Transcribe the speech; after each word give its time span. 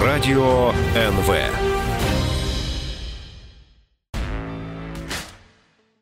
Радіо 0.00 0.74
НВ. 0.96 1.34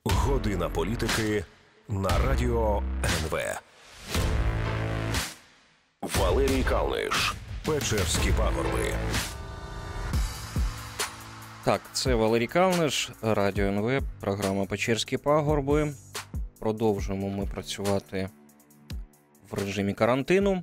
Година 0.05 0.69
політики 0.69 1.45
на 1.89 2.19
радіо 2.19 2.83
НВ. 3.05 3.39
Валерій 6.19 6.63
Калниш. 6.63 7.35
Печерські 7.67 8.33
пагорби. 8.39 8.95
Так, 11.65 11.81
це 11.93 12.15
Валерій 12.15 12.47
Калниш, 12.47 13.11
Радіо 13.23 13.67
НВ, 13.67 14.03
програма 14.21 14.65
Печерські 14.65 15.17
пагорби. 15.17 15.95
Продовжуємо 16.59 17.29
ми 17.29 17.47
працювати 17.47 18.29
в 19.51 19.55
режимі 19.55 19.95
карантину. 19.95 20.63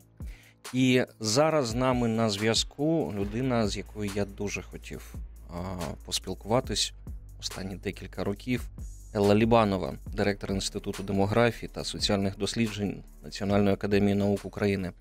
І 0.73 1.05
зараз 1.19 1.67
з 1.67 1.75
нами 1.75 2.07
на 2.07 2.29
зв'язку 2.29 3.13
людина, 3.15 3.67
з 3.67 3.77
якою 3.77 4.11
я 4.15 4.25
дуже 4.25 4.61
хотів 4.61 5.15
а, 5.49 5.77
поспілкуватись 6.05 6.93
останні 7.39 7.75
декілька 7.75 8.23
років. 8.23 8.69
Елла 9.13 9.35
Лібанова, 9.35 9.95
директор 10.13 10.51
Інституту 10.51 11.03
демографії 11.03 11.69
та 11.73 11.83
соціальних 11.83 12.37
досліджень 12.37 13.03
Національної 13.23 13.73
академії 13.73 14.15
наук 14.15 14.45
України. 14.45 14.91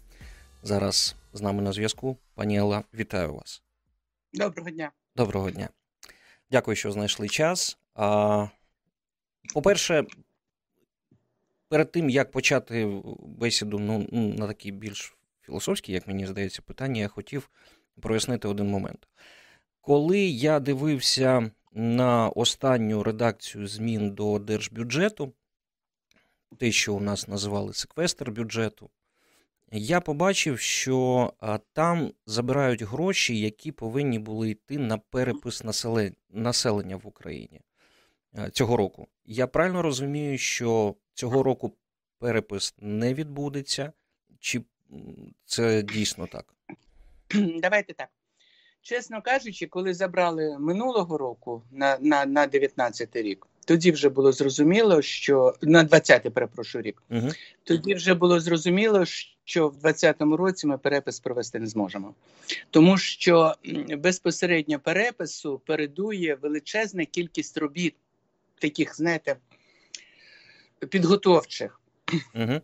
Зараз 0.63 1.15
з 1.33 1.41
нами 1.41 1.63
на 1.63 1.73
зв'язку. 1.73 2.17
Пані 2.35 2.59
Елла, 2.59 2.83
вітаю 2.95 3.35
вас. 3.35 3.63
Доброго 4.33 4.71
дня. 4.71 4.91
Доброго 5.17 5.51
дня. 5.51 5.69
Дякую, 6.51 6.77
що 6.77 6.93
знайшли 6.93 7.29
час. 7.29 7.79
А, 7.95 8.47
По-перше, 9.55 10.05
перед 11.69 11.93
тим 11.93 12.11
як 12.11 12.31
почати 12.31 13.03
бесіду 13.21 13.79
ну, 13.79 14.07
на 14.13 14.47
такі 14.47 14.73
більш 14.73 15.16
філософські, 15.47 15.93
як 15.93 16.07
мені 16.07 16.27
здається, 16.27 16.63
питання, 16.63 17.01
я 17.01 17.09
хотів 17.09 17.51
прояснити 18.01 18.49
один 18.49 18.67
момент. 18.67 19.09
Коли 19.81 20.19
я 20.19 20.61
дивився 20.61 21.51
на 21.73 22.29
останню 22.29 23.03
редакцію 23.03 23.67
змін 23.67 24.11
до 24.11 24.39
держбюджету, 24.39 25.33
те, 26.59 26.73
що 26.73 26.95
у 26.95 27.01
нас 27.01 27.29
називали 27.29 27.75
секвестр 27.75 28.31
бюджету, 28.31 28.91
я 29.73 30.01
побачив, 30.01 30.59
що 30.59 31.33
там 31.73 32.13
забирають 32.27 32.83
гроші, 32.83 33.41
які 33.41 33.73
повинні 33.73 34.19
були 34.19 34.51
йти 34.51 34.79
на 34.79 34.99
перепис 34.99 35.63
населення 36.31 36.97
в 36.97 37.07
Україні 37.07 37.61
цього 38.53 38.77
року. 38.77 39.09
Я 39.25 39.47
правильно 39.47 39.83
розумію, 39.83 40.39
що 40.39 40.95
цього 41.15 41.43
року 41.43 41.73
перепис 42.19 42.75
не 42.79 43.15
відбудеться, 43.15 43.93
чи 44.41 44.63
це 45.45 45.83
дійсно 45.83 46.27
так? 46.27 46.45
Давайте 47.61 47.95
так. 47.95 48.09
Чесно 48.83 49.23
кажучи, 49.23 49.67
коли 49.67 49.95
забрали 49.95 50.59
минулого 50.59 51.19
року 51.19 51.63
на 51.71 51.99
на, 52.01 52.27
на 52.27 52.47
19 52.47 53.17
рік, 53.17 53.47
тоді 53.67 53.93
вже 53.93 54.09
було 54.09 54.33
зрозуміло, 54.33 55.03
що 55.03 55.55
на 55.63 55.85
20-й, 55.85 56.31
перепрошую 56.31 56.83
рік, 56.83 57.03
угу. 57.11 57.29
тоді 57.65 57.95
вже 57.95 58.15
було 58.15 58.41
зрозуміло, 58.41 59.05
що 59.45 59.69
в 59.69 59.77
20-му 59.77 60.37
році 60.37 60.67
ми 60.67 60.79
перепис 60.79 61.21
провести 61.21 61.59
не 61.59 61.67
зможемо, 61.67 62.15
тому 62.71 62.99
що 62.99 63.55
безпосередньо 63.99 64.79
перепису 64.79 65.61
передує 65.67 66.35
величезна 66.35 67.05
кількість 67.05 67.59
робіт, 67.59 67.95
таких, 68.59 68.97
знаєте, 68.97 69.37
підготовчих. 70.89 71.81
Угу. 72.35 72.61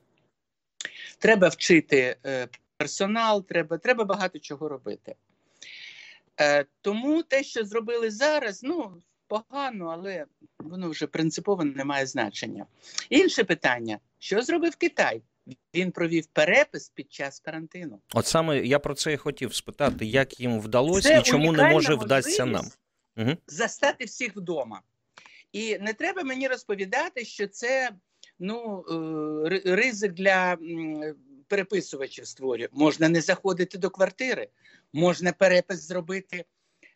Треба 1.18 1.48
вчити 1.48 2.16
е, 2.26 2.48
персонал, 2.76 3.44
треба, 3.44 3.78
треба 3.78 4.04
багато 4.04 4.38
чого 4.38 4.68
робити. 4.68 5.14
Е, 6.40 6.64
Тому 6.80 7.22
те, 7.22 7.44
що 7.44 7.64
зробили 7.64 8.10
зараз, 8.10 8.62
ну 8.62 9.02
погано, 9.26 9.86
але 9.86 10.24
воно 10.58 10.90
вже 10.90 11.06
принципово 11.06 11.64
не 11.64 11.84
має 11.84 12.06
значення. 12.06 12.66
Інше 13.10 13.44
питання: 13.44 13.98
що 14.18 14.42
зробив 14.42 14.76
Китай? 14.76 15.22
Він 15.74 15.90
провів 15.90 16.26
перепис 16.26 16.88
під 16.88 17.12
час 17.12 17.40
карантину. 17.40 18.00
От 18.14 18.26
саме 18.26 18.58
я 18.58 18.78
про 18.78 18.94
це 18.94 19.12
і 19.12 19.16
хотів 19.16 19.54
спитати, 19.54 20.06
як 20.06 20.40
їм 20.40 20.60
вдалося 20.60 21.08
це 21.08 21.18
і 21.18 21.22
чому 21.22 21.52
не 21.52 21.70
може 21.70 21.94
вдасться 21.94 22.44
нам 22.44 22.64
угу. 23.16 23.36
застати 23.46 24.04
всіх 24.04 24.36
вдома. 24.36 24.82
І 25.52 25.78
не 25.78 25.92
треба 25.92 26.22
мені 26.22 26.48
розповідати, 26.48 27.24
що 27.24 27.46
це 27.46 27.90
ну, 28.42 28.84
е, 29.46 29.62
ризик 29.64 30.12
для 30.12 30.58
переписувачів 31.46 32.26
створює. 32.26 32.68
Можна 32.72 33.08
не 33.08 33.20
заходити 33.20 33.78
до 33.78 33.90
квартири, 33.90 34.48
можна 34.92 35.32
перепис 35.32 35.80
зробити 35.80 36.44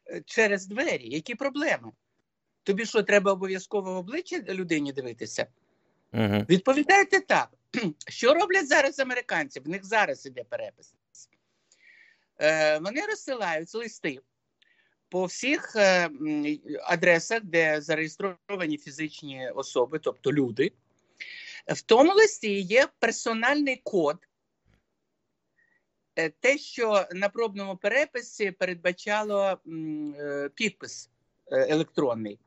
е, 0.07 0.23
через 0.27 0.67
двері. 0.67 1.09
Які 1.09 1.35
проблеми? 1.35 1.93
Тобі 2.63 2.87
що, 2.87 3.03
треба 3.03 3.33
обов'язково 3.33 3.95
в 3.95 3.97
обличчя 3.97 4.39
людині 4.49 4.93
дивитися? 4.93 5.47
Угу. 6.13 6.47
Відповідайте 6.49 7.21
так. 7.21 7.51
Що 8.09 8.35
роблять 8.35 8.69
зараз 8.69 8.99
американці? 8.99 9.61
В 9.61 9.69
них 9.69 9.85
зараз 9.85 10.27
іде 10.27 10.45
перепис. 10.45 10.95
Е, 12.41 12.79
Вони 12.79 13.07
розсилають 13.07 13.75
листи 13.75 14.21
по 15.09 15.25
всіх 15.25 15.77
е, 15.77 16.11
адресах, 16.85 17.45
де 17.45 17.81
зареєстровані 17.81 18.79
фізичні 18.79 19.51
особи, 19.51 19.99
тобто 19.99 20.33
люди. 20.33 20.73
В 21.67 21.83
тому 21.83 22.13
листі 22.13 22.61
є 22.61 22.89
персональний 22.99 23.81
код, 23.85 24.17
Е, 26.17 26.31
те, 26.31 26.59
що 26.59 27.07
на 27.13 27.29
пробному 27.29 27.77
переписі 27.77 28.51
передбачало 28.51 29.59
е, 30.21 30.51
підпис 30.55 31.11
е, 31.53 31.67
електронний. 31.69 32.39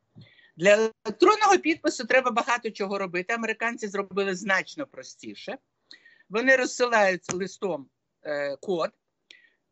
Для 0.57 0.73
електронного 1.05 1.57
підпису 1.57 2.05
треба 2.05 2.31
багато 2.31 2.71
чого 2.71 2.97
робити. 2.97 3.33
Американці 3.33 3.87
зробили 3.87 4.35
значно 4.35 4.85
простіше. 4.85 5.57
Вони 6.29 6.55
розсилають 6.55 7.33
листом 7.33 7.89
код, 8.61 8.89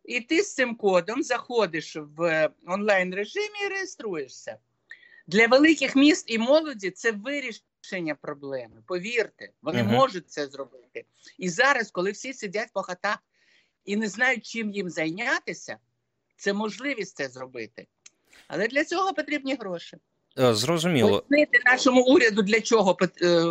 і 0.03 0.21
ти 0.21 0.43
з 0.43 0.53
цим 0.53 0.75
кодом 0.75 1.23
заходиш 1.23 1.95
в 1.95 2.49
онлайн 2.67 3.15
режимі 3.15 3.65
і 3.65 3.69
реєструєшся. 3.69 4.57
Для 5.27 5.47
великих 5.47 5.95
міст 5.95 6.25
і 6.27 6.37
молоді 6.37 6.91
це 6.91 7.11
вирішення 7.11 7.65
проблеми. 8.21 8.83
Повірте, 8.85 9.49
вони 9.61 9.83
uh-huh. 9.83 9.91
можуть 9.91 10.29
це 10.29 10.47
зробити. 10.47 11.05
І 11.37 11.49
зараз, 11.49 11.91
коли 11.91 12.11
всі 12.11 12.33
сидять 12.33 12.69
по 12.73 12.81
хатах 12.81 13.17
і 13.85 13.95
не 13.95 14.07
знають, 14.07 14.45
чим 14.45 14.71
їм 14.71 14.89
зайнятися, 14.89 15.77
це 16.35 16.53
можливість 16.53 17.17
це 17.17 17.29
зробити. 17.29 17.87
Але 18.47 18.67
для 18.67 18.85
цього 18.85 19.13
потрібні 19.13 19.55
гроші. 19.55 19.97
Е, 20.39 20.53
зрозуміло. 20.53 21.25
Пояснити 21.29 21.59
нашому 21.65 22.01
уряду, 22.03 22.41
для 22.41 22.61
чого 22.61 22.97
е, 23.21 23.43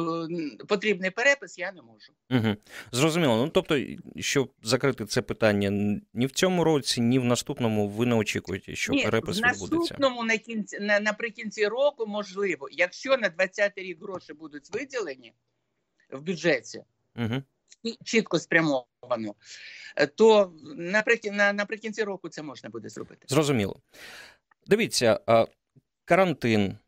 потрібний 0.69 1.11
перепис, 1.11 1.59
я 1.59 1.73
не 1.73 1.83
можу. 1.83 2.13
Угу. 2.31 2.57
Зрозуміло. 2.93 3.37
Ну 3.37 3.49
тобто, 3.49 3.81
щоб 4.17 4.53
закрити 4.63 5.07
це 5.07 5.23
питання, 5.23 6.01
ні 6.15 6.27
в 6.27 6.31
цьому 6.31 6.65
році, 6.65 7.01
ні 7.01 7.19
в 7.19 7.25
наступному 7.25 7.89
ви 7.89 8.07
не 8.07 8.15
очікуєте, 8.15 8.75
що 8.75 8.93
ні, 8.93 9.05
перепис 9.05 9.37
відбудеться? 9.37 9.77
В 9.77 9.79
наступному 9.79 10.25
на 10.25 10.39
кінці 10.39 10.79
на, 10.81 11.01
наприкінці 11.01 11.67
року 11.67 12.07
можливо, 12.07 12.69
якщо 12.73 13.17
на 13.17 13.29
20-й 13.29 13.83
рік 13.83 14.03
гроші 14.03 14.33
будуть 14.33 14.75
виділені 14.75 15.33
в 16.11 16.21
бюджеті. 16.21 16.83
Угу 17.17 17.43
чітко 18.05 18.39
спрямовано, 18.39 19.35
е, 19.97 20.07
то 20.07 20.53
наприкін, 20.77 21.37
наприкінці 21.37 22.03
року 22.03 22.29
це 22.29 22.43
можна 22.43 22.71
буде 22.71 22.89
зробити. 22.89 23.27
Зрозуміло. 23.29 23.81
Дивіться, 24.67 25.21
карантин, 26.06 26.78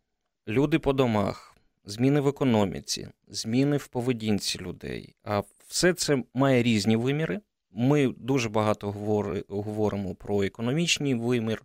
люди 0.48 0.78
по 0.78 0.92
домах, 0.92 1.56
зміни 1.84 2.20
в 2.20 2.28
економіці, 2.28 3.08
зміни 3.28 3.76
в 3.76 3.86
поведінці 3.86 4.58
людей. 4.58 5.16
А 5.24 5.42
все 5.68 5.92
це 5.92 6.22
має 6.34 6.62
різні 6.62 6.96
виміри. 6.96 7.40
Ми 7.70 8.14
дуже 8.16 8.48
багато 8.48 8.90
говоримо 9.48 10.14
про 10.14 10.42
економічний 10.42 11.14
вимір, 11.14 11.62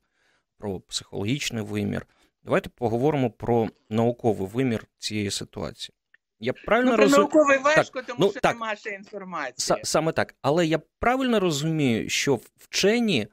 про 0.58 0.80
психологічний 0.80 1.64
вимір. 1.64 2.08
Давайте 2.44 2.70
поговоримо 2.70 3.32
про 3.32 3.70
науковий 3.90 4.48
вимір 4.48 4.88
цієї 4.98 5.32
ситуації. 5.32 5.96
Я 6.40 6.54
правильно 6.54 6.92
ну, 6.92 6.98
розум... 6.98 7.20
науковий 7.20 7.58
важко, 7.58 8.00
так, 8.00 8.06
тому 8.06 8.18
ну, 8.20 8.32
що 8.32 8.40
так, 8.40 8.54
немає 8.54 8.78
ще 8.78 8.90
інформації. 8.90 9.80
С- 9.80 9.92
саме 9.92 10.12
так. 10.12 10.36
Але 10.42 10.66
я 10.68 10.80
правильно 11.00 11.40
розумію, 11.40 12.10
що 12.10 12.40
вчені 12.58 13.28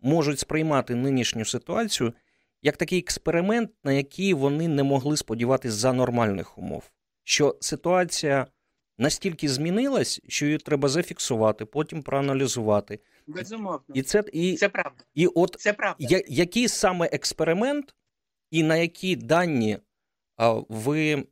можуть 0.00 0.38
сприймати 0.38 0.94
нинішню 0.94 1.44
ситуацію 1.44 2.12
як 2.62 2.76
такий 2.76 2.98
експеримент, 2.98 3.70
на 3.84 3.92
який 3.92 4.34
вони 4.34 4.68
не 4.68 4.82
могли 4.82 5.16
сподіватися 5.16 5.76
за 5.76 5.92
нормальних 5.92 6.58
умов. 6.58 6.90
Що 7.24 7.56
ситуація 7.60 8.46
настільки 8.98 9.48
змінилась, 9.48 10.20
що 10.28 10.46
її 10.46 10.58
треба 10.58 10.88
зафіксувати, 10.88 11.64
потім 11.64 12.02
проаналізувати. 12.02 13.00
Безумовно. 13.26 13.94
І 13.94 14.02
це 14.02 14.24
і, 14.32 14.56
це 14.56 14.68
правда. 14.68 15.04
І 15.14 15.26
от 15.26 15.56
це 15.58 15.72
правда. 15.72 16.06
Я, 16.10 16.22
який 16.28 16.68
саме 16.68 17.06
експеримент, 17.06 17.94
і 18.50 18.62
на 18.62 18.76
які 18.76 19.16
дані 19.16 19.78
ви, 20.68 21.26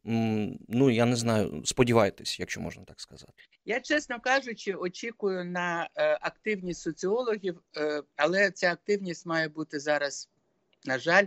ну 0.69 0.91
я 0.91 1.07
не 1.07 1.17
знаю, 1.17 1.63
сподіваєтесь, 1.65 2.41
якщо 2.41 2.61
можна 2.61 2.85
так 2.85 3.01
сказати? 3.01 3.33
Я, 3.65 3.81
чесно 3.81 4.21
кажучи, 4.21 4.75
очікую 4.75 5.45
на 5.45 5.89
е, 5.97 6.19
активність 6.21 6.81
соціологів, 6.81 7.61
е, 7.77 8.03
але 8.17 8.51
ця 8.51 8.73
активність 8.73 9.27
має 9.27 9.49
бути 9.49 9.81
зараз, 9.81 10.31
на 10.85 10.99
жаль, 10.99 11.27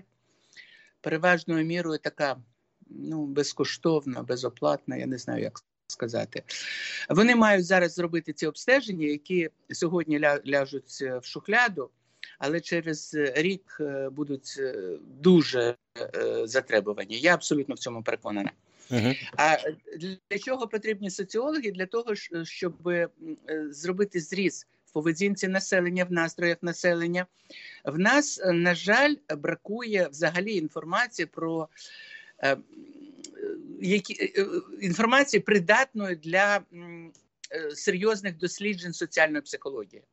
переважною 1.02 1.66
мірою 1.66 2.00
така 2.00 2.38
ну, 2.90 3.26
безкоштовна, 3.26 4.24
безоплатна, 4.24 4.96
я 4.98 5.06
не 5.06 5.18
знаю, 5.18 5.44
як 5.44 5.60
сказати. 5.88 6.44
Вони 7.10 7.36
мають 7.36 7.66
зараз 7.66 7.94
зробити 7.94 8.34
ці 8.34 8.48
обстеження, 8.48 9.08
які 9.08 9.50
сьогодні 9.70 10.20
ляжуть 10.48 11.02
в 11.02 11.22
шухляду, 11.24 11.90
але 12.40 12.62
через 12.62 13.14
рік 13.16 13.78
е, 13.80 14.10
будуть 14.10 14.62
дуже 15.22 15.76
затребувані. 16.44 17.20
Я 17.20 17.34
абсолютно 17.34 17.76
в 17.76 17.80
цьому 17.80 18.04
переконана. 18.04 18.52
Угу. 18.92 19.14
А 19.38 19.58
для 20.30 20.40
чого 20.40 20.68
потрібні 20.68 21.10
соціологи? 21.10 21.72
Для 21.72 21.86
того, 21.86 22.16
щоб 22.44 22.88
е, 22.88 23.10
зробити 23.70 24.20
зріз 24.20 24.68
поведінці 24.98 25.48
населення, 25.48 26.04
в 26.04 26.12
настроях 26.12 26.58
населення. 26.62 27.26
В 27.86 28.00
нас, 28.00 28.40
е, 28.44 28.52
на 28.52 28.76
жаль, 28.76 29.16
бракує 29.38 30.08
взагалі 30.08 30.56
інформації 30.56 31.26
про 31.26 31.70
е, 32.44 32.58
які 33.82 34.34
інформації 34.82 35.42
придатної 35.42 36.16
для 36.16 36.62
серйозних 37.76 38.38
досліджень 38.38 38.94
соціальної 38.94 39.42
психології. 39.42 40.04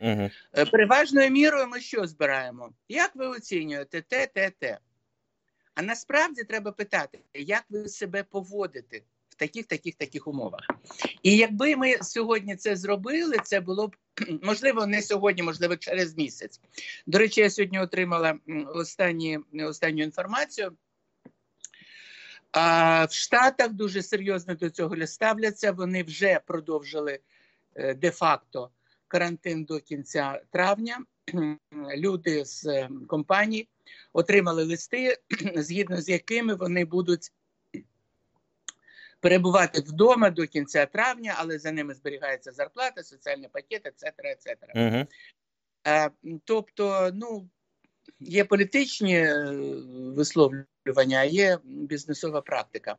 Угу. 0.00 0.30
Переважною 0.70 1.30
мірою 1.30 1.66
ми 1.66 1.80
що 1.80 2.06
збираємо? 2.06 2.72
Як 2.88 3.16
ви 3.16 3.26
оцінюєте 3.26 4.02
те, 4.02 4.26
те, 4.26 4.50
те? 4.50 4.78
А 5.74 5.82
насправді 5.82 6.44
треба 6.44 6.72
питати, 6.72 7.18
як 7.34 7.64
ви 7.68 7.88
себе 7.88 8.22
поводите 8.22 9.00
таких, 9.36 9.66
таких, 9.66 9.94
таких 9.94 10.26
умовах. 10.26 10.60
І 11.22 11.36
якби 11.36 11.76
ми 11.76 11.98
сьогодні 12.02 12.56
це 12.56 12.76
зробили, 12.76 13.36
це 13.44 13.60
було 13.60 13.88
б 13.88 13.96
можливо 14.42 14.86
не 14.86 15.02
сьогодні, 15.02 15.42
можливо, 15.42 15.76
через 15.76 16.16
місяць. 16.16 16.60
До 17.06 17.18
речі, 17.18 17.40
я 17.40 17.50
сьогодні 17.50 17.80
отримала 17.80 18.38
останні, 18.74 19.38
останню 19.52 20.02
інформацію. 20.02 20.72
А 22.52 23.04
в 23.04 23.12
Штатах 23.12 23.72
дуже 23.72 24.02
серйозно 24.02 24.54
до 24.54 24.70
цього 24.70 25.06
ставляться. 25.06 25.72
Вони 25.72 26.02
вже 26.02 26.40
продовжили 26.46 27.18
е, 27.74 27.94
де-факто 27.94 28.70
карантин 29.08 29.64
до 29.64 29.80
кінця 29.80 30.42
травня. 30.50 30.98
Люди 31.96 32.44
з 32.44 32.88
компаній 33.08 33.68
отримали 34.12 34.64
листи, 34.64 35.16
згідно 35.56 36.00
з 36.00 36.08
якими 36.08 36.54
вони 36.54 36.84
будуть 36.84 37.32
перебувати 39.26 39.80
вдома 39.80 40.30
до 40.30 40.46
кінця 40.46 40.86
травня, 40.86 41.34
але 41.36 41.58
за 41.58 41.72
ними 41.72 41.94
зберігається 41.94 42.52
зарплата, 42.52 43.02
соціальний 43.02 43.48
пакет, 43.52 43.86
ецетера, 43.86 44.30
ецетера. 44.30 44.72
Угу. 44.76 45.06
Тобто, 46.44 47.10
ну 47.14 47.48
є 48.20 48.44
політичні 48.44 49.18
е, 49.18 49.52
висловлювання, 50.16 51.24
є 51.24 51.58
бізнесова 51.64 52.40
практика. 52.40 52.96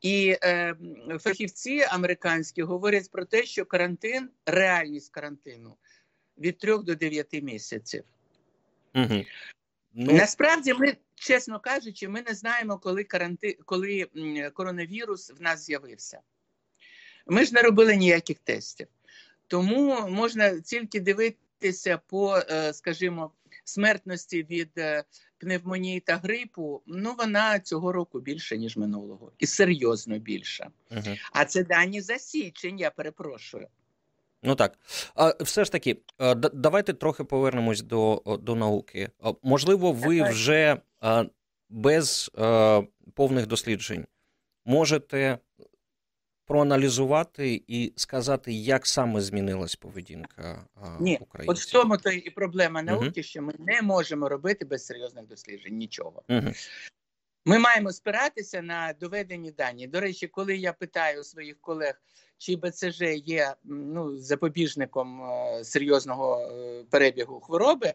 І 0.00 0.36
е, 0.42 0.74
фахівці 1.20 1.86
американські 1.90 2.62
говорять 2.62 3.10
про 3.10 3.24
те, 3.24 3.44
що 3.44 3.64
карантин, 3.64 4.30
реальність 4.46 5.10
карантину 5.10 5.76
від 6.38 6.58
трьох 6.58 6.84
до 6.84 6.94
дев'яти 6.94 7.42
місяців. 7.42 8.04
Угу. 8.94 9.24
Ну... 9.94 10.12
Насправді, 10.12 10.74
ми, 10.74 10.96
чесно 11.14 11.60
кажучи, 11.60 12.08
ми 12.08 12.22
не 12.22 12.34
знаємо, 12.34 12.78
коли 12.78 13.04
каранти... 13.04 13.58
коли 13.64 14.06
коронавірус 14.54 15.32
в 15.38 15.42
нас 15.42 15.66
з'явився. 15.66 16.20
Ми 17.26 17.44
ж 17.44 17.54
не 17.54 17.62
робили 17.62 17.96
ніяких 17.96 18.38
тестів. 18.38 18.86
Тому 19.46 20.08
можна 20.08 20.60
тільки 20.60 21.00
дивитися 21.00 21.98
по, 22.06 22.36
е, 22.36 22.72
скажімо, 22.72 23.30
смертності 23.64 24.42
від 24.42 24.70
е, 24.78 25.04
пневмонії 25.38 26.00
та 26.00 26.16
грипу. 26.16 26.82
Ну, 26.86 27.14
вона 27.18 27.60
цього 27.60 27.92
року 27.92 28.20
більше, 28.20 28.58
ніж 28.58 28.76
минулого, 28.76 29.32
і 29.38 29.46
серйозно 29.46 30.18
більша. 30.18 30.70
Угу. 30.90 31.16
А 31.32 31.44
це 31.44 31.64
дані 31.64 32.00
за 32.00 32.18
січень, 32.18 32.78
я 32.78 32.90
перепрошую. 32.90 33.68
Ну 34.42 34.54
так. 34.54 34.78
А 35.14 35.34
все 35.40 35.64
ж 35.64 35.72
таки, 35.72 35.96
давайте 36.52 36.92
трохи 36.92 37.24
повернемось 37.24 37.82
до 37.82 38.22
до 38.42 38.54
науки. 38.54 39.10
Можливо, 39.42 39.92
ви 39.92 40.22
вже 40.22 40.76
без 41.68 42.30
повних 43.14 43.46
досліджень 43.46 44.06
можете 44.64 45.38
проаналізувати 46.46 47.62
і 47.66 47.92
сказати, 47.96 48.52
як 48.52 48.86
саме 48.86 49.20
змінилась 49.20 49.76
поведінка 49.76 50.66
Ні, 51.00 51.18
українців? 51.20 51.50
От 51.50 51.58
в 51.58 51.72
тому 51.72 51.96
то 51.96 52.10
і 52.10 52.30
проблема 52.30 52.82
науки, 52.82 53.06
угу. 53.16 53.22
що 53.22 53.42
ми 53.42 53.54
не 53.58 53.82
можемо 53.82 54.28
робити 54.28 54.64
без 54.64 54.86
серйозних 54.86 55.26
досліджень 55.26 55.76
нічого. 55.76 56.22
Угу. 56.28 56.52
Ми 57.44 57.58
маємо 57.58 57.92
спиратися 57.92 58.62
на 58.62 58.94
доведені 59.00 59.50
дані. 59.50 59.86
До 59.86 60.00
речі, 60.00 60.28
коли 60.28 60.56
я 60.56 60.72
питаю 60.72 61.24
своїх 61.24 61.60
колег, 61.60 62.02
чи 62.42 62.56
БЦЖ 62.56 63.02
є 63.24 63.54
ну, 63.64 64.18
запобіжником 64.18 65.22
е, 65.22 65.64
серйозного 65.64 66.40
е, 66.40 66.84
перебігу 66.90 67.40
хвороби, 67.40 67.94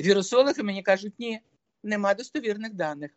вірусологи 0.00 0.62
мені 0.62 0.82
кажуть, 0.82 1.12
ні, 1.18 1.40
нема 1.82 2.14
достовірних 2.14 2.74
даних. 2.74 3.10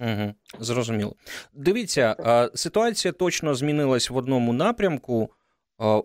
Угу, 0.00 0.34
Зрозуміло. 0.60 1.16
Дивіться, 1.52 2.16
ситуація 2.54 3.12
точно 3.12 3.54
змінилась 3.54 4.10
в 4.10 4.16
одному 4.16 4.52
напрямку. 4.52 5.30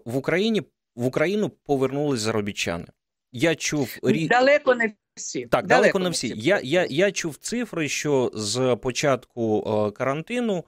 В 0.06 0.18
Україні 0.18 0.62
в 0.96 1.06
Україну 1.06 1.50
повернулись 1.50 2.20
заробітчани. 2.20 2.86
Я 3.32 3.56
чув 3.56 3.98
далеко 4.04 4.76
не 4.76 4.94
всі. 5.16 5.46
Так, 5.46 5.68
далеко, 5.68 5.68
далеко 5.68 6.00
не 6.00 6.10
всі. 6.10 6.34
Я 6.36 6.60
я, 6.64 6.88
я 6.90 7.12
чув 7.12 7.38
цифри, 7.38 7.90
що 7.90 8.32
з 8.34 8.76
початку 8.82 9.62
карантину 9.98 10.66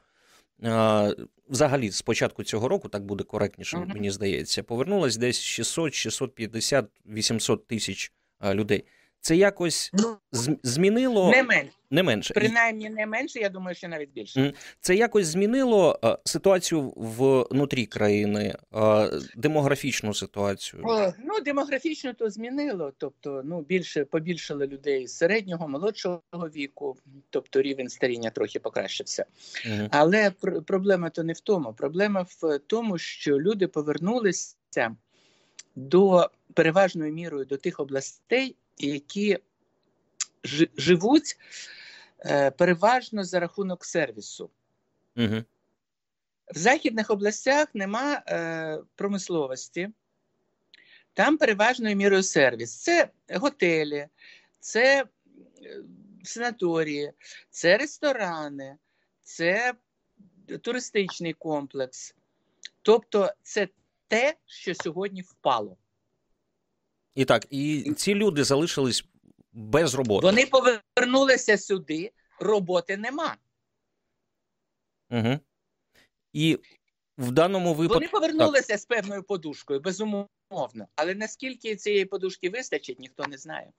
взагалі 1.49 1.91
з 1.91 2.01
початку 2.01 2.43
цього 2.43 2.67
року, 2.67 2.89
так 2.89 3.05
буде 3.05 3.23
коректніше, 3.23 3.77
мені 3.77 4.11
здається, 4.11 4.63
повернулось 4.63 5.17
десь 5.17 5.39
600, 5.41 5.93
650, 5.93 6.85
800 7.05 7.67
тисяч 7.67 8.11
людей. 8.53 8.85
Це 9.21 9.35
якось 9.35 9.91
ну, 9.93 10.17
змінило 10.63 11.31
не 11.31 11.43
менше. 11.43 11.71
Не 11.89 12.03
менше. 12.03 12.33
Принаймні 12.33 12.89
не 12.89 13.05
менше, 13.05 13.39
я 13.39 13.49
думаю, 13.49 13.75
що 13.75 13.87
навіть 13.87 14.09
більше. 14.09 14.53
Це 14.81 14.95
якось 14.95 15.27
змінило 15.27 15.99
ситуацію 16.25 16.93
внутрі 17.51 17.85
країни, 17.85 18.55
демографічну 19.35 20.13
ситуацію. 20.13 20.83
О, 20.85 21.13
ну, 21.25 21.39
демографічно 21.45 22.13
то 22.13 22.29
змінило. 22.29 22.93
Тобто, 22.97 23.41
ну, 23.45 23.61
більше 23.61 24.05
побільшали 24.05 24.67
людей 24.67 25.07
середнього, 25.07 25.67
молодшого 25.67 26.21
віку, 26.33 26.97
тобто 27.29 27.61
рівень 27.61 27.89
старіння 27.89 28.29
трохи 28.29 28.59
покращився. 28.59 29.25
Угу. 29.65 29.87
Але 29.91 30.29
пр- 30.29 30.61
проблема 30.61 31.09
то 31.09 31.23
не 31.23 31.33
в 31.33 31.39
тому. 31.39 31.73
Проблема 31.73 32.25
в 32.29 32.59
тому, 32.67 32.97
що 32.97 33.39
люди 33.39 33.67
повернулися 33.67 34.55
до 35.75 36.29
переважною 36.53 37.13
мірою 37.13 37.45
до 37.45 37.57
тих 37.57 37.79
областей 37.79 38.55
які 38.77 39.39
живуть 40.77 41.37
е, 42.25 42.51
переважно 42.51 43.23
за 43.23 43.39
рахунок 43.39 43.85
сервісу. 43.85 44.49
Угу. 45.17 45.43
В 46.55 46.57
західних 46.57 47.09
областях 47.09 47.67
нема 47.73 48.23
е, 48.27 48.79
промисловості, 48.95 49.89
там 51.13 51.37
переважною 51.37 51.95
мірою 51.95 52.23
сервіс. 52.23 52.75
Це 52.75 53.09
готелі, 53.33 54.07
це 54.59 55.05
е, 55.63 55.83
санаторії, 56.23 57.11
це 57.49 57.77
ресторани, 57.77 58.77
це 59.23 59.73
туристичний 60.61 61.33
комплекс. 61.33 62.15
Тобто, 62.81 63.33
це 63.43 63.67
те, 64.07 64.35
що 64.45 64.75
сьогодні 64.75 65.21
впало. 65.21 65.77
І 67.17 67.25
так, 67.25 67.47
і 67.49 67.93
ці 67.95 68.15
люди 68.15 68.43
залишились 68.43 69.05
без 69.53 69.95
роботи. 69.95 70.27
Вони 70.27 70.45
повернулися 70.45 71.57
сюди, 71.57 72.11
роботи 72.39 72.97
нема. 72.97 73.35
Угу. 75.11 75.39
І 76.33 76.59
в 77.17 77.31
даному 77.31 77.73
випадку. 77.73 77.93
Вони 77.93 78.07
повернулися 78.07 78.67
так. 78.67 78.79
з 78.79 78.85
певною 78.85 79.23
подушкою, 79.23 79.79
безумовно. 79.79 80.87
Але 80.95 81.15
наскільки 81.15 81.75
цієї 81.75 82.05
подушки 82.05 82.49
вистачить, 82.49 82.99
ніхто 82.99 83.27
не 83.27 83.37
знає. 83.37 83.71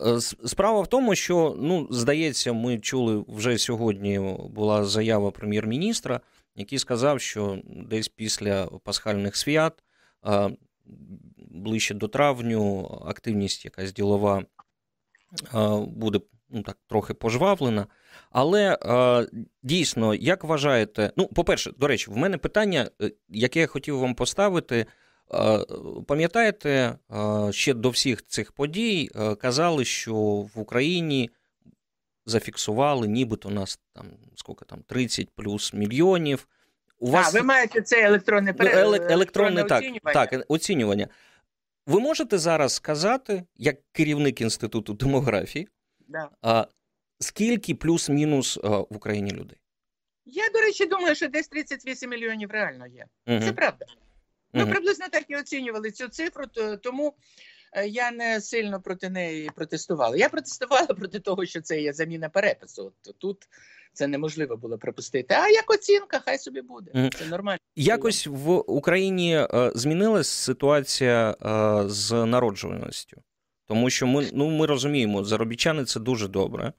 Е, 0.00 0.20
справа 0.20 0.80
в 0.80 0.86
тому, 0.86 1.14
що 1.14 1.56
ну 1.58 1.88
здається, 1.90 2.52
ми 2.52 2.78
чули 2.78 3.24
вже 3.28 3.58
сьогодні. 3.58 4.18
Була 4.50 4.84
заява 4.84 5.30
прем'єр-міністра, 5.30 6.20
який 6.56 6.78
сказав, 6.78 7.20
що 7.20 7.58
десь 7.64 8.08
після 8.08 8.66
пасхальних 8.66 9.36
свят 9.36 9.82
ближче 11.50 11.94
до 11.94 12.08
травню 12.08 12.86
активність 13.06 13.64
якась 13.64 13.92
ділова 13.92 14.44
буде 15.86 16.20
ну 16.48 16.62
так 16.62 16.78
трохи 16.88 17.14
пожвавлена. 17.14 17.86
Але 18.30 18.78
е, 18.82 19.26
дійсно, 19.62 20.14
як 20.14 20.44
вважаєте, 20.44 21.12
ну, 21.16 21.26
по-перше, 21.26 21.72
до 21.78 21.86
речі, 21.86 22.10
в 22.10 22.16
мене 22.16 22.38
питання, 22.38 22.90
е, 23.02 23.10
яке 23.28 23.60
я 23.60 23.66
хотів 23.66 23.98
вам 23.98 24.14
поставити. 24.14 24.86
Е, 25.34 25.58
пам'ятаєте, 26.06 26.70
е, 26.70 27.52
ще 27.52 27.74
до 27.74 27.90
всіх 27.90 28.26
цих 28.26 28.52
подій 28.52 29.10
казали, 29.40 29.84
що 29.84 30.14
в 30.14 30.52
Україні 30.54 31.30
зафіксували, 32.26 33.08
нібито 33.08 33.48
у 33.48 33.52
нас 33.52 33.80
там 33.92 34.06
скільки 34.34 34.64
там 34.64 34.82
30 34.86 35.28
плюс 35.34 35.72
мільйонів. 35.72 36.48
У 36.98 37.10
вас... 37.10 37.34
А, 37.34 37.38
ви 37.38 37.42
маєте 37.42 37.82
це 37.82 38.02
електронне 38.02 38.52
пере... 38.52 38.70
електронне, 38.70 39.14
електронне 39.14 39.64
так, 39.64 39.78
оцінювання. 39.78 40.26
так, 40.26 40.44
оцінювання. 40.48 41.08
Ви 41.86 42.00
можете 42.00 42.38
зараз 42.38 42.74
сказати, 42.74 43.44
як 43.56 43.76
керівник 43.92 44.40
інституту 44.40 44.94
демографії, 44.94 45.68
да. 46.08 46.30
а, 46.42 46.66
скільки 47.20 47.74
плюс-мінус 47.74 48.56
в 48.62 48.96
Україні 48.96 49.30
людей? 49.30 49.58
Я, 50.24 50.48
до 50.50 50.60
речі, 50.60 50.86
думаю, 50.86 51.14
що 51.14 51.28
десь 51.28 51.48
38 51.48 52.10
мільйонів 52.10 52.50
реально 52.50 52.86
є. 52.86 53.06
Угу. 53.26 53.40
Це 53.40 53.52
правда. 53.52 53.86
Угу. 53.88 54.64
Ну, 54.64 54.70
приблизно 54.70 55.06
так 55.12 55.24
і 55.28 55.36
оцінювали 55.36 55.90
цю 55.90 56.08
цифру, 56.08 56.44
тому 56.82 57.08
е, 57.08 57.20
я 57.84 58.10
не 58.10 58.40
сильно 58.40 58.80
проти 58.80 59.10
неї 59.10 59.50
протестувала. 59.54 60.16
Я 60.16 60.28
протестувала 60.28 60.86
проти 60.86 61.20
того, 61.20 61.46
що 61.46 61.60
це 61.60 61.80
є 61.80 61.92
заміна 61.92 62.28
перепису. 62.28 62.92
От 63.06 63.18
тут 63.18 63.48
це 63.92 64.06
неможливо 64.06 64.56
було 64.56 64.78
пропустити. 64.78 65.34
А 65.34 65.48
як 65.48 65.70
оцінка, 65.70 66.20
хай 66.24 66.38
собі 66.38 66.62
буде. 66.62 67.10
Це 67.18 67.26
нормально. 67.26 67.58
Якось 67.76 68.26
в 68.26 68.50
Україні 68.50 69.36
е, 69.36 69.72
змінилась 69.74 70.28
ситуація 70.28 71.30
е, 71.30 71.88
з 71.88 72.24
народжуваністю, 72.24 73.22
тому 73.66 73.90
що 73.90 74.06
ми 74.06 74.30
ну 74.32 74.50
ми 74.50 74.66
розуміємо, 74.66 75.24
заробітчани 75.24 75.84
це 75.84 76.00
дуже 76.00 76.28
добре. 76.28 76.72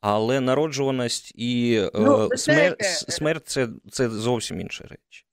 Але 0.00 0.40
народжуваність 0.40 1.32
і 1.34 1.74
е, 1.74 1.90
ну, 1.94 2.28
смер... 2.36 2.76
смерть 3.08 3.48
це 3.48 3.68
це 3.90 4.10
зовсім 4.10 4.60
інші 4.60 4.84
речі. 4.84 5.24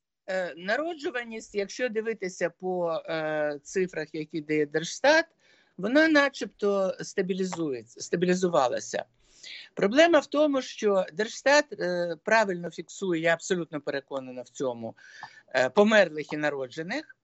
Народжуваність, 0.58 1.56
якщо 1.56 1.90
дивитися 1.90 2.50
по 2.50 2.92
е, 2.92 3.60
цифрах, 3.64 4.08
які 4.14 4.42
дає 4.42 4.66
Держстат, 4.66 5.26
вона 5.78 6.08
начебто 6.08 6.96
стабілізується, 7.02 8.02
стабілізувалася. 8.02 9.06
Проблема 9.74 10.20
в 10.20 10.26
тому, 10.26 10.62
що 10.62 11.06
Держстат 11.14 11.66
е, 11.74 12.16
правильно 12.24 12.72
фіксує, 12.72 13.22
я 13.22 13.34
абсолютно 13.34 13.82
переконана 13.82 14.42
в 14.42 14.50
цьому, 14.50 14.96
е, 15.56 15.70
померлих 15.70 16.34
і 16.34 16.38
народжених, 16.38 17.16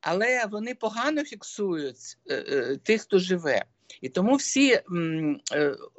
але 0.00 0.46
вони 0.46 0.74
погано 0.74 1.24
фіксують 1.24 2.18
е, 2.30 2.76
тих, 2.82 3.02
хто 3.02 3.18
живе. 3.18 3.64
І 4.00 4.08
тому 4.08 4.34
всі 4.36 4.80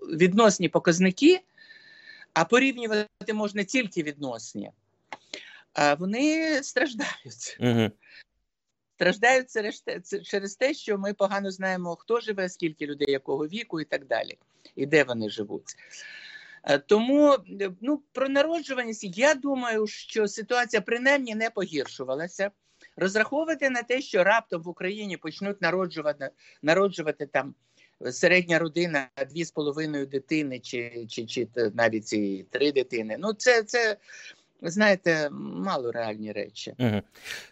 відносні 0.02 0.70
показники, 0.70 1.42
а 2.34 2.46
порівнювати 2.46 3.34
можна 3.34 3.64
тільки 3.64 4.04
відносні, 4.04 4.72
вони 6.00 6.60
страждають. 6.64 7.58
Угу. 7.60 7.92
Страждають 8.96 9.48
через 10.24 10.56
те, 10.56 10.74
що 10.74 10.98
ми 10.98 11.14
погано 11.14 11.52
знаємо, 11.52 11.96
хто 11.96 12.20
живе, 12.20 12.50
скільки 12.50 12.86
людей, 12.86 13.12
якого 13.12 13.48
віку 13.48 13.82
і 13.82 13.86
так 13.86 14.08
далі 14.08 14.38
і 14.76 14.86
де 14.86 15.04
вони 15.04 15.30
живуть. 15.30 15.76
Е, 16.64 16.78
тому 16.78 17.38
ну, 17.82 18.04
про 18.12 18.30
народжуваність 18.30 19.18
я 19.18 19.34
думаю, 19.34 19.88
що 19.88 20.28
ситуація 20.28 20.82
принаймні 20.82 21.36
не 21.36 21.50
погіршувалася. 21.50 22.52
Розраховувати 22.98 23.70
на 23.70 23.84
те, 23.84 24.02
що 24.02 24.24
раптом 24.24 24.62
в 24.62 24.68
Україні 24.68 25.18
почнуть 25.18 25.62
народжувати 25.62 26.30
народжувати 26.62 27.26
там 27.26 27.56
середня 28.12 28.60
родина 28.60 29.10
дві 29.30 29.46
з 29.46 29.52
половиною 29.52 30.06
дитини, 30.06 30.60
чи 30.60 31.06
чи, 31.10 31.26
чи 31.26 31.48
навіть 31.74 32.14
і 32.14 32.46
три 32.50 32.72
дитини. 32.72 33.18
Ну, 33.20 33.34
це 33.34 33.64
це 33.64 33.98
знаєте, 34.62 35.30
мало 35.66 35.92
реальні 35.92 36.32
речі. 36.32 36.74
Угу. 36.80 37.02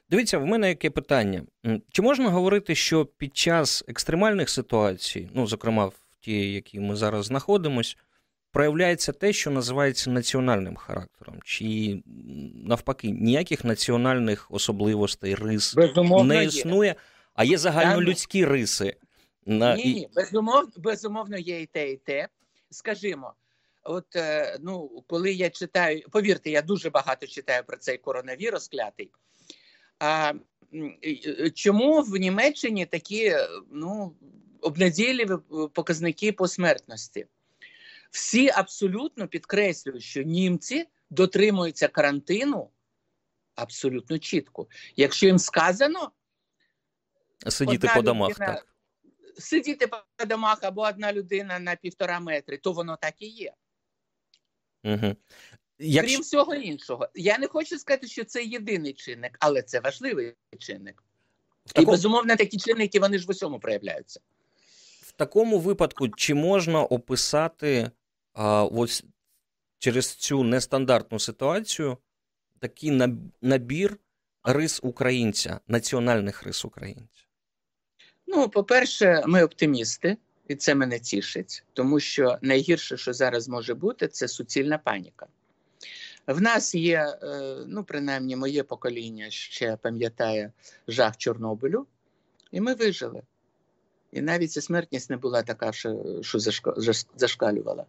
Дивіться, 0.09 0.37
в 0.37 0.45
мене 0.45 0.69
яке 0.69 0.89
питання: 0.89 1.43
чи 1.91 2.01
можна 2.01 2.29
говорити, 2.29 2.75
що 2.75 3.05
під 3.05 3.37
час 3.37 3.83
екстремальних 3.87 4.49
ситуацій, 4.49 5.29
ну 5.33 5.47
зокрема 5.47 5.85
в 5.85 5.95
ті, 6.19 6.53
які 6.53 6.79
ми 6.79 6.95
зараз 6.95 7.25
знаходимось, 7.25 7.97
проявляється 8.51 9.11
те, 9.11 9.33
що 9.33 9.51
називається 9.51 10.09
національним 10.09 10.75
характером, 10.75 11.35
чи 11.43 12.01
навпаки, 12.65 13.11
ніяких 13.11 13.63
національних 13.63 14.47
особливостей, 14.51 15.35
рис 15.35 15.75
Безумовно 15.75 16.33
не 16.33 16.45
існує, 16.45 16.89
є. 16.89 16.95
а 17.33 17.43
є 17.43 17.57
загальнолюдські 17.57 18.45
риси. 18.45 18.95
На... 19.45 19.75
Ні, 19.75 19.93
ні, 19.93 20.09
безумовно, 20.15 20.71
безумовно, 20.77 21.37
є 21.37 21.61
і 21.61 21.65
те, 21.65 21.91
і 21.91 21.97
те. 21.97 22.27
Скажімо, 22.69 23.33
от 23.83 24.15
е, 24.15 24.57
ну, 24.61 25.03
коли 25.07 25.33
я 25.33 25.49
читаю, 25.49 26.03
повірте, 26.11 26.51
я 26.51 26.61
дуже 26.61 26.89
багато 26.89 27.27
читаю 27.27 27.63
про 27.67 27.77
цей 27.77 27.97
коронавірус 27.97 28.67
клятий. 28.67 29.11
А 29.99 30.33
чому 31.53 32.01
в 32.01 32.15
Німеччині 32.15 32.85
такі 32.85 33.35
ну, 33.71 34.15
обнадійливі 34.61 35.33
е, 35.33 35.67
показники 35.73 36.31
по 36.31 36.47
смертності. 36.47 37.27
Всі 38.11 38.49
абсолютно 38.49 39.27
підкреслюють, 39.27 40.03
що 40.03 40.21
німці 40.21 40.85
дотримуються 41.09 41.87
карантину 41.87 42.69
абсолютно 43.55 44.19
чітко. 44.19 44.67
Якщо 44.95 45.25
їм 45.25 45.39
сказано 45.39 46.11
сидіти 47.47 47.89
по 47.95 48.01
домах, 48.01 48.29
людина, 48.29 48.53
так. 48.53 48.67
сидіти 49.37 49.87
по 49.87 50.25
домах 50.25 50.59
або 50.61 50.81
одна 50.81 51.13
людина 51.13 51.59
на 51.59 51.75
півтора 51.75 52.19
метри, 52.19 52.57
то 52.57 52.71
воно 52.71 52.97
так 52.97 53.21
і 53.21 53.27
є. 53.27 53.53
Угу. 54.83 55.15
Як... 55.79 56.05
Крім 56.05 56.21
всього 56.21 56.55
іншого, 56.55 57.07
я 57.15 57.37
не 57.37 57.47
хочу 57.47 57.79
сказати, 57.79 58.07
що 58.07 58.23
це 58.23 58.43
єдиний 58.43 58.93
чинник, 58.93 59.37
але 59.39 59.61
це 59.61 59.79
важливий 59.79 60.33
чинник. 60.59 61.03
Такому... 61.65 61.87
І 61.87 61.91
безумовно 61.91 62.35
такі 62.35 62.57
чинники 62.57 62.99
вони 62.99 63.19
ж 63.19 63.27
в 63.27 63.29
усьому 63.29 63.59
проявляються 63.59 64.19
В 65.01 65.11
такому 65.11 65.59
випадку 65.59 66.09
чи 66.09 66.33
можна 66.33 66.83
описати 66.83 67.91
а, 68.33 68.63
ось 68.63 69.03
через 69.79 70.15
цю 70.15 70.43
нестандартну 70.43 71.19
ситуацію 71.19 71.97
такий 72.59 72.91
набір 73.41 73.97
рис 74.43 74.79
українця, 74.83 75.59
національних 75.67 76.43
рис 76.43 76.65
українця? 76.65 77.23
Ну, 78.27 78.49
по-перше, 78.49 79.23
ми 79.27 79.43
оптимісти, 79.43 80.17
і 80.47 80.55
це 80.55 80.75
мене 80.75 80.99
тішить, 80.99 81.63
тому 81.73 81.99
що 81.99 82.37
найгірше, 82.41 82.97
що 82.97 83.13
зараз 83.13 83.49
може 83.49 83.73
бути, 83.73 84.07
це 84.07 84.27
суцільна 84.27 84.77
паніка. 84.77 85.27
В 86.27 86.41
нас 86.41 86.75
є, 86.75 87.17
е, 87.23 87.55
ну, 87.67 87.83
принаймні, 87.83 88.35
моє 88.35 88.63
покоління 88.63 89.29
ще 89.29 89.77
пам'ятає 89.81 90.51
жах 90.87 91.17
Чорнобилю, 91.17 91.85
і 92.51 92.61
ми 92.61 92.73
вижили. 92.73 93.21
І 94.11 94.21
навіть 94.21 94.51
ця 94.51 94.61
смертність 94.61 95.09
не 95.09 95.17
була 95.17 95.43
така, 95.43 95.71
що 95.71 96.19
зашкалювала. 97.15 97.85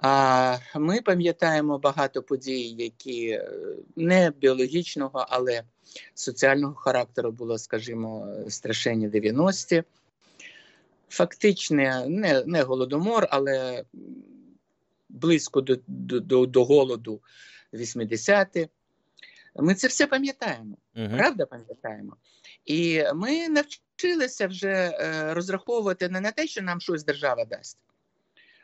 А 0.00 0.58
ми 0.74 1.00
пам'ятаємо 1.00 1.78
багато 1.78 2.22
подій, 2.22 2.74
які 2.78 3.28
е, 3.28 3.50
не 3.96 4.30
біологічного, 4.30 5.26
але 5.28 5.62
соціального 6.14 6.74
характеру 6.74 7.32
було, 7.32 7.58
скажімо, 7.58 8.28
страшенні 8.48 9.08
90-ті. 9.08 9.82
Фактично, 11.12 12.06
не 12.08 12.42
не 12.46 12.62
голодомор, 12.62 13.28
але 13.30 13.84
близько 15.08 15.60
до, 15.60 15.76
до, 15.86 16.46
до 16.46 16.64
голоду 16.64 17.20
80-ті. 17.72 18.68
Ми 19.56 19.74
це 19.74 19.88
все 19.88 20.06
пам'ятаємо. 20.06 20.76
Угу. 20.96 21.16
Правда, 21.16 21.46
пам'ятаємо. 21.46 22.16
І 22.64 23.04
ми 23.14 23.48
навчилися 23.48 24.46
вже 24.46 24.68
е, 24.68 25.34
розраховувати 25.34 26.08
не 26.08 26.20
на 26.20 26.30
те, 26.30 26.46
що 26.46 26.62
нам 26.62 26.80
щось 26.80 27.04
держава 27.04 27.44
дасть, 27.44 27.78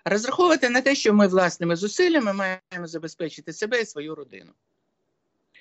а 0.04 0.10
розраховувати 0.10 0.68
на 0.68 0.80
те, 0.80 0.94
що 0.94 1.14
ми 1.14 1.26
власними 1.26 1.76
зусиллями 1.76 2.32
маємо 2.32 2.86
забезпечити 2.86 3.52
себе 3.52 3.80
і 3.80 3.86
свою 3.86 4.14
родину. 4.14 4.52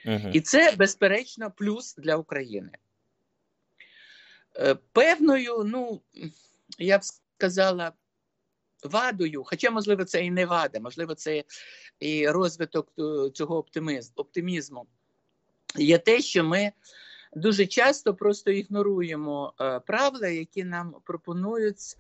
Угу. 0.05 0.29
І 0.33 0.41
це, 0.41 0.71
безперечно, 0.77 1.51
плюс 1.51 1.95
для 1.95 2.15
України. 2.15 2.71
Е, 4.59 4.75
певною, 4.91 5.63
ну, 5.65 6.01
я 6.79 6.97
б 6.97 7.01
сказала, 7.37 7.93
вадою, 8.83 9.43
хоча, 9.43 9.71
можливо, 9.71 10.03
це 10.03 10.25
і 10.25 10.31
не 10.31 10.45
вада, 10.45 10.79
можливо, 10.79 11.15
це 11.15 11.43
і 11.99 12.29
розвиток 12.29 12.93
е, 12.99 13.29
цього 13.29 13.65
оптимізму, 14.15 14.87
є 15.75 15.97
те, 15.97 16.21
що 16.21 16.43
ми 16.43 16.71
дуже 17.33 17.65
часто 17.65 18.15
просто 18.15 18.51
ігноруємо 18.51 19.53
е, 19.61 19.79
правила, 19.79 20.27
які 20.27 20.63
нам 20.63 20.95
пропонують 21.03 21.97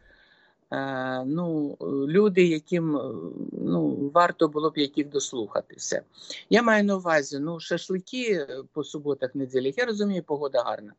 ну, 1.25 1.77
люди, 2.07 2.43
яким 2.43 2.97
е, 2.97 3.13
ну, 3.51 4.11
варто 4.13 4.47
було 4.47 4.69
б 4.69 4.77
яких 4.77 5.09
дослухатися. 5.09 6.01
Я 6.49 6.63
маю 6.63 6.83
на 6.83 6.95
увазі 6.95 7.39
ну, 7.39 7.59
шашлики 7.59 8.47
по 8.73 8.83
суботах, 8.83 9.35
неділях. 9.35 9.77
Я 9.77 9.85
розумію, 9.85 10.23
погода 10.23 10.63
гарна. 10.63 10.93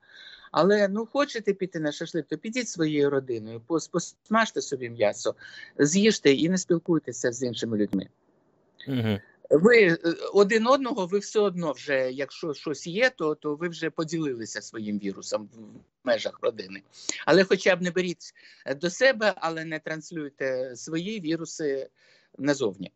Але 0.53 0.89
ну 0.89 1.07
хочете 1.07 1.55
піти 1.55 1.81
на 1.81 1.93
шашлик, 1.93 2.27
то 2.29 2.37
підіть 2.37 2.69
своєю 2.69 3.11
родиною, 3.11 3.61
посмажте 3.67 4.61
собі 4.61 4.91
м'ясо, 4.91 5.35
з'їжте 5.79 6.33
і 6.33 6.49
не 6.49 6.59
спілкуйтеся 6.59 7.33
з 7.33 7.43
іншими 7.43 7.77
людьми. 7.77 8.09
Угу. 8.89 9.19
Ви 9.51 9.83
е, 9.83 9.99
один 10.33 10.67
одного, 10.67 11.07
ви 11.07 11.19
все 11.19 11.41
одно 11.41 11.73
вже, 11.73 12.13
якщо 12.13 12.55
щось 12.55 12.87
є, 12.87 13.11
то 13.11 13.35
то 13.35 13.55
ви 13.55 13.69
вже 13.69 13.91
поділилися 13.91 14.63
своїм 14.63 14.99
вірусом 14.99 15.49
в 15.55 15.59
межах 16.05 16.39
родини. 16.43 16.83
Але 17.27 17.45
хоча 17.45 17.77
б 17.77 17.83
не 17.83 17.91
беріть 17.91 18.35
до 18.77 18.91
себе, 18.91 19.35
але 19.37 19.65
не 19.65 19.79
транслюйте 19.79 20.77
свої 20.77 21.21
віруси 21.21 21.89
назовні. 22.39 22.93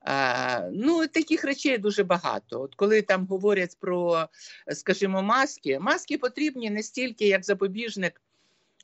А, 0.00 0.68
Ну, 0.72 1.06
таких 1.06 1.44
речей 1.44 1.78
дуже 1.78 2.04
багато. 2.04 2.60
От 2.60 2.74
коли 2.74 3.02
там 3.02 3.26
говорять 3.26 3.76
про, 3.80 4.28
скажімо, 4.72 5.22
маски, 5.22 5.78
маски 5.78 6.18
потрібні 6.18 6.70
не 6.70 6.82
стільки 6.82 7.28
як 7.28 7.44
запобіжник 7.44 8.22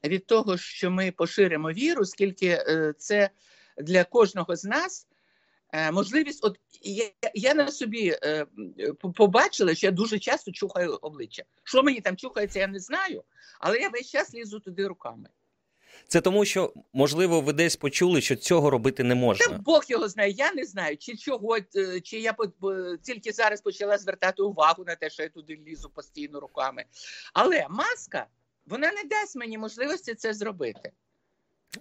від 0.05 0.27
того, 0.27 0.57
що 0.57 0.91
ми 0.91 1.13
поширимо 1.13 1.73
вірус, 1.73 2.11
скільки 2.11 2.47
е, 2.47 2.95
це 2.99 3.31
для 3.79 4.05
кожного 4.05 4.57
з 4.57 4.65
нас. 4.65 5.07
Е, 5.73 5.93
можливість, 5.93 6.45
от 6.45 6.59
я 6.83 7.11
я 7.35 7.55
на 7.55 7.71
собі 7.71 8.19
е, 8.23 8.47
побачила, 9.15 9.75
що 9.75 9.87
я 9.87 9.91
дуже 9.91 10.19
часто 10.19 10.53
чухаю 10.53 10.99
обличчя. 11.03 11.43
Що 11.65 11.83
мені 11.83 12.01
там 12.01 12.17
чухається, 12.17 12.59
я 12.59 12.67
не 12.67 12.81
знаю, 12.81 13.25
але 13.61 13.79
я 13.79 13.89
весь 13.89 14.11
час 14.11 14.35
лізу 14.35 14.61
туди 14.61 14.87
руками. 14.87 15.29
Це 16.09 16.21
тому, 16.21 16.45
що 16.45 16.73
можливо 16.93 17.41
ви 17.41 17.53
десь 17.53 17.77
почули, 17.77 18.21
що 18.21 18.37
цього 18.37 18.71
робити 18.71 19.05
не 19.05 19.15
можна. 19.15 19.47
Та 19.47 19.59
Бог 19.59 19.85
його 19.89 20.09
знає. 20.09 20.31
Я 20.31 20.53
не 20.53 20.65
знаю, 20.65 20.97
чи 20.97 21.17
чого, 21.17 21.57
е, 21.57 22.01
чи 22.01 22.21
я 22.21 22.37
тільки 23.03 23.33
зараз 23.33 23.61
почала 23.61 23.99
звертати 23.99 24.43
увагу 24.43 24.85
на 24.87 24.97
те, 24.97 25.11
що 25.11 25.23
я 25.23 25.29
туди 25.29 25.61
лізу 25.67 25.91
постійно 25.91 26.41
руками. 26.41 26.85
Але 27.33 27.67
маска 27.71 28.27
вона 28.67 28.93
не 28.93 29.05
дасть 29.05 29.37
мені 29.37 29.59
можливості 29.59 30.15
це 30.15 30.35
зробити. 30.35 30.93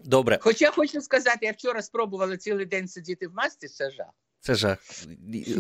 Добре. 0.04 0.38
Хоча 0.42 0.72
хочу 0.72 1.02
сказати, 1.02 1.46
я 1.46 1.52
вчора 1.52 1.82
спробувала 1.82 2.38
цілий 2.38 2.66
день 2.66 2.88
сидіти 2.88 3.28
в 3.28 3.34
масці, 3.34 3.68
це 3.68 3.92
жах. 3.92 4.08
Це 4.40 4.56
жах. 4.56 4.78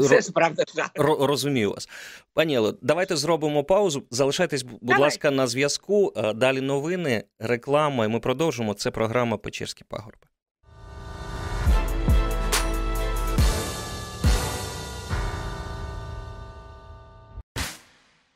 Це 0.09 0.21
ж 0.21 0.31
правда 0.31 0.63
жах. 0.75 0.89
Розумію 0.95 1.71
вас. 1.71 1.89
Пані 2.33 2.55
Ело, 2.55 2.77
давайте 2.81 3.17
зробимо 3.17 3.63
паузу. 3.63 4.03
Залишайтесь, 4.11 4.63
будь 4.63 4.79
Давай. 4.81 5.01
ласка, 5.01 5.31
на 5.31 5.47
зв'язку. 5.47 6.13
Далі 6.35 6.61
новини, 6.61 7.23
реклама, 7.39 8.05
і 8.05 8.07
ми 8.07 8.19
продовжимо. 8.19 8.73
Це 8.73 8.91
програма 8.91 9.37
Печерські 9.37 9.83
пагорби. 9.83 10.27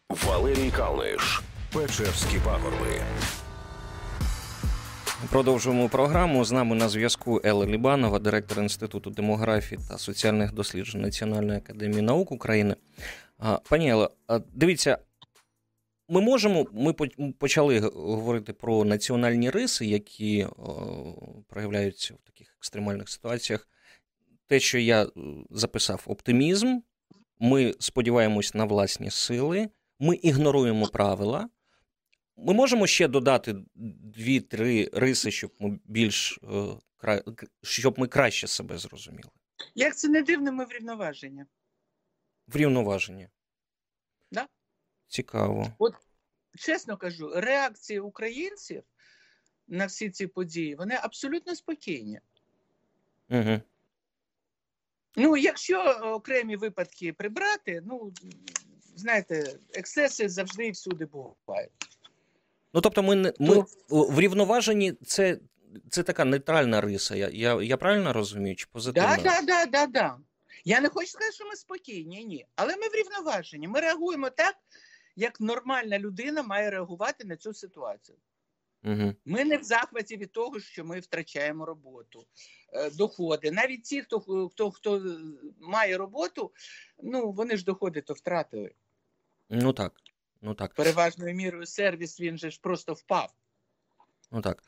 Валерій 0.10 0.72
Калниш. 0.72 1.42
Печерські 1.74 2.40
пагорби. 2.46 3.02
Продовжуємо 5.30 5.90
програму. 5.90 6.46
З 6.46 6.52
нами 6.52 6.76
на 6.76 6.90
зв'язку 6.90 7.42
Елла 7.44 7.66
Лібанова, 7.66 8.20
директор 8.20 8.60
Інституту 8.60 9.10
демографії 9.10 9.82
та 9.90 9.98
соціальних 9.98 10.54
досліджень 10.54 11.02
Національної 11.02 11.58
академії 11.58 12.02
наук 12.02 12.32
України. 12.32 12.76
Пані 13.70 13.90
Елла, 13.90 14.10
дивіться, 14.54 14.98
ми 16.10 16.22
можемо. 16.22 16.66
Ми 16.72 16.94
почали 17.40 17.80
говорити 17.80 18.54
про 18.54 18.86
національні 18.86 19.50
риси, 19.50 19.86
які 19.86 20.48
проявляються 21.48 22.14
в 22.14 22.28
таких 22.28 22.56
екстремальних 22.60 23.10
ситуаціях. 23.10 23.68
Те, 24.48 24.60
що 24.60 24.78
я 24.78 25.04
е, 25.04 25.10
записав, 25.50 26.04
оптимізм. 26.06 26.80
Ми 27.40 27.74
сподіваємось 27.80 28.54
на 28.54 28.66
власні 28.66 29.12
сили, 29.12 29.70
ми 30.00 30.16
ігноруємо 30.16 30.88
правила. 30.88 31.50
Ми 32.38 32.54
можемо 32.54 32.88
ще 32.88 33.08
додати 33.08 33.56
дві-три 34.16 34.90
риси, 34.94 35.32
щоб 35.32 35.52
ми 35.60 35.80
більш 35.86 36.40
е, 36.44 37.22
щоб 37.64 38.00
ми 38.00 38.08
краще 38.08 38.48
себе 38.48 38.78
зрозуміли. 38.78 39.30
Як 39.76 39.98
це 39.98 40.08
не 40.08 40.22
дивно, 40.22 40.52
ми 40.52 40.66
врівноваження. 40.66 41.46
Врівноваження. 42.48 43.30
Да? 44.32 44.48
Цікаво. 45.08 45.74
От 45.80 45.94
чесно 46.58 46.98
кажу, 46.98 47.32
реакції 47.36 48.00
українців 48.00 48.84
на 49.68 49.86
всі 49.86 50.10
ці 50.10 50.28
події 50.28 50.76
вони 50.76 50.96
абсолютно 50.96 51.56
спокійні. 51.56 52.20
Угу. 53.30 53.62
Ну, 55.16 55.38
якщо 55.38 55.82
окремі 56.04 56.56
випадки 56.56 57.14
прибрати, 57.14 57.82
ну 57.86 58.14
знаєте, 58.96 59.60
ексцеси 59.74 60.30
завжди 60.30 60.68
і 60.68 60.72
всюди 60.72 61.06
бувають. 61.06 61.72
Ну 62.76 62.82
тобто, 62.82 63.04
ми 63.04 63.16
ми 63.16 63.34
ну, 63.40 63.66
врівноваженні 63.90 64.94
це 64.94 65.40
це 65.90 66.04
така 66.04 66.26
нейтральна 66.26 66.82
риса. 66.82 67.16
Я 67.16 67.30
я, 67.34 67.62
я 67.62 67.78
правильно 67.78 68.14
розумію? 68.14 68.56
Чи 68.56 68.66
позитивно? 68.72 69.10
Так, 69.10 69.24
да, 69.24 69.42
да, 69.42 69.66
да, 69.66 69.86
да. 69.86 70.18
Я 70.66 70.82
не 70.82 70.90
хочу 70.90 71.08
сказати, 71.08 71.36
що 71.36 71.46
ми 71.46 71.56
спокійні, 71.56 72.26
ні. 72.26 72.46
Але 72.56 72.76
ми 72.76 72.90
врівноважені. 72.90 73.68
Ми 73.68 73.80
реагуємо 73.80 74.30
так, 74.30 74.56
як 75.16 75.40
нормальна 75.40 76.00
людина 76.00 76.44
має 76.44 76.70
реагувати 76.70 77.26
на 77.26 77.36
цю 77.36 77.54
ситуацію. 77.54 78.18
Угу. 78.84 79.14
Ми 79.26 79.46
не 79.46 79.58
в 79.58 79.64
захваті 79.64 80.18
від 80.18 80.32
того, 80.32 80.60
що 80.60 80.86
ми 80.86 81.00
втрачаємо 81.00 81.66
роботу, 81.66 82.26
е, 82.74 82.90
доходи. 82.90 83.52
Навіть 83.52 83.84
ті, 83.84 84.02
хто 84.02 84.20
хто, 84.52 84.72
хто 84.72 85.18
має 85.60 85.98
роботу, 85.98 86.52
ну 87.04 87.32
вони 87.32 87.58
ж 87.58 87.66
доходи 87.66 88.02
то 88.02 88.14
втратили. 88.14 88.72
Ну 89.50 89.74
так. 89.74 89.94
Ну 90.42 90.54
так. 90.54 90.74
Переважною 90.74 91.36
мірою 91.36 91.66
сервіс 91.66 92.20
він 92.20 92.38
же 92.38 92.52
ж 92.52 92.60
просто 92.62 92.94
впав. 92.94 93.34
Ну 94.32 94.42
так. 94.42 94.64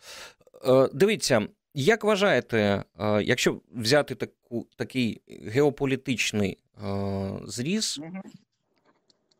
Е, 0.65 0.89
Дивіться, 0.93 1.47
як 1.73 2.03
вважаєте, 2.03 2.83
е, 2.99 3.23
якщо 3.23 3.61
взяти 3.71 4.15
таку, 4.15 4.67
такий 4.75 5.21
геополітичний 5.27 6.57
е, 6.83 7.39
зріз, 7.45 7.99
угу. 7.99 8.21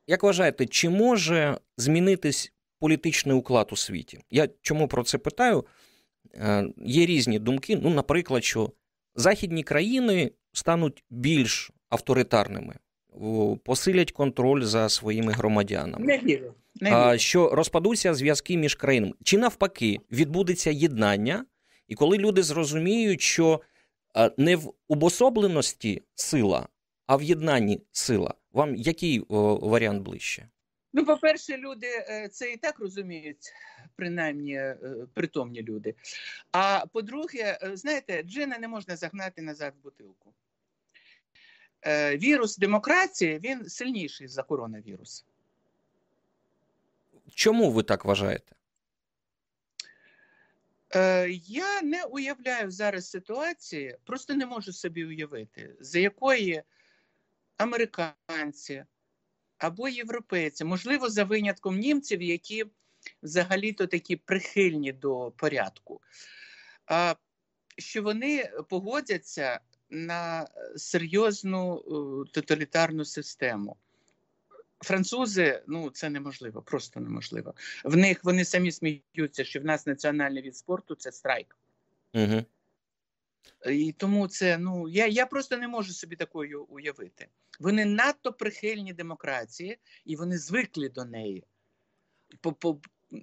як 0.08 0.24
вважаєте, 0.24 0.66
чи 0.66 0.90
може 0.90 1.58
змінитись 1.78 2.54
політичний 2.80 3.36
уклад 3.36 3.70
у 3.72 3.76
світі? 3.76 4.20
Я 4.30 4.50
чому 4.62 4.88
про 4.88 5.04
це 5.04 5.18
питаю? 5.18 5.66
Е, 6.36 6.68
Є 6.78 7.06
різні 7.06 7.40
думки. 7.40 7.80
Ну, 7.84 7.90
наприклад, 7.90 8.44
що 8.44 8.72
західні 9.16 9.63
країни 9.63 10.32
стануть 10.54 11.04
більш 11.10 11.72
авторитарними 11.90 12.76
посилять 13.64 14.12
контроль 14.12 14.62
за 14.62 14.90
своїми 14.90 15.34
громадянами. 15.34 16.06
Не 16.06 16.18
вірю. 16.18 16.54
Не 16.76 16.90
вірю. 16.90 17.20
Що 17.20 17.50
розпадуться 17.50 18.14
зв'язки 18.14 18.58
між 18.58 18.76
країнами, 18.76 19.14
чи 19.24 19.38
навпаки 19.38 20.00
відбудеться 20.12 20.72
єднання, 20.72 21.46
і 21.88 21.96
коли 21.96 22.18
люди 22.18 22.44
зрозуміють, 22.44 23.22
що 23.22 23.62
не 24.38 24.56
в 24.56 24.74
обособленості 24.88 26.04
сила, 26.16 26.68
а 27.06 27.16
в 27.16 27.24
єднанні 27.24 27.82
сила. 27.92 28.34
Вам 28.54 28.76
який 28.76 29.26
о, 29.30 29.56
варіант 29.56 30.02
ближче? 30.02 30.50
Ну, 30.94 31.06
по-перше, 31.06 31.58
люди 31.58 31.88
е, 31.88 32.30
це 32.32 32.52
і 32.52 32.58
так 32.58 32.80
розуміють, 32.80 33.54
принаймні 33.96 34.54
е, 34.54 34.78
притомні 35.14 35.64
люди. 35.64 35.96
А 36.52 36.86
по-друге, 36.94 37.60
е, 37.64 37.72
знаєте, 37.76 38.24
джина 38.24 38.58
не 38.58 38.68
можна 38.68 38.96
загнати 38.96 39.42
назад 39.42 39.74
в 39.80 39.84
бутилку. 39.84 40.34
Е, 41.86 42.18
вірус 42.18 42.58
демократії 42.58 43.40
він 43.40 43.70
сильніший 43.70 44.28
за 44.28 44.44
коронавірус. 44.44 45.26
Чому 47.36 47.72
ви 47.72 47.84
так 47.84 48.06
вважаєте? 48.06 48.56
Е, 50.96 51.30
я 51.44 51.82
не 51.82 52.04
уявляю 52.04 52.72
зараз 52.72 53.10
ситуації, 53.10 53.98
просто 54.04 54.34
не 54.34 54.46
можу 54.46 54.74
собі 54.74 55.06
уявити, 55.06 55.76
за 55.80 56.00
якої 56.00 56.63
американці 57.58 58.86
або 59.58 59.88
європейці, 59.88 60.66
можливо, 60.66 61.10
за 61.10 61.24
винятком 61.24 61.80
німців, 61.80 62.22
які 62.22 62.66
взагалі-то 63.24 63.88
такі 63.88 64.16
прихильні 64.16 64.92
до 64.92 65.34
порядку, 65.38 66.02
що 67.78 68.04
вони 68.04 68.52
погодяться 68.70 69.60
на 69.89 70.47
серйозну 70.76 71.78
е, 71.78 72.32
тоталітарну 72.32 73.06
систему. 73.06 73.78
Французи, 74.80 75.63
ну 75.67 75.89
це 75.89 76.10
неможливо, 76.10 76.62
просто 76.62 77.00
неможливо. 77.00 77.54
В 77.84 77.97
них 77.97 78.23
вони 78.23 78.45
самі 78.45 78.71
сміються, 78.71 79.43
що 79.43 79.60
в 79.60 79.65
нас 79.65 79.88
національний 79.88 80.43
від 80.43 80.58
спорту 80.58 80.95
це 80.95 81.12
страйк. 81.12 81.58
Угу. 82.13 82.45
І 83.65 83.91
тому 83.91 84.28
це 84.28 84.58
ну 84.58 84.89
я 84.89 85.08
я 85.08 85.26
просто 85.26 85.58
не 85.58 85.67
можу 85.67 85.93
собі 85.93 86.15
такої 86.15 86.56
уявити. 86.56 87.28
Вони 87.60 87.86
надто 87.86 88.34
прихильні 88.34 88.93
демократії, 88.93 89.78
і 90.06 90.15
вони 90.15 90.38
звикли 90.38 90.89
до 90.89 91.06
неї. 91.06 91.43
По, 92.41 92.54
по, 92.54 92.80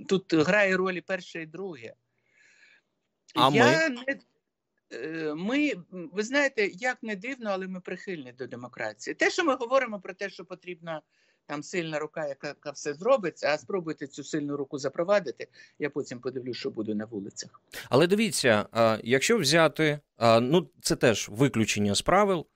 Тут 0.09 0.35
грає 0.35 0.77
ролі 0.77 1.01
перше 1.01 1.43
і 1.43 1.47
друге. 1.47 1.95
А 3.35 3.51
я 3.51 3.89
ми? 3.89 3.89
не 3.89 4.05
Е, 4.09 4.21
ми, 5.37 5.73
ви 5.91 6.23
знаєте, 6.23 6.67
як 6.67 7.03
не 7.03 7.17
дивно, 7.17 7.51
але 7.51 7.69
ми 7.69 7.81
прихильні 7.81 8.33
до 8.33 8.47
демократії. 8.47 9.15
Те, 9.15 9.31
що 9.31 9.45
ми 9.45 9.55
говоримо 9.55 10.01
про 10.01 10.15
те, 10.15 10.31
що 10.31 10.45
потрібна 10.45 11.03
там 11.47 11.63
сильна 11.63 11.99
рука, 11.99 12.29
яка, 12.29 12.47
яка 12.49 12.71
все 12.71 12.95
зробить, 12.95 13.45
а 13.45 13.59
спробуйте 13.59 14.07
цю 14.07 14.25
сильну 14.25 14.57
руку 14.57 14.79
запровадити. 14.79 15.49
Я 15.79 15.91
потім 15.91 16.21
подивлюсь, 16.21 16.57
що 16.57 16.71
буде 16.71 16.95
на 16.95 17.05
вулицях. 17.05 17.63
Але 17.89 18.07
дивіться, 18.07 18.67
якщо 19.05 19.39
взяти, 19.39 20.01
ну 20.41 20.69
це 20.81 20.97
теж 20.97 21.29
виключення 21.29 21.95
з 21.95 22.03
правил. 22.03 22.47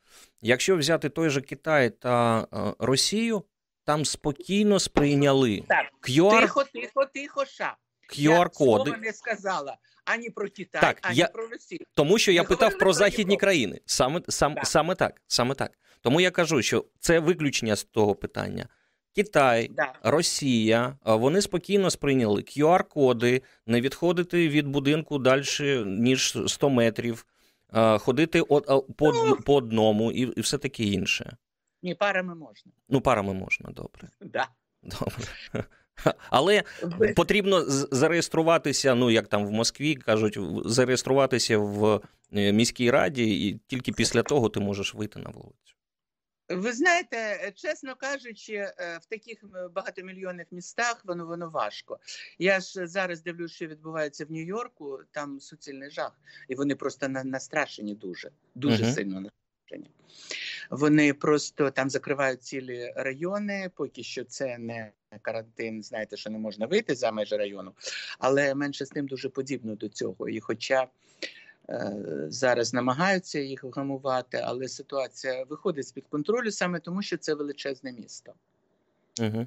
Якщо 0.41 0.77
взяти 0.77 1.09
той 1.09 1.31
же 1.31 1.41
Китай 1.41 1.91
та 1.91 2.47
Росію, 2.79 3.43
там 3.85 4.05
спокійно 4.05 4.81
сприйняли 4.81 5.65
Так, 5.69 5.87
QR, 6.03 6.41
Тихо, 6.41 6.65
тихо, 6.73 7.07
тихо, 7.15 7.45
ша. 7.47 7.77
Я 8.13 8.31
QR-коди. 8.41 8.85
слова 8.91 8.97
не 8.99 9.13
сказала 9.13 9.77
ані 10.05 10.31
про 10.31 10.49
Китай, 10.49 10.81
Так, 10.81 10.99
ані 11.03 11.17
я- 11.19 11.27
про 11.29 11.49
Росію. 11.49 11.81
Тому 11.95 12.19
що 12.19 12.33
я 12.33 12.43
Ми 12.43 12.49
питав 12.49 12.71
про 12.71 12.79
про 12.79 12.93
західні 12.93 13.21
Європу. 13.23 13.41
країни. 13.41 13.81
Саме, 13.87 14.21
сам, 14.29 14.55
Так. 14.55 14.67
саме 14.67 14.95
так. 14.95 15.21
Саме 15.27 15.55
так. 15.55 15.79
Тому 16.01 16.21
я 16.21 16.31
кажу, 16.31 16.63
що 16.63 16.85
це 17.01 17.19
виключення 17.19 17.77
з 17.77 17.85
того 17.85 18.15
питання. 18.15 18.69
Китай, 19.15 19.69
Да. 19.71 19.93
Росія, 20.03 20.97
вони 21.05 21.43
спокійно 21.43 21.91
сприйняли 21.91 22.43
QR-коди, 22.43 23.43
не 23.67 23.81
відходити 23.81 24.49
від 24.49 24.69
будинку 24.69 25.19
далі, 25.19 25.45
ніж 25.87 26.39
100 26.47 26.71
метрів, 26.71 27.27
ходити 27.99 28.43
по, 28.43 28.63
Ну. 29.01 29.37
по 29.37 29.55
одному 29.55 30.13
і, 30.13 30.21
і 30.21 30.41
все 30.41 30.59
таке 30.59 30.85
інше. 30.85 31.37
Ні, 31.83 31.95
парами 31.95 32.35
можна. 32.35 32.73
Ну, 32.89 33.01
парами 33.01 33.35
можна, 33.35 33.71
добре. 33.71 34.09
Да. 34.21 34.49
Добре. 34.83 35.65
Але 36.31 36.63
потрібно 37.17 37.65
зареєструватися, 37.69 38.95
ну 38.95 39.11
як 39.11 39.29
там 39.29 39.47
в 39.47 39.51
Москві 39.51 39.95
кажуть, 39.95 40.39
зареєструватися 40.65 41.59
в 41.59 42.01
е, 42.33 42.53
міській 42.53 42.91
раді, 42.91 43.49
і 43.49 43.61
тільки 43.67 43.93
після 43.93 44.23
того 44.23 44.49
ти 44.49 44.61
можеш 44.61 44.95
вийти 44.95 45.19
на 45.19 45.31
вулицю. 45.31 45.75
Ви 46.49 46.73
знаєте, 46.73 47.53
чесно 47.55 47.95
кажучи, 47.97 48.53
е, 48.55 48.99
в 49.03 49.07
таких 49.07 49.45
е, 49.57 49.69
багатомільйонних 49.69 50.47
містах 50.51 51.05
воно 51.05 51.27
воно 51.27 51.51
важко. 51.51 51.99
Я 52.39 52.61
ж 52.61 52.87
зараз 52.87 53.23
дивлюся, 53.23 53.55
що 53.55 53.67
відбувається 53.67 54.25
в 54.25 54.31
Нью-Йорку, 54.31 54.99
там 55.11 55.41
суцільний 55.41 55.91
жах, 55.91 56.21
і 56.49 56.55
вони 56.55 56.75
просто 56.75 57.09
на- 57.09 57.25
настрашені 57.25 57.95
дуже, 57.95 58.31
дуже 58.55 58.85
Мгм. 58.85 58.93
сильно 58.93 59.21
настрашені. 59.21 59.91
Вони 60.71 61.15
просто 61.15 61.71
там 61.71 61.91
закривають 61.91 62.43
цілі 62.43 62.93
райони, 62.97 63.71
поки 63.75 64.03
що 64.03 64.25
це 64.25 64.59
не 64.59 64.93
карантин. 65.23 65.83
Знаєте, 65.83 66.17
що 66.17 66.31
не 66.31 66.39
можна 66.39 66.67
вийти 66.67 66.95
за 66.95 67.13
межі 67.13 67.37
району, 67.37 67.73
але 68.19 68.55
менше 68.55 68.87
з 68.87 68.89
тим 68.89 69.07
дуже 69.07 69.29
подібно 69.29 69.75
до 69.75 69.89
цього. 69.89 70.29
І 70.29 70.41
хоча 70.41 70.87
е, 71.71 71.93
зараз 72.29 72.75
намагаються 72.75 73.39
їх 73.39 73.65
вгамувати, 73.65 74.43
але 74.45 74.69
ситуація 74.69 75.45
виходить 75.45 75.89
з 75.89 75.93
під 75.93 76.07
контролю 76.07 76.51
саме 76.51 76.81
тому, 76.81 77.03
що 77.03 77.17
це 77.17 77.35
величезне 77.35 77.93
місто. 77.93 78.33
Угу. 79.21 79.47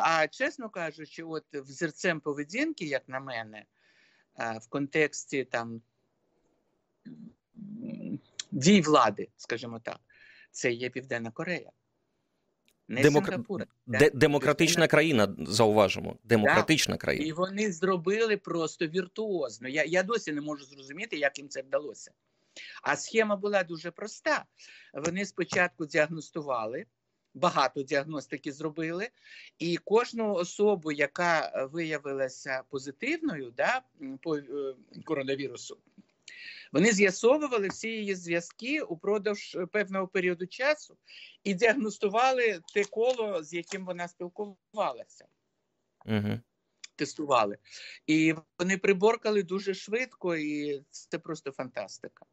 А 0.00 0.28
чесно 0.28 0.68
кажучи, 0.68 1.22
от 1.22 1.44
взірцем 1.54 2.20
поведінки, 2.20 2.84
як 2.84 3.08
на 3.08 3.20
мене, 3.20 3.64
е, 4.38 4.58
в 4.62 4.68
контексті 4.68 5.44
там 5.44 5.80
дій 8.50 8.80
влади, 8.80 9.28
скажімо 9.36 9.80
так, 9.84 10.00
це 10.50 10.72
є 10.72 10.90
Південна 10.90 11.30
Корея. 11.30 11.70
Не 12.92 13.02
Сингапур. 13.02 13.66
Де, 13.86 14.10
демократична 14.14 14.86
країна, 14.86 15.36
зауважимо. 15.38 16.16
Демократична 16.24 16.96
країна. 16.96 17.26
І 17.26 17.32
вони 17.32 17.72
зробили 17.72 18.36
просто 18.36 18.86
віртуозно. 18.86 19.68
Я, 19.68 19.84
я 19.84 20.02
досі 20.02 20.32
не 20.32 20.40
можу 20.40 20.64
зрозуміти, 20.64 21.16
як 21.16 21.38
їм 21.38 21.48
це 21.48 21.62
вдалося. 21.62 22.10
А 22.82 22.96
схема 22.96 23.36
була 23.36 23.64
дуже 23.64 23.90
проста. 23.90 24.44
Вони 24.94 25.26
спочатку 25.26 25.86
діагностували, 25.86 26.86
багато 27.34 27.82
діагностики 27.82 28.52
зробили, 28.52 29.08
і 29.58 29.76
кожну 29.76 30.34
особу, 30.34 30.92
яка 30.92 31.68
виявилася 31.72 32.62
позитивною 32.68 33.52
да, 33.56 33.82
по 34.22 34.36
е, 34.36 34.42
коронавірусу, 35.04 35.78
вони 36.72 36.92
з'ясовували 36.92 37.68
всі 37.68 37.88
її 37.88 38.14
зв'язки 38.14 38.82
упродовж 38.82 39.54
е, 39.54 39.66
певного 39.66 40.08
періоду 40.08 40.46
часу 40.46 40.96
і 41.44 41.54
діагностували 41.54 42.60
те 42.74 42.84
коло, 42.84 43.42
з 43.42 43.52
яким 43.52 43.86
вона 43.86 44.08
спілкувалася 44.08 45.26
Угу. 46.06 46.40
тестували. 46.96 47.58
І 48.06 48.34
вони 48.58 48.78
приборкали 48.78 49.42
дуже 49.42 49.74
швидко, 49.74 50.36
і 50.36 50.82
це 50.90 51.18
просто 51.18 51.52
фантастика. 51.52 52.24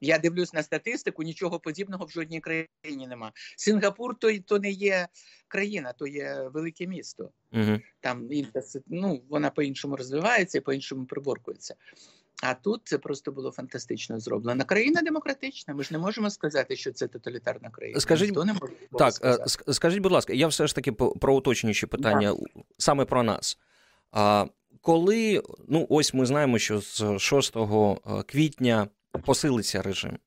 Я 0.00 0.18
дивлюсь 0.18 0.52
на 0.52 0.62
статистику, 0.62 1.22
нічого 1.22 1.60
подібного 1.60 2.04
в 2.04 2.10
жодній 2.10 2.40
країні 2.40 3.06
нема. 3.08 3.32
Сингапур 3.56 4.18
то, 4.18 4.38
то 4.38 4.58
не 4.58 4.70
є 4.70 5.08
країна, 5.48 5.92
то 5.92 6.06
є 6.06 6.50
велике 6.54 6.86
місто. 6.86 7.30
Угу. 7.52 7.80
Там 8.00 8.32
інша 8.32 8.60
ну, 8.86 9.22
вона 9.28 9.50
по-іншому 9.50 9.96
розвивається 9.96 10.58
і 10.58 10.60
по-іншому 10.60 11.06
приборкується. 11.06 11.74
А 12.42 12.54
тут 12.54 12.80
це 12.84 12.98
просто 12.98 13.32
було 13.32 13.50
фантастично 13.50 14.20
зроблено. 14.20 14.64
Країна 14.64 15.02
демократична. 15.02 15.74
Ми 15.74 15.82
ж 15.84 15.88
не 15.92 15.98
можемо 15.98 16.30
сказати, 16.30 16.76
що 16.76 16.92
це 16.92 17.08
тоталітарна 17.08 17.70
країна. 17.70 18.00
Скажіть, 18.00 18.28
Ніхто 18.28 18.44
не 18.44 18.52
може 18.52 18.72
Так, 18.98 19.08
е, 19.08 19.12
сказати. 19.12 19.72
скажіть, 19.72 19.98
будь 20.02 20.12
ласка, 20.12 20.32
я 20.32 20.46
все 20.46 20.66
ж 20.66 20.74
таки 20.74 20.92
про 20.92 21.34
уточнюючі 21.36 21.86
питання 21.86 22.32
у- 22.32 22.44
саме 22.78 23.04
про 23.04 23.22
нас. 23.22 23.58
А, 24.12 24.46
коли, 24.80 25.42
ну 25.68 25.86
ось 25.90 26.14
ми 26.14 26.26
знаємо, 26.26 26.58
що 26.58 26.80
з 26.80 27.18
6 27.18 27.96
квітня 28.26 28.88
посилиться 29.24 29.82
режим. 29.82 30.18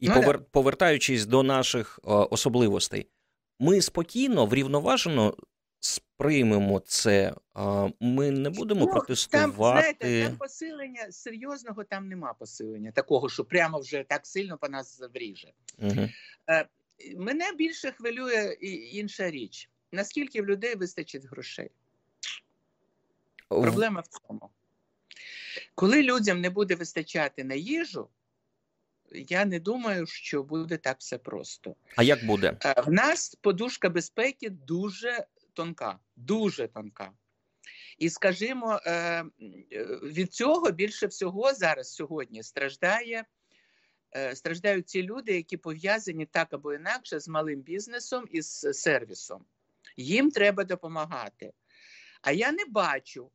І 0.00 0.08
Ну, 0.08 0.14
повер, 0.14 0.38
повертаючись 0.50 1.26
до 1.26 1.42
наших 1.42 2.00
е, 2.04 2.08
особливостей, 2.10 3.06
ми 3.58 3.80
спокійно, 3.80 4.46
врівноважено 4.46 5.34
сприймемо 5.80 6.80
це. 6.80 7.34
Ми 8.00 8.30
не 8.30 8.50
будемо 8.50 8.80
Ну, 9.08 9.14
Там, 9.30 9.52
знаєте, 9.52 10.24
там 10.24 10.36
посилення 10.36 11.12
серйозного 11.12 11.84
там 11.84 12.08
нема 12.08 12.34
посилення, 12.34 12.92
такого, 12.92 13.28
що 13.28 13.44
прямо 13.44 13.78
вже 13.78 14.04
так 14.08 14.26
сильно 14.26 14.58
по 14.58 14.68
нас 14.68 15.02
вріже. 15.14 15.52
Угу. 15.78 16.08
Мене 17.16 17.52
більше 17.52 17.90
хвилює 17.90 18.56
інша 18.92 19.30
річ. 19.30 19.70
Наскільки 19.92 20.42
в 20.42 20.46
людей 20.46 20.74
вистачить 20.74 21.24
грошей? 21.24 21.70
Проблема 23.48 24.00
в 24.00 24.06
цьому. 24.06 24.50
Коли 25.74 26.02
людям 26.02 26.40
не 26.40 26.50
буде 26.50 26.74
вистачати 26.74 27.44
на 27.44 27.54
їжу, 27.54 28.08
я 29.12 29.44
не 29.44 29.60
думаю, 29.60 30.06
що 30.06 30.42
буде 30.42 30.76
так 30.76 30.96
все 30.98 31.18
просто. 31.18 31.74
А 31.96 32.02
як 32.02 32.26
буде? 32.26 32.56
Е, 32.64 32.80
В 32.86 32.92
нас 32.92 33.34
подушка 33.34 33.88
безпеки 33.88 34.50
дуже 34.50 35.26
тонка, 35.56 35.98
дуже 36.16 36.68
тонка. 36.68 37.12
І 37.98 38.10
скажімо, 38.10 38.80
е, 38.84 38.90
е, 38.92 39.24
від 40.02 40.34
цього 40.34 40.70
більше 40.70 41.06
всього 41.06 41.54
зараз 41.54 41.94
сьогодні 41.94 42.42
страждає. 42.42 43.24
е, 44.16 44.36
Страждають 44.36 44.86
ті 44.86 45.02
люди, 45.02 45.32
які 45.32 45.56
пов'язані 45.56 46.26
так 46.26 46.52
або 46.52 46.74
інакше 46.74 47.20
з 47.20 47.28
малим 47.28 47.60
бізнесом 47.60 48.24
і 48.30 48.42
з 48.42 48.72
сервісом. 48.72 49.44
Їм 49.96 50.30
треба 50.30 50.64
допомагати. 50.64 51.52
А 52.22 52.32
я 52.32 52.52
не 52.52 52.64
бачу 52.64 53.30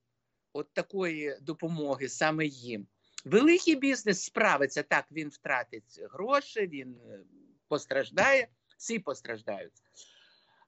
от 0.54 0.74
такої 0.74 1.38
допомоги 1.42 2.10
саме 2.10 2.46
їм. 2.46 2.88
Великий 3.26 3.76
бізнес 3.76 4.24
справиться 4.24 4.84
так, 4.84 5.06
він 5.12 5.30
втратить 5.30 6.02
гроші, 6.12 6.68
він 6.68 6.98
постраждає, 7.68 8.48
всі 8.78 9.00
постраждають. 9.00 9.74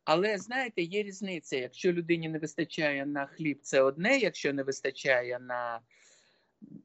Але 0.06 0.38
знаєте, 0.38 0.82
є 0.82 1.04
різниця. 1.04 1.58
Якщо 1.58 1.94
людині 1.94 2.30
не 2.30 2.40
вистачає 2.40 3.06
на 3.06 3.26
хліб, 3.26 3.60
це 3.62 3.82
одне, 3.82 4.18
якщо 4.18 4.54
не 4.54 4.64
вистачає 4.64 5.40
на 5.40 5.80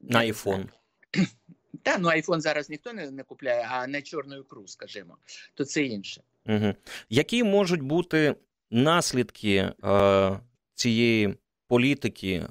На 0.01 0.21
iPhone. 0.21 0.69
Та 1.83 1.99
ну 1.99 2.09
айфон 2.09 2.41
зараз 2.41 2.71
ніхто 2.71 2.93
не, 2.93 3.11
не 3.11 3.23
купляє, 3.23 3.67
а 3.71 3.87
на 3.87 4.03
чорну 4.03 4.37
ікру, 4.37 4.67
скажімо, 4.67 5.17
то 5.55 5.65
це 5.65 5.85
інше. 5.85 6.23
Угу. 6.47 6.75
Які 7.09 7.45
можуть 7.45 7.83
бути 7.83 8.35
наслідки 8.71 9.73
е, 9.85 10.41
цієї 10.75 11.37
політики, 11.67 12.33
е, 12.33 12.47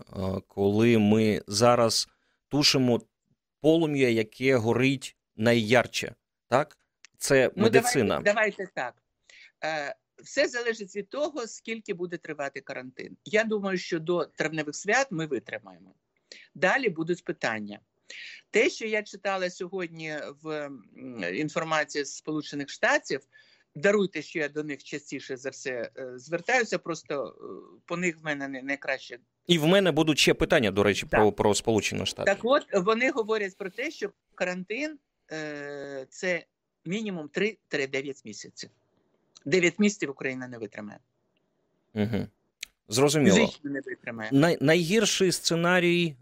коли 0.47 0.97
ми 0.97 1.41
зараз 1.47 2.07
тушимо 2.47 3.01
полум'я, 3.61 4.09
яке 4.09 4.55
горить 4.55 5.15
найярче? 5.35 6.15
Так? 6.47 6.77
Це 7.17 7.51
медицина. 7.55 8.17
Ну, 8.17 8.23
давайте, 8.23 8.57
давайте 8.57 8.67
так. 8.73 8.93
Е, 9.63 9.95
все 10.23 10.47
залежить 10.47 10.95
від 10.95 11.09
того, 11.09 11.47
скільки 11.47 11.93
буде 11.93 12.17
тривати 12.17 12.61
карантин. 12.61 13.17
Я 13.25 13.43
думаю, 13.43 13.77
що 13.77 13.99
до 13.99 14.25
травневих 14.25 14.75
свят 14.75 15.07
ми 15.11 15.25
витримаємо. 15.25 15.95
Далі 16.55 16.89
будуть 16.89 17.23
питання. 17.23 17.79
Те, 18.51 18.69
що 18.69 18.85
я 18.85 19.03
читала 19.03 19.49
сьогодні 19.49 20.17
в 20.43 20.69
інформації 21.33 22.05
з 22.05 22.15
Сполучених 22.15 22.69
Штатів, 22.69 23.21
даруйте, 23.75 24.21
що 24.21 24.39
я 24.39 24.49
до 24.49 24.63
них 24.63 24.83
частіше 24.83 25.37
за 25.37 25.49
все 25.49 25.91
е, 25.97 26.11
звертаюся, 26.15 26.79
просто 26.79 27.35
е, 27.41 27.79
по 27.85 27.97
них 27.97 28.17
в 28.21 28.25
мене 28.25 28.47
не 28.47 28.61
найкраще 28.61 29.19
І 29.47 29.57
в 29.57 29.67
мене 29.67 29.91
будуть 29.91 30.19
ще 30.19 30.33
питання, 30.33 30.71
до 30.71 30.83
речі, 30.83 31.05
про, 31.05 31.31
про 31.31 31.55
Сполучені 31.55 32.05
Штати. 32.05 32.31
Так 32.31 32.39
от 32.43 32.65
вони 32.73 33.11
говорять 33.11 33.57
про 33.57 33.69
те, 33.69 33.91
що 33.91 34.11
карантин 34.35 34.99
е, 35.31 36.07
це 36.09 36.45
мінімум 36.85 37.27
3-9 37.27 38.21
місяців. 38.25 38.69
Дев'ять 39.47 39.79
місяців 39.79 40.09
Україна 40.09 40.47
не 40.47 40.57
витримає. 40.57 40.99
Угу. 41.93 42.27
Зрозуміло. 42.87 43.53
Не 43.63 43.81
витримає. 43.81 44.29
Най- 44.33 44.57
найгірший 44.61 45.31
сценарій, 45.31 46.15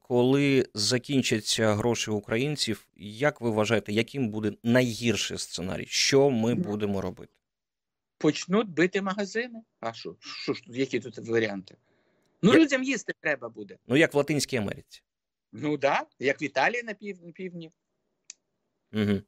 коли 0.00 0.66
закінчаться 0.74 1.74
гроші 1.74 2.10
українців, 2.10 2.86
як 2.96 3.40
ви 3.40 3.50
вважаєте, 3.50 3.92
яким 3.92 4.28
буде 4.28 4.52
найгірший 4.62 5.38
сценарій? 5.38 5.86
Що 5.88 6.30
ми 6.30 6.54
будемо 6.54 7.00
робити? 7.00 7.32
Почнуть 8.18 8.68
бити 8.68 9.02
магазини. 9.02 9.62
А 9.80 9.92
що? 9.92 10.16
Що 10.20 10.54
ж 10.54 10.64
тут, 10.64 10.76
які 10.76 11.00
тут 11.00 11.18
варіанти? 11.18 11.76
Ну, 12.42 12.52
Я- 12.52 12.60
людям 12.60 12.82
їсти 12.82 13.12
треба 13.20 13.48
буде. 13.48 13.76
Ну, 13.86 13.96
як 13.96 14.14
в 14.14 14.16
Латинській 14.16 14.56
Америці. 14.56 15.02
Ну 15.52 15.78
так, 15.78 16.06
да, 16.20 16.24
як 16.26 16.42
в 16.42 16.44
Італії 16.44 16.82
на 16.82 16.94
пів, 16.94 17.32
півдні. 17.32 17.70
Угу. 18.92 19.22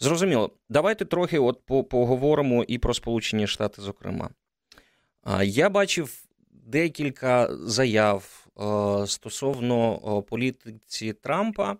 Зрозуміло. 0.00 0.50
Давайте 0.68 1.04
трохи 1.04 1.38
от 1.38 1.60
поговоримо 1.88 2.64
і 2.64 2.78
про 2.78 2.94
Сполучені 2.94 3.46
Штати, 3.46 3.82
зокрема. 3.82 4.30
Я 5.42 5.68
бачив 5.68 6.24
декілька 6.50 7.56
заяв 7.56 8.46
е, 8.60 9.06
стосовно 9.06 9.94
е, 9.94 10.30
політиці 10.30 11.12
Трампа, 11.12 11.76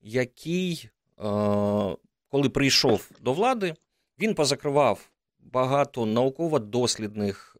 який, 0.00 0.88
е, 1.18 1.22
коли 2.28 2.48
прийшов 2.52 3.10
до 3.20 3.32
влади, 3.32 3.74
він 4.18 4.34
позакривав 4.34 5.10
багато 5.40 6.06
науково-дослідних 6.06 7.56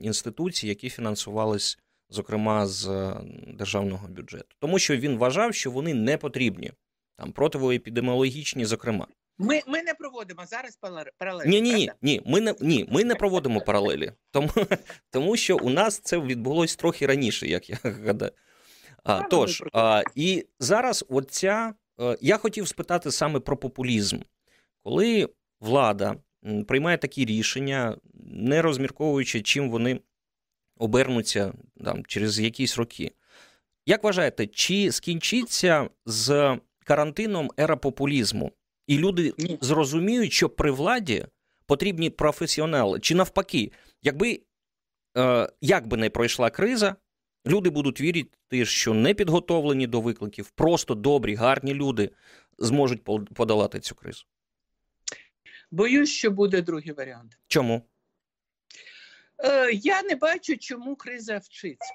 інституцій, 0.00 0.68
які 0.68 0.90
фінансувались, 0.90 1.78
зокрема, 2.10 2.66
з 2.66 3.14
державного 3.46 4.08
бюджету. 4.08 4.56
Тому 4.58 4.78
що 4.78 4.96
він 4.96 5.18
вважав, 5.18 5.54
що 5.54 5.70
вони 5.70 5.94
не 5.94 6.16
потрібні 6.16 6.72
там 7.18 7.32
противоепідеміологічні, 7.32 8.64
зокрема. 8.64 9.06
Ми, 9.38 9.62
ми 9.66 9.82
не 9.82 9.94
проводимо 9.94 10.46
зараз 10.46 10.78
паралель. 11.18 11.46
Ні, 11.46 11.60
ні, 11.60 11.74
ні, 11.74 11.90
ні, 12.02 12.22
ми 12.26 12.40
не 12.40 12.54
ні, 12.60 12.88
ми 12.90 13.04
не 13.04 13.14
проводимо 13.14 13.60
паралелі, 13.60 14.12
тому, 14.30 14.48
тому 15.10 15.36
що 15.36 15.56
у 15.56 15.70
нас 15.70 15.98
це 15.98 16.18
відбулось 16.18 16.76
трохи 16.76 17.06
раніше, 17.06 17.48
як 17.48 17.70
я 17.70 17.78
гадаю. 17.82 18.32
А, 19.04 19.22
тож, 19.22 19.62
а, 19.72 20.02
і 20.14 20.46
зараз 20.60 21.04
оця, 21.08 21.74
е, 22.00 22.16
я 22.20 22.36
хотів 22.36 22.68
спитати 22.68 23.10
саме 23.10 23.40
про 23.40 23.56
популізм, 23.56 24.18
коли 24.82 25.28
влада 25.60 26.16
приймає 26.68 26.98
такі 26.98 27.24
рішення, 27.24 27.96
не 28.24 28.62
розмірковуючи, 28.62 29.42
чим 29.42 29.70
вони 29.70 30.00
обернуться 30.78 31.52
там, 31.84 32.04
через 32.06 32.40
якісь 32.40 32.78
роки. 32.78 33.12
Як 33.86 34.04
вважаєте, 34.04 34.46
чи 34.46 34.92
скінчиться 34.92 35.88
з 36.06 36.58
карантином 36.88 37.50
ера 37.60 37.76
популізму? 37.76 38.52
І 38.86 38.98
люди 38.98 39.34
зрозуміють, 39.60 40.32
що 40.32 40.48
при 40.48 40.70
владі 40.70 41.26
потрібні 41.66 42.10
професіонали, 42.10 43.00
чи 43.00 43.14
навпаки, 43.14 43.72
якби 44.02 44.40
е, 45.16 45.48
як 45.60 45.86
би 45.86 45.96
не 45.96 46.10
пройшла 46.10 46.50
криза, 46.50 46.96
люди 47.46 47.70
будуть 47.70 48.00
вірити, 48.00 48.64
що 48.64 48.94
не 48.94 49.14
підготовлені 49.14 49.86
до 49.86 50.00
викликів, 50.00 50.50
просто 50.50 50.94
добрі, 50.94 51.34
гарні 51.34 51.74
люди 51.74 52.10
зможуть 52.58 53.04
подолати 53.34 53.80
цю 53.80 53.94
кризу. 53.94 54.24
Боюсь, 55.70 56.10
що 56.10 56.30
буде 56.30 56.62
другий 56.62 56.92
варіант. 56.92 57.38
Чому? 57.46 57.82
Е, 59.44 59.72
я 59.72 60.02
не 60.02 60.14
бачу, 60.14 60.56
чому 60.56 60.96
криза 60.96 61.38
вчиться. 61.38 61.94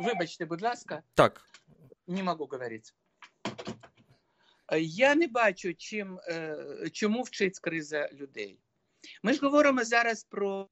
Вибачте, 0.00 0.44
будь 0.44 0.62
ласка, 0.62 1.02
Так. 1.14 1.44
не 2.06 2.22
можу 2.22 2.44
говорити. 2.44 2.90
Е, 4.68 4.80
Я 4.80 5.14
не 5.14 5.26
бачу, 5.26 5.74
чим, 5.74 6.18
е, 6.28 6.56
чому 6.92 7.22
вчить 7.22 7.58
криза 7.58 8.08
людей. 8.12 8.58
Ми 9.22 9.32
ж 9.32 9.40
говоримо 9.40 9.84
зараз 9.84 10.24
про 10.24 10.68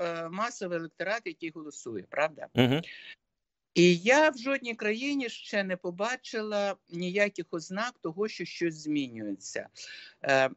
е, 0.00 0.28
масовий 0.28 0.78
електорат, 0.78 1.22
який 1.24 1.50
голосує, 1.50 2.04
правда? 2.10 2.46
Угу. 2.54 2.80
І 3.74 3.96
я 3.96 4.30
в 4.30 4.38
жодній 4.38 4.74
країні 4.74 5.28
ще 5.28 5.64
не 5.64 5.76
побачила 5.76 6.76
ніяких 6.88 7.46
ознак 7.50 7.98
того, 7.98 8.28
що 8.28 8.44
щось 8.44 8.74
змінюється. 8.74 9.68
Е, 10.24 10.50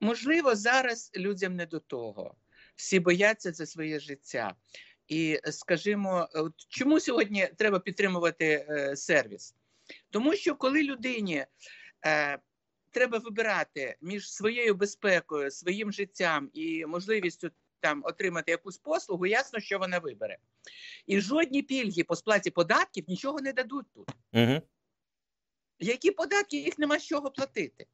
можливо, 0.00 0.54
зараз 0.54 1.10
людям 1.16 1.56
не 1.56 1.66
до 1.66 1.80
того. 1.80 2.34
Всі 2.76 3.00
бояться 3.00 3.52
за 3.52 3.66
своє 3.66 4.00
життя. 4.00 4.54
І 5.08 5.40
скажімо, 5.50 6.28
от 6.34 6.52
чому 6.68 7.00
сьогодні 7.00 7.48
треба 7.56 7.78
підтримувати 7.78 8.66
е, 8.68 8.96
сервіс? 8.96 9.54
Тому 10.10 10.34
що 10.34 10.54
коли 10.54 10.82
людині 10.82 11.46
е, 12.06 12.38
треба 12.90 13.18
вибирати 13.18 13.96
між 14.00 14.32
своєю 14.32 14.74
безпекою, 14.74 15.50
своїм 15.50 15.92
життям 15.92 16.50
і 16.52 16.86
можливістю 16.86 17.50
там 17.80 18.02
отримати 18.04 18.50
якусь 18.50 18.78
послугу, 18.78 19.26
ясно, 19.26 19.60
що 19.60 19.78
вона 19.78 19.98
вибере. 19.98 20.38
І 21.06 21.20
жодні 21.20 21.62
пільги 21.62 22.04
по 22.04 22.16
сплаті 22.16 22.50
податків 22.50 23.04
нічого 23.08 23.40
не 23.40 23.52
дадуть 23.52 23.86
тут. 23.94 24.08
Угу. 24.32 24.62
Які 25.78 26.10
податки 26.10 26.56
їх 26.56 26.78
нема 26.78 26.98
з 26.98 27.06
чого 27.06 27.30
платити? 27.30 27.86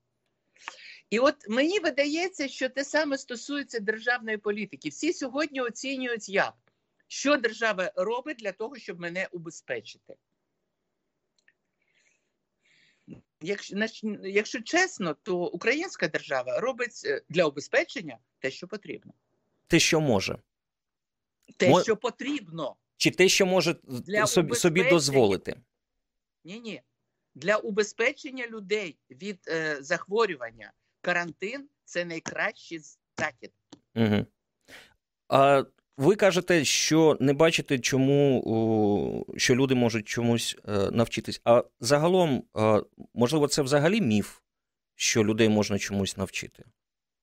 І 1.11 1.19
от 1.19 1.49
мені 1.49 1.79
видається, 1.79 2.49
що 2.49 2.69
те 2.69 2.85
саме 2.85 3.19
стосується 3.19 3.81
державної 3.81 4.37
політики. 4.37 4.89
Всі 4.89 5.13
сьогодні 5.13 5.61
оцінюють 5.61 6.29
як, 6.29 6.55
що 7.09 7.37
держава 7.37 7.93
робить 7.97 8.37
для 8.37 8.53
того, 8.53 8.77
щоб 8.77 9.01
мене 9.01 9.29
убезпечити. 9.33 10.15
Якщо, 13.45 13.77
якщо 14.23 14.61
чесно, 14.63 15.17
то 15.23 15.37
українська 15.37 16.09
держава 16.09 16.61
робить 16.61 17.03
е, 17.05 17.23
для 17.29 17.45
убезпечення 17.45 18.19
те, 18.39 18.51
що 18.51 18.69
потрібно. 18.69 19.13
Те, 19.67 19.79
що 19.79 20.01
може. 20.01 20.39
Те, 21.57 21.71
Мо- 21.71 21.83
що 21.83 21.97
потрібно. 21.97 22.77
Чи 22.97 23.11
те, 23.11 23.29
що 23.29 23.47
може 23.47 23.77
Для 23.83 24.27
собі, 24.27 24.55
собі 24.55 24.81
убезпечення. 24.81 24.91
дозволити? 24.91 25.57
Ні, 26.45 26.61
ні. 26.61 26.83
Для 27.35 27.57
убезпечення 27.57 28.47
людей 28.47 28.99
від 29.11 29.39
е, 29.49 29.77
захворювання 29.81 30.73
карантин 31.01 31.69
це 31.85 32.05
найкращий 32.05 32.81
захід. 33.19 33.53
Угу. 33.95 34.27
А 35.29 35.65
ви 35.97 36.17
кажете, 36.17 36.65
що 36.65 37.17
не 37.21 37.33
бачите, 37.33 37.79
чому 37.79 39.27
що 39.37 39.55
люди 39.55 39.75
можуть 39.75 40.09
чомусь 40.09 40.57
е, 40.69 40.91
навчитись. 40.91 41.41
А 41.45 41.65
загалом, 41.81 42.43
е, 42.57 42.83
можливо, 43.15 43.49
це 43.49 43.63
взагалі 43.63 44.01
міф, 44.01 44.39
що 44.95 45.25
людей 45.25 45.49
можна 45.49 45.79
чомусь 45.79 46.17
навчити, 46.17 46.65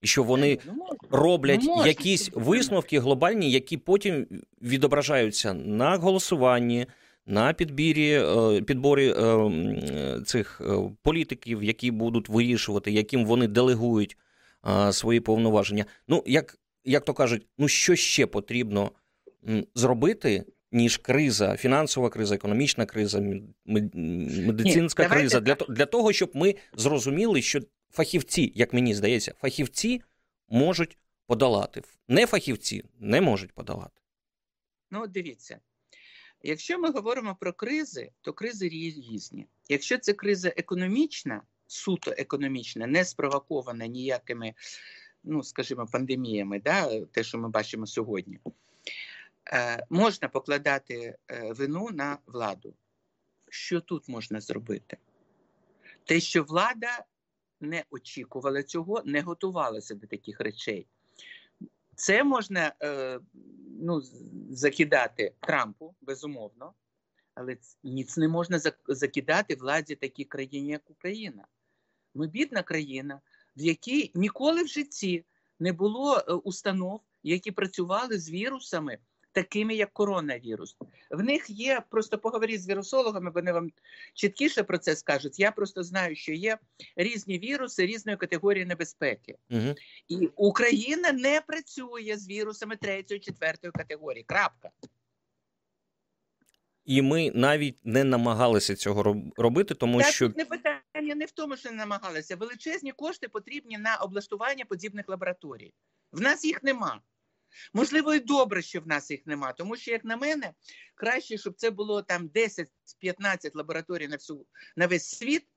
і 0.01 0.07
що 0.07 0.23
вони 0.23 0.59
Ну, 0.65 0.87
роблять 1.09 1.61
Ну, 1.63 1.85
якісь 1.85 2.29
висновки 2.33 2.99
глобальні, 2.99 3.51
які 3.51 3.77
потім 3.77 4.27
відображаються 4.61 5.53
на 5.53 5.97
голосуванні, 5.97 6.87
на 7.25 7.53
підбірі 7.53 8.11
е, 8.11 8.61
підборі 8.61 9.13
е, 9.17 10.21
цих 10.25 10.61
е, 10.61 10.77
політиків, 11.03 11.63
які 11.63 11.91
будуть 11.91 12.29
вирішувати, 12.29 12.91
яким 12.91 13.25
вони 13.25 13.47
делегують 13.47 14.17
е, 14.87 14.93
свої 14.93 15.19
повноваження. 15.19 15.85
Ну, 16.07 16.23
як, 16.27 16.57
як 16.83 17.05
то 17.05 17.13
кажуть, 17.13 17.47
ну 17.57 17.67
що 17.67 17.95
ще 17.95 18.25
потрібно 18.25 18.91
зробити? 19.75 20.45
Ніж 20.73 20.97
криза, 20.97 21.57
фінансова 21.57 22.09
криза, 22.09 22.35
економічна 22.35 22.85
криза, 22.85 23.19
мед- 23.19 23.47
мед- 23.65 23.95
медицинська 24.47 25.03
Ні, 25.03 25.09
криза, 25.09 25.39
для, 25.39 25.55
для 25.55 25.85
того, 25.85 26.13
щоб 26.13 26.31
ми 26.33 26.55
зрозуміли, 26.73 27.41
що 27.41 27.59
фахівці, 27.89 28.51
як 28.55 28.73
мені 28.73 28.95
здається, 28.95 29.33
фахівці 29.41 30.01
можуть 30.49 30.97
подолати. 31.27 31.81
Не 32.07 32.27
фахівці 32.27 32.83
не 32.99 33.21
можуть 33.21 33.51
подолати. 33.51 34.01
Ну, 34.91 35.07
дивіться, 35.07 35.59
якщо 36.43 36.79
ми 36.79 36.91
говоримо 36.91 37.37
про 37.39 37.53
кризи, 37.53 38.11
то 38.21 38.33
кризи 38.33 38.69
різні. 38.69 39.47
Якщо 39.69 39.97
це 39.97 40.13
криза 40.13 40.53
економічна, 40.57 41.41
суто 41.67 42.13
економічна, 42.17 42.87
не 42.87 43.05
спровокована 43.05 43.87
ніякими, 43.87 44.53
ну 45.23 45.43
скажімо, 45.43 45.87
пандеміями, 45.91 46.59
да, 46.59 47.05
те, 47.05 47.23
що 47.23 47.37
ми 47.37 47.49
бачимо 47.49 47.87
сьогодні, 47.87 48.39
е, 49.53 49.85
можна 49.89 50.27
покладати 50.27 51.17
е, 51.31 51.53
вину 51.53 51.89
на 51.91 52.17
владу. 52.25 52.73
Що 53.49 53.81
тут 53.81 54.07
можна 54.07 54.41
зробити? 54.41 54.97
Те, 56.03 56.19
що 56.19 56.43
влада 56.43 57.05
не 57.59 57.83
очікувала 57.89 58.63
цього, 58.63 59.01
не 59.05 59.21
готувалася 59.21 59.95
до 59.95 60.07
таких 60.07 60.39
речей. 60.39 60.87
Це 61.95 62.23
можна 62.23 62.73
е, 62.83 63.19
ну, 63.81 64.01
закидати 64.49 65.33
Трампу, 65.39 65.95
безумовно, 66.01 66.73
але 67.33 67.57
ніц 67.83 68.17
не 68.17 68.27
можна 68.27 68.59
закидати 68.87 69.55
владі 69.55 69.95
такій 69.95 70.25
країні, 70.25 70.69
як 70.69 70.89
Україна. 70.89 71.47
Ми 72.13 72.27
бідна 72.27 72.63
країна, 72.63 73.21
в 73.57 73.61
якій 73.61 74.11
ніколи 74.15 74.63
в 74.63 74.67
житті 74.67 75.25
не 75.59 75.73
було 75.73 76.17
е, 76.17 76.33
установ, 76.33 77.01
які 77.23 77.51
працювали 77.51 78.19
з 78.19 78.29
вірусами 78.29 78.97
такими, 79.31 79.75
як 79.75 79.93
коронавірус. 79.93 80.77
В 81.11 81.23
них 81.23 81.49
є 81.49 81.81
просто 81.89 82.17
поговоріть 82.17 82.63
з 82.63 82.69
вірусологами, 82.69 83.31
вони 83.31 83.51
вам 83.51 83.71
чіткіше 84.13 84.63
про 84.63 84.77
це 84.77 84.95
скажуть. 84.95 85.39
Я 85.39 85.51
просто 85.51 85.83
знаю, 85.83 86.15
що 86.15 86.33
є 86.33 86.57
різні 86.95 87.39
віруси 87.39 87.85
різної 87.85 88.17
категорії 88.17 88.65
небезпеки. 88.65 89.35
Угу. 89.49 89.75
І 90.07 90.29
Україна 90.35 91.11
не 91.11 91.41
працює 91.47 92.17
з 92.17 92.29
вірусами 92.29 92.75
третьої, 92.75 93.19
четвертої 93.19 93.71
категорії. 93.71 94.23
Крапка. 94.23 94.69
І 96.85 97.01
ми 97.01 97.31
навіть 97.35 97.79
не 97.83 98.03
намагалися 98.03 98.75
цього 98.75 99.15
робити, 99.37 99.75
тому 99.75 99.99
Так, 99.99 100.13
що 100.13 100.29
не 100.37 100.45
питання 100.45 100.80
не 101.01 101.25
в 101.25 101.31
тому, 101.31 101.57
що 101.57 101.71
не 101.71 101.77
намагалися. 101.77 102.35
Величезні 102.35 102.91
кошти 102.91 103.27
потрібні 103.27 103.77
на 103.77 103.95
облаштування 103.95 104.65
подібних 104.65 105.09
лабораторій. 105.09 105.73
В 106.11 106.21
нас 106.21 106.45
їх 106.45 106.63
нема. 106.63 107.01
Можливо, 107.73 108.13
і 108.13 108.19
добре, 108.19 108.61
що 108.61 108.81
в 108.81 108.87
нас 108.87 109.11
їх 109.11 109.25
нема, 109.25 109.53
тому 109.53 109.75
що, 109.75 109.91
як 109.91 110.05
на 110.05 110.17
мене, 110.17 110.53
краще, 110.95 111.37
щоб 111.37 111.53
це 111.55 111.71
було 111.71 112.01
там 112.01 112.29
10-15 112.29 112.67
лабораторій 113.53 114.07
на 114.07 114.15
всю 114.15 114.45
на 114.75 114.87
весь 114.87 115.09
світ, 115.09 115.47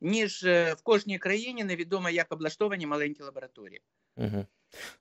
ніж 0.00 0.44
е, 0.44 0.74
в 0.74 0.82
кожній 0.82 1.18
країні 1.18 1.64
невідомо, 1.64 2.10
як 2.10 2.32
облаштовані 2.32 2.86
маленькі 2.86 3.22
лабораторії. 3.22 3.80
Угу. 4.16 4.46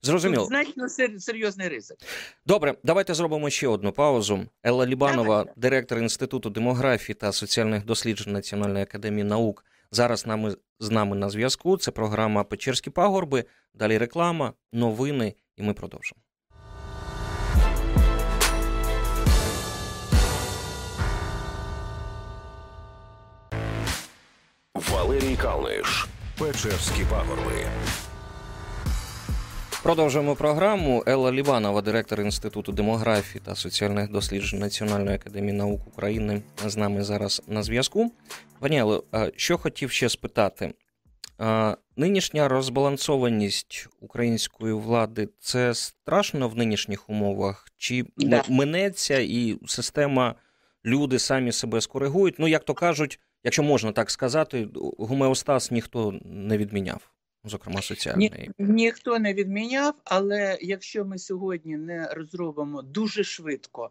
Зрозуміло. 0.01 0.43
Тут 0.43 0.49
значно 0.49 0.89
серйозний 1.19 1.67
ризик. 1.67 1.97
Добре, 2.45 2.75
давайте 2.83 3.13
зробимо 3.13 3.49
ще 3.49 3.67
одну 3.67 3.91
паузу. 3.91 4.47
Елла 4.63 4.85
Лібанова, 4.85 5.27
Давайте. 5.27 5.53
директор 5.55 5.99
Інституту 5.99 6.49
демографії 6.49 7.15
та 7.15 7.31
соціальних 7.31 7.85
досліджень 7.85 8.33
Національної 8.33 8.83
академії 8.83 9.23
наук, 9.23 9.65
зараз 9.91 10.25
нами, 10.25 10.55
з 10.79 10.91
нами 10.91 11.15
на 11.15 11.29
зв'язку. 11.29 11.77
Це 11.77 11.91
програма 11.91 12.43
Печерські 12.43 12.89
пагорби. 12.89 13.45
Далі 13.73 13.97
реклама, 13.97 14.53
новини, 14.73 15.33
і 15.55 15.63
ми 15.63 15.73
продовжимо. 15.73 16.21
Валерій 24.91 25.35
Калниш. 25.35 26.07
Печерські 26.37 27.05
пагорби. 27.09 27.65
Продовжуємо 29.83 30.35
програму. 30.35 31.03
Елла 31.07 31.31
Ліванова, 31.31 31.81
директор 31.81 32.21
Інституту 32.21 32.71
демографії 32.71 33.41
та 33.45 33.55
соціальних 33.55 34.11
досліджень 34.11 34.59
Національної 34.59 35.15
академії 35.15 35.53
наук 35.53 35.87
України, 35.87 36.41
з 36.65 36.77
нами 36.77 37.03
зараз 37.03 37.41
на 37.47 37.63
зв'язку. 37.63 38.11
Пані 38.59 38.77
Елло, 38.79 39.03
що 39.35 39.57
хотів 39.57 39.91
ще 39.91 40.09
спитати? 40.09 40.73
Нинішня 41.97 42.47
розбалансованість 42.47 43.87
української 44.01 44.73
влади 44.73 45.29
це 45.39 45.73
страшно 45.73 46.49
в 46.49 46.55
нинішніх 46.57 47.09
умовах? 47.09 47.67
Чи 47.77 48.05
Да. 48.17 48.43
минеться 48.49 49.19
і 49.19 49.57
система, 49.65 50.35
люди 50.85 51.19
самі 51.19 51.51
себе 51.51 51.81
скоригують? 51.81 52.35
Ну, 52.39 52.47
як 52.47 52.63
то 52.63 52.73
кажуть, 52.73 53.19
якщо 53.43 53.63
можна 53.63 53.91
так 53.91 54.11
сказати, 54.11 54.67
гомеостаз 54.97 55.71
ніхто 55.71 56.19
не 56.25 56.57
відміняв, 56.57 57.01
зокрема 57.49 57.81
соціальний. 57.81 58.29
Ні, 58.29 58.51
ніхто 58.59 59.19
не 59.19 59.33
відміняв, 59.33 59.93
але 60.03 60.57
якщо 60.61 61.05
ми 61.05 61.17
сьогодні 61.17 61.77
не 61.77 62.07
розробимо 62.07 62.81
дуже 62.81 63.23
швидко 63.23 63.89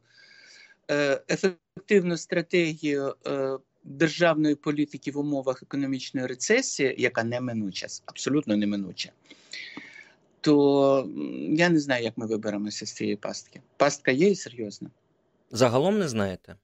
е, 0.91 1.23
ефективну 1.29 2.17
стратегію 2.17 3.15
е, 3.27 3.59
державної 3.85 4.55
політики 4.55 5.11
в 5.11 5.19
умовах 5.19 5.63
економічної 5.63 6.27
рецесії, 6.27 6.95
яка 6.99 7.25
неминуча, 7.25 7.87
абсолютно 8.07 8.57
неминуча, 8.57 9.11
то 10.41 11.09
я 11.51 11.69
не 11.69 11.79
знаю, 11.79 12.05
як 12.05 12.19
ми 12.19 12.27
виберемося 12.27 12.87
з 12.87 12.93
цієї 12.93 13.17
пастки. 13.17 13.61
Пастка 13.77 14.11
є 14.11 14.31
і 14.31 14.35
серйозна. 14.35 14.91
Загалом 15.51 15.99
не 15.99 16.09
знаєте? 16.09 16.57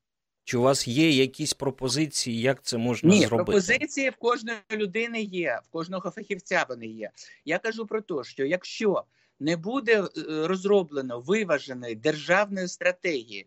Чи 0.45 0.57
у 0.57 0.63
вас 0.63 0.89
є 0.89 1.11
якісь 1.11 1.55
пропозиції, 1.55 2.41
як 2.41 2.63
це 2.63 2.77
можна 2.79 3.11
Ні, 3.11 3.21
зробити? 3.21 3.45
пропозиції 3.45 4.11
в 4.11 4.17
кожної 4.17 4.59
людини 4.73 5.23
є, 5.23 5.61
в 5.65 5.69
кожного 5.69 6.11
фахівця 6.11 6.67
вони 6.69 6.87
є. 6.87 7.11
Я 7.45 7.59
кажу 7.59 7.87
про 7.87 8.01
те, 8.01 8.15
що 8.25 8.45
якщо 8.45 9.05
не 9.41 9.57
буде 9.57 10.03
е, 10.03 10.07
розроблено 10.27 11.21
виваженої 11.21 11.95
державної 11.95 12.69
стратегії 12.69 13.47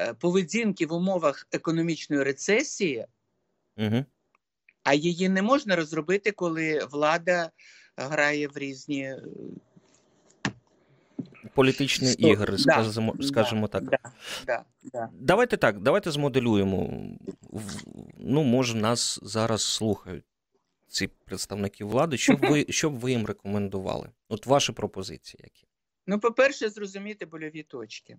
е, 0.00 0.14
поведінки 0.14 0.86
в 0.86 0.92
умовах 0.92 1.46
економічної 1.52 2.22
рецесії, 2.22 3.06
Угу. 3.76 4.04
а 4.82 4.94
її 4.94 5.28
не 5.28 5.42
можна 5.42 5.76
розробити, 5.76 6.30
коли 6.30 6.84
влада 6.92 7.50
грає 7.96 8.48
в 8.48 8.58
різні 8.58 9.02
е, 9.02 9.22
Політичні 11.54 12.08
Сто- 12.08 12.28
ігри, 12.28 12.56
да, 12.58 12.92
скажімо, 13.22 13.68
да, 13.68 13.80
так. 13.80 13.84
Да, 13.84 13.98
да, 14.46 14.64
да. 14.82 15.08
Давайте 15.12 15.56
так, 15.56 15.80
давайте 15.80 16.10
змоделюємо. 16.10 16.90
Ну, 18.18 18.42
може, 18.42 18.76
нас 18.76 19.20
зараз 19.22 19.62
слухають 19.62 20.24
ці 20.88 21.06
представники 21.06 21.84
влади. 21.84 22.16
Що 22.16 22.32
б 22.32 22.40
ви, 22.40 22.66
що 22.68 22.90
б 22.90 22.98
ви 22.98 23.10
їм 23.10 23.26
рекомендували? 23.26 24.08
От 24.28 24.46
ваші 24.46 24.72
пропозиції 24.72 25.40
які? 25.44 25.66
Ну, 26.06 26.20
по-перше, 26.20 26.68
зрозуміти 26.68 27.26
больові 27.26 27.62
точки. 27.62 28.16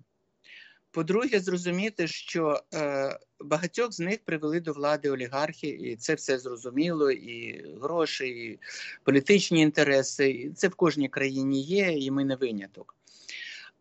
По-друге, 0.91 1.39
зрозуміти, 1.39 2.07
що 2.07 2.61
е, 2.73 3.19
багатьох 3.39 3.91
з 3.91 3.99
них 3.99 4.19
привели 4.25 4.59
до 4.59 4.73
влади 4.73 5.09
олігархи, 5.09 5.67
і 5.67 5.95
це 5.95 6.13
все 6.13 6.39
зрозуміло, 6.39 7.11
і 7.11 7.65
гроші, 7.81 8.27
і 8.27 8.59
політичні 9.03 9.61
інтереси. 9.61 10.29
І 10.29 10.49
це 10.49 10.67
в 10.67 10.75
кожній 10.75 11.09
країні 11.09 11.61
є, 11.61 11.91
і 11.91 12.11
ми 12.11 12.25
не 12.25 12.35
виняток. 12.35 12.94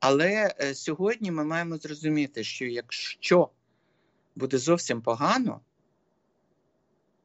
Але 0.06 0.54
е, 0.60 0.74
сьогодні 0.74 1.30
ми 1.30 1.44
маємо 1.44 1.76
зрозуміти, 1.76 2.44
що 2.44 2.64
якщо 2.64 3.48
буде 4.36 4.58
зовсім 4.58 5.02
погано, 5.02 5.60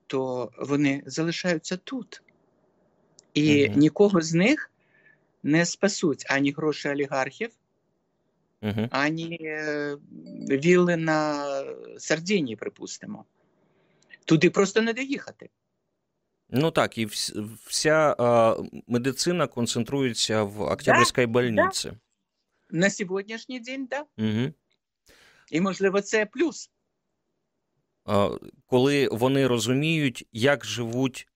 то 0.08 0.52
вони 0.58 1.04
залишаються 1.06 1.78
тут. 1.78 2.22
І 3.34 3.68
Мгм. 3.70 3.80
нікого 3.80 4.22
з 4.22 4.34
них 4.34 4.72
не 5.44 5.65
спасуть 5.65 6.26
ані 6.30 6.52
гроші 6.52 6.89
олігархів, 6.89 7.50
Угу. 8.62 8.88
ані 8.92 9.38
е, 9.42 9.98
вілли 10.50 10.98
на 10.98 11.46
Сардинії, 11.98 12.56
припустимо. 12.56 13.26
Туди 14.26 14.50
просто 14.50 14.82
не 14.82 14.94
доїхати. 14.94 15.50
Ну 16.50 16.72
так, 16.72 16.98
і 16.98 17.06
вся 17.65 18.15
а, 18.20 18.56
медицина 18.88 19.48
концентрується 19.48 20.44
в 20.44 20.62
Октябрьській 20.62 21.26
больниці. 21.26 21.92
На 22.70 22.90
сьогоднішній 22.90 23.60
день, 23.60 23.88
так. 23.88 24.08
Да. 24.18 24.24
Угу. 24.26 24.54
І, 25.52 25.62
можливо, 25.62 26.02
це 26.02 26.26
плюс. 26.26 26.72
А, 28.06 28.38
коли 28.66 29.08
вони 29.12 29.48
розуміють, 29.48 30.28
як 30.32 30.66
живуть 30.66 31.28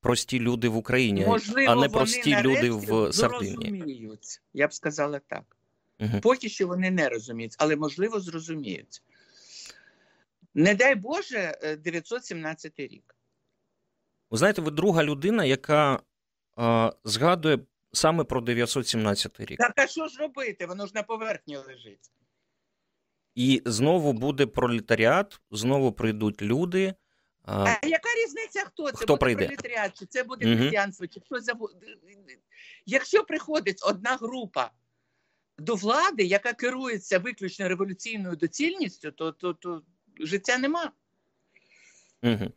прості 0.00 0.40
люди 0.40 0.68
в 0.68 0.76
Україні, 0.76 1.26
Можливо, 1.26 1.72
а 1.72 1.74
не 1.74 1.80
вони 1.80 1.88
прості 1.88 2.36
люди 2.40 2.70
в 2.70 3.12
зрозуміють. 3.12 4.42
Я 4.52 4.68
б 4.68 4.74
сказала 4.74 5.20
так. 5.26 5.56
Мгм. 5.98 6.20
Поки 6.20 6.48
що 6.48 6.66
вони 6.66 6.90
не 6.90 7.08
розуміють, 7.08 7.54
але 7.58 7.76
можливо 7.76 8.20
зрозуміють. 8.20 9.02
Не 10.54 10.74
дай 10.74 10.94
Боже, 10.94 11.58
е, 11.62 11.76
917 11.76 12.72
рік. 12.80 13.16
Ви 14.30 14.38
знаєте, 14.38 14.62
ви 14.62 14.70
друга 14.70 15.04
людина, 15.04 15.44
яка 15.44 16.02
а, 16.56 16.92
згадує 17.04 17.58
саме 17.92 18.24
про 18.24 18.40
917 18.40 19.40
рік. 19.40 19.58
Так 19.58 19.72
а 19.76 19.86
що 19.86 20.08
ж 20.08 20.18
робити? 20.18 20.66
Воно 20.66 20.86
ж 20.86 20.92
на 20.94 21.02
поверхні 21.02 21.56
лежить. 21.56 22.12
І 23.34 23.62
знову 23.64 24.12
буде 24.12 24.46
пролетаріат, 24.46 25.40
знову 25.50 25.92
прийдуть 25.92 26.42
люди. 26.42 26.94
А, 27.44 27.64
А 27.64 27.86
яка 27.86 28.08
різниця, 28.24 28.64
хто 28.64 28.90
це 28.90 28.96
Хто 28.96 29.06
буде 29.06 29.20
прийде? 29.20 29.44
пролетаріат, 29.46 29.98
чи 29.98 30.06
це 30.06 30.22
буде 30.24 30.56
християнство, 30.56 31.06
чи 31.06 31.20
хтось 31.20 31.44
забу... 31.44 31.68
Якщо 32.86 33.24
приходить 33.24 33.80
одна 33.86 34.16
група 34.16 34.70
до 35.58 35.74
влади, 35.74 36.22
яка 36.24 36.52
керується 36.52 37.18
виключно 37.18 37.68
революційною 37.68 38.36
доцільністю, 38.36 39.10
то, 39.12 39.32
то, 39.32 39.54
то 39.54 39.82
життя 40.20 40.58
нема. 40.58 40.92
Угу. 42.22 42.50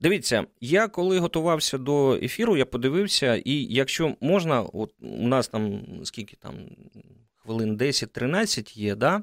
Дивіться, 0.00 0.46
я 0.60 0.88
коли 0.88 1.18
готувався 1.18 1.78
до 1.78 2.14
ефіру, 2.14 2.56
я 2.56 2.66
подивився, 2.66 3.42
і 3.44 3.64
якщо 3.64 4.16
можна, 4.20 4.62
от 4.62 4.94
у 5.00 5.28
нас 5.28 5.48
там 5.48 5.82
скільки 6.04 6.36
там 6.36 6.54
хвилин 7.36 7.76
10-13 7.76 8.78
є, 8.78 8.94
да? 8.94 9.22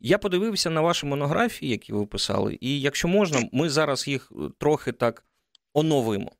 Я 0.00 0.18
подивився 0.18 0.70
на 0.70 0.80
ваші 0.80 1.06
монографії, 1.06 1.70
які 1.70 1.92
ви 1.92 2.06
писали, 2.06 2.58
і 2.60 2.80
якщо 2.80 3.08
можна, 3.08 3.48
ми 3.52 3.68
зараз 3.68 4.08
їх 4.08 4.32
е, 4.32 4.34
трохи 4.58 4.92
так 4.92 5.24
оновимо. 5.72 6.32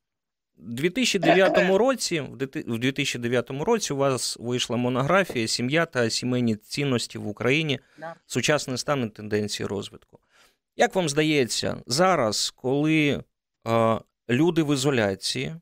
У 0.59 0.63
2009 0.63 1.59
році, 1.79 2.21
в 2.21 2.79
2009 2.79 3.51
році 3.51 3.93
у 3.93 3.97
вас 3.97 4.37
вийшла 4.41 4.77
монографія 4.77 5.49
Сім'я 5.49 5.87
та 5.87 6.11
сімейні 6.11 6.57
цінності 6.57 7.19
в 7.19 7.29
Україні, 7.29 7.81
сучасний 8.27 8.79
стан 8.79 9.05
і 9.05 9.09
тенденції 9.09 9.67
розвитку. 9.67 10.19
Як 10.81 10.95
вам 10.95 11.09
здається, 11.09 11.83
зараз, 11.87 12.51
коли 12.57 13.23
е, 13.69 14.01
люди 14.31 14.63
в 14.63 14.75
ізоляції, 14.75 15.55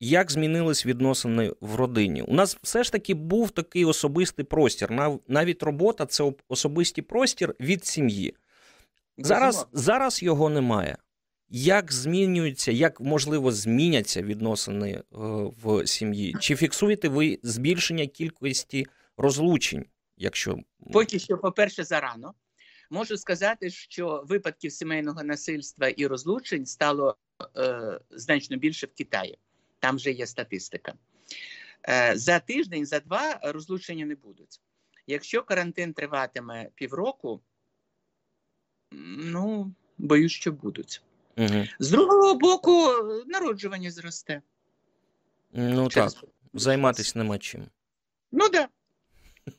як 0.00 0.30
змінились 0.30 0.86
відносини 0.86 1.54
в 1.60 1.74
родині? 1.74 2.22
У 2.22 2.34
нас 2.34 2.58
все 2.62 2.84
ж 2.84 2.92
таки 2.92 3.14
був 3.14 3.50
такий 3.50 3.84
особистий 3.84 4.44
простір. 4.44 5.18
Навіть 5.28 5.62
робота 5.62 6.06
це 6.06 6.32
особистий 6.48 7.04
простір 7.04 7.54
від 7.60 7.86
сім'ї. 7.86 8.36
Зараз, 9.16 9.66
Зараз 9.72 10.22
його 10.22 10.48
немає. 10.48 10.96
Як 11.48 11.92
змінюються, 11.92 12.72
як 12.72 13.00
можливо 13.00 13.52
зміняться 13.52 14.22
відносини 14.22 14.90
е, 14.90 15.02
в 15.62 15.86
сім'ї? 15.86 16.36
Чи 16.40 16.56
фіксуєте 16.56 17.08
ви 17.08 17.38
збільшення 17.42 18.06
кількості 18.06 18.86
розлучень? 19.16 19.84
Якщо 20.16 20.58
поки 20.92 21.18
що, 21.18 21.38
по-перше, 21.38 21.84
зарано 21.84 22.34
можу 22.90 23.16
сказати, 23.16 23.70
що 23.70 24.24
випадків 24.28 24.72
сімейного 24.72 25.22
насильства 25.22 25.88
і 25.88 26.06
розлучень 26.06 26.66
стало 26.66 27.16
е, 27.56 28.00
значно 28.10 28.56
більше 28.56 28.86
в 28.86 28.92
Китаї. 28.92 29.38
Там 29.78 29.96
вже 29.96 30.10
є 30.10 30.26
статистика. 30.26 30.94
Е, 31.88 32.12
За 32.16 32.38
тиждень, 32.38 32.86
за 32.86 33.00
два 33.00 33.40
розлучення 33.42 34.06
не 34.06 34.14
будуть. 34.14 34.60
Якщо 35.06 35.42
карантин 35.42 35.92
триватиме 35.92 36.70
півроку, 36.74 37.40
ну 38.92 39.74
боюсь, 39.98 40.32
що 40.32 40.52
будуть. 40.52 41.02
Угу. 41.36 41.64
З 41.78 41.90
другого 41.90 42.34
боку, 42.34 42.88
народжування 43.26 43.90
зросте. 43.90 44.42
Ну 45.52 45.88
Через... 45.88 46.14
так, 46.14 46.24
займатися 46.54 47.18
нема 47.18 47.38
чим. 47.38 47.66
Ну 48.32 48.48
так. 48.48 48.70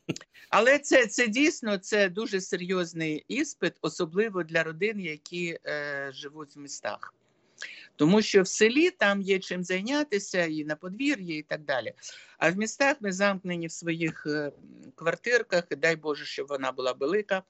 Да. 0.08 0.14
Але 0.50 0.80
це 0.80 1.08
це 1.08 1.28
дійсно 1.28 1.78
це 1.78 2.10
дуже 2.10 2.42
серйозний 2.42 3.26
іспит, 3.28 3.74
особливо 3.82 4.44
для 4.44 4.64
родин, 4.64 5.00
які 5.00 5.60
е, 5.66 6.12
живуть 6.14 6.56
в 6.56 6.60
містах. 6.60 7.14
Тому 7.96 8.22
що 8.22 8.42
в 8.42 8.48
селі 8.48 8.92
там 8.92 9.22
є 9.22 9.40
чим 9.40 9.64
зайнятися, 9.64 10.46
і 10.46 10.64
на 10.64 10.76
подвір'ї, 10.76 11.40
і 11.40 11.44
так 11.44 11.62
далі. 11.62 11.94
А 12.38 12.52
в 12.52 12.58
містах 12.58 12.96
ми 13.00 13.12
замкнені 13.12 13.68
в 13.68 13.72
своїх 13.72 14.26
е, 14.26 14.52
квартирках, 14.96 15.64
і 15.70 15.76
дай 15.76 15.96
Боже, 15.96 16.26
щоб 16.26 16.48
вона 16.48 16.72
була 16.72 16.92
велика. 16.92 17.44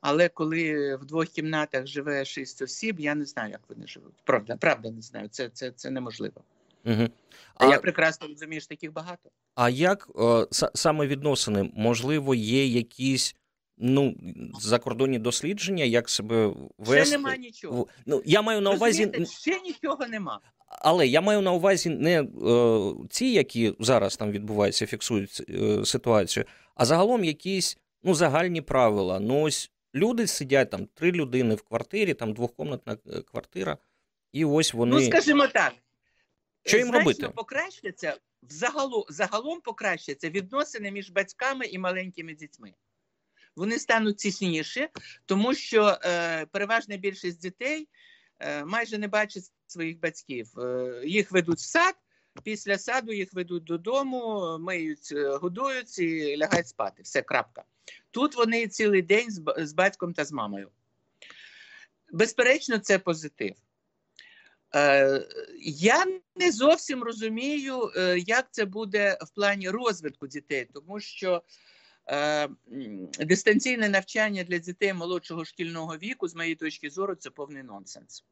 Але 0.00 0.28
коли 0.28 0.96
в 0.96 1.04
двох 1.04 1.26
кімнатах 1.26 1.86
живе 1.86 2.24
шість 2.24 2.62
осіб, 2.62 3.00
я 3.00 3.14
не 3.14 3.24
знаю, 3.24 3.50
як 3.50 3.60
вони 3.68 3.86
живуть. 3.86 4.14
Правда, 4.24 4.56
правда, 4.56 4.90
не 4.90 5.02
знаю. 5.02 5.28
Це 5.28 5.48
це, 5.48 5.70
це 5.70 5.90
неможливо. 5.90 6.44
Угу. 6.84 7.08
А 7.54 7.66
я 7.66 7.78
прекрасно 7.78 8.28
розумію, 8.28 8.60
що 8.60 8.68
таких 8.68 8.92
багато. 8.92 9.30
А 9.54 9.70
як 9.70 10.08
о, 10.14 10.46
саме 10.74 11.06
відносини? 11.06 11.70
Можливо, 11.74 12.34
є 12.34 12.66
якісь 12.66 13.36
ну, 13.78 14.14
закордонні 14.60 15.18
дослідження, 15.18 15.84
як 15.84 16.08
себе 16.08 16.52
вести? 16.78 17.04
Ще 17.04 17.16
немає 17.16 17.38
нічого. 17.38 17.86
Ну, 18.06 18.22
я 18.24 18.42
маю 18.42 18.60
на 18.60 18.70
увазі... 18.70 19.04
Розумієте, 19.04 19.32
ще 19.32 19.60
нічого 19.60 20.06
нема. 20.06 20.40
Але 20.66 21.06
я 21.06 21.20
маю 21.20 21.40
на 21.40 21.52
увазі 21.52 21.90
не 21.90 22.22
е, 22.22 22.26
ці, 23.10 23.26
які 23.26 23.74
зараз 23.80 24.16
там 24.16 24.30
відбуваються, 24.30 24.86
фіксують 24.86 25.42
е, 25.48 25.84
ситуацію, 25.84 26.44
а 26.74 26.84
загалом 26.84 27.24
якісь 27.24 27.78
ну, 28.02 28.14
загальні 28.14 28.60
правила. 28.60 29.20
Ну, 29.20 29.42
ось 29.42 29.70
люди 29.94 30.26
сидять 30.26 30.70
там 30.70 30.86
три 30.94 31.12
людини 31.12 31.54
в 31.54 31.62
квартирі, 31.62 32.14
там 32.14 32.32
двохкомнатна 32.32 32.96
е, 33.06 33.20
квартира, 33.20 33.78
і 34.32 34.44
ось 34.44 34.74
вони. 34.74 34.96
Ну, 34.96 35.02
скажімо 35.02 35.46
так. 35.46 35.72
Що 36.68 36.78
їм 36.78 36.90
робити? 36.90 37.28
покращаться 37.28 38.16
взагалом, 38.42 39.04
загалом 39.08 39.60
покращаться 39.60 40.30
відносини 40.30 40.90
між 40.90 41.10
батьками 41.10 41.66
і 41.66 41.78
маленькими 41.78 42.34
дітьми. 42.34 42.74
Вони 43.56 43.78
стануть 43.78 44.16
тісніші, 44.16 44.88
тому 45.26 45.54
що 45.54 45.98
е, 46.04 46.46
переважна 46.46 46.96
більшість 46.96 47.40
дітей 47.40 47.88
е, 48.38 48.64
майже 48.64 48.98
не 48.98 49.08
бачать 49.08 49.44
своїх 49.66 50.00
батьків. 50.00 50.58
Е, 50.58 51.02
їх 51.04 51.32
ведуть 51.32 51.58
в 51.58 51.68
сад, 51.68 51.94
після 52.42 52.78
саду 52.78 53.12
їх 53.12 53.32
ведуть 53.32 53.64
додому, 53.64 54.56
миють, 54.60 55.12
е, 55.12 55.28
годують 55.28 55.98
і 55.98 56.36
лягають 56.36 56.68
спати. 56.68 57.02
Все 57.02 57.22
крапка. 57.22 57.64
Тут 58.10 58.36
вони 58.36 58.68
цілий 58.68 59.02
день 59.02 59.30
з, 59.30 59.42
з 59.58 59.72
батьком 59.72 60.12
та 60.12 60.24
з 60.24 60.32
мамою. 60.32 60.70
Безперечно, 62.12 62.78
це 62.78 62.98
позитив. 62.98 63.54
Е, 64.74 65.26
я 65.60 66.04
не 66.36 66.52
зовсім 66.52 67.02
розумію, 67.02 67.92
е, 67.96 68.18
як 68.18 68.48
це 68.50 68.64
буде 68.64 69.18
в 69.20 69.34
плані 69.34 69.70
розвитку 69.70 70.26
дітей, 70.26 70.68
тому 70.74 71.00
що 71.00 71.42
е, 72.10 72.48
дистанційне 73.20 73.88
навчання 73.88 74.44
для 74.44 74.58
дітей 74.58 74.92
молодшого 74.92 75.44
шкільного 75.44 75.96
віку, 75.96 76.28
з 76.28 76.34
моєї 76.34 76.54
точки 76.54 76.90
зору, 76.90 77.14
це 77.14 77.30
повний 77.30 77.62
нонсенс. 77.62 78.24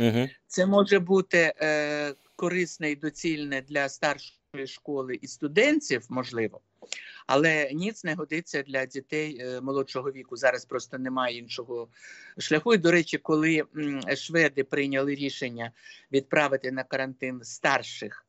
Угу. 0.00 0.28
Це 0.46 0.66
може 0.66 0.98
бути 0.98 1.54
корисне 2.36 2.90
і 2.90 2.96
доцільне 2.96 3.62
для 3.62 3.88
старшої 3.88 4.38
школи 4.66 5.18
і 5.22 5.26
студентів, 5.26 6.06
можливо. 6.08 6.60
Але 7.26 7.70
ніц 7.72 8.04
не 8.04 8.14
годиться 8.14 8.62
для 8.62 8.86
дітей 8.86 9.38
е, 9.40 9.60
молодшого 9.60 10.12
віку. 10.12 10.36
Зараз 10.36 10.64
просто 10.64 10.98
немає 10.98 11.38
іншого 11.38 11.88
шляху. 12.38 12.74
І, 12.74 12.78
до 12.78 12.90
речі, 12.90 13.18
коли 13.18 13.64
шведи 14.16 14.64
прийняли 14.64 15.14
рішення 15.14 15.72
відправити 16.12 16.72
на 16.72 16.84
карантин 16.84 17.40
старших. 17.42 18.27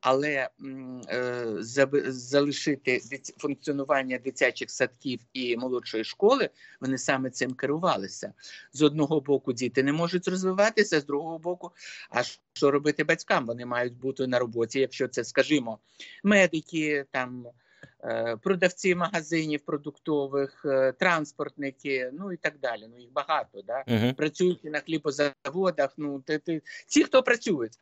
Але 0.00 0.48
е, 1.08 1.46
залишити 2.08 3.00
функціонування 3.38 4.18
дитячих 4.18 4.70
садків 4.70 5.20
і 5.32 5.56
молодшої 5.56 6.04
школи, 6.04 6.50
вони 6.80 6.98
саме 6.98 7.30
цим 7.30 7.54
керувалися. 7.54 8.32
З 8.72 8.82
одного 8.82 9.20
боку, 9.20 9.52
діти 9.52 9.82
не 9.82 9.92
можуть 9.92 10.28
розвиватися, 10.28 11.00
з 11.00 11.06
другого 11.06 11.38
боку, 11.38 11.70
а 12.10 12.22
що 12.52 12.70
робити 12.70 13.04
батькам? 13.04 13.46
Вони 13.46 13.66
мають 13.66 13.94
бути 13.94 14.26
на 14.26 14.38
роботі, 14.38 14.80
якщо 14.80 15.08
це, 15.08 15.24
скажімо, 15.24 15.78
медики 16.22 17.04
там. 17.10 17.46
Е, 18.04 18.36
продавці 18.42 18.94
магазинів 18.94 19.60
продуктових, 19.60 20.62
е, 20.64 20.92
транспортники, 20.92 22.10
ну 22.12 22.32
і 22.32 22.36
так 22.36 22.54
далі. 22.62 22.88
Ну 22.90 22.98
їх 22.98 23.12
багато, 23.12 23.62
да 23.62 23.84
uh 23.86 24.14
працюють 24.14 24.64
на 24.64 24.80
хлібозаводах. 24.80 25.94
Ну 25.96 26.20
ти, 26.20 26.38
ти 26.38 26.62
ті, 26.86 27.04
хто 27.04 27.22
працюють. 27.22 27.72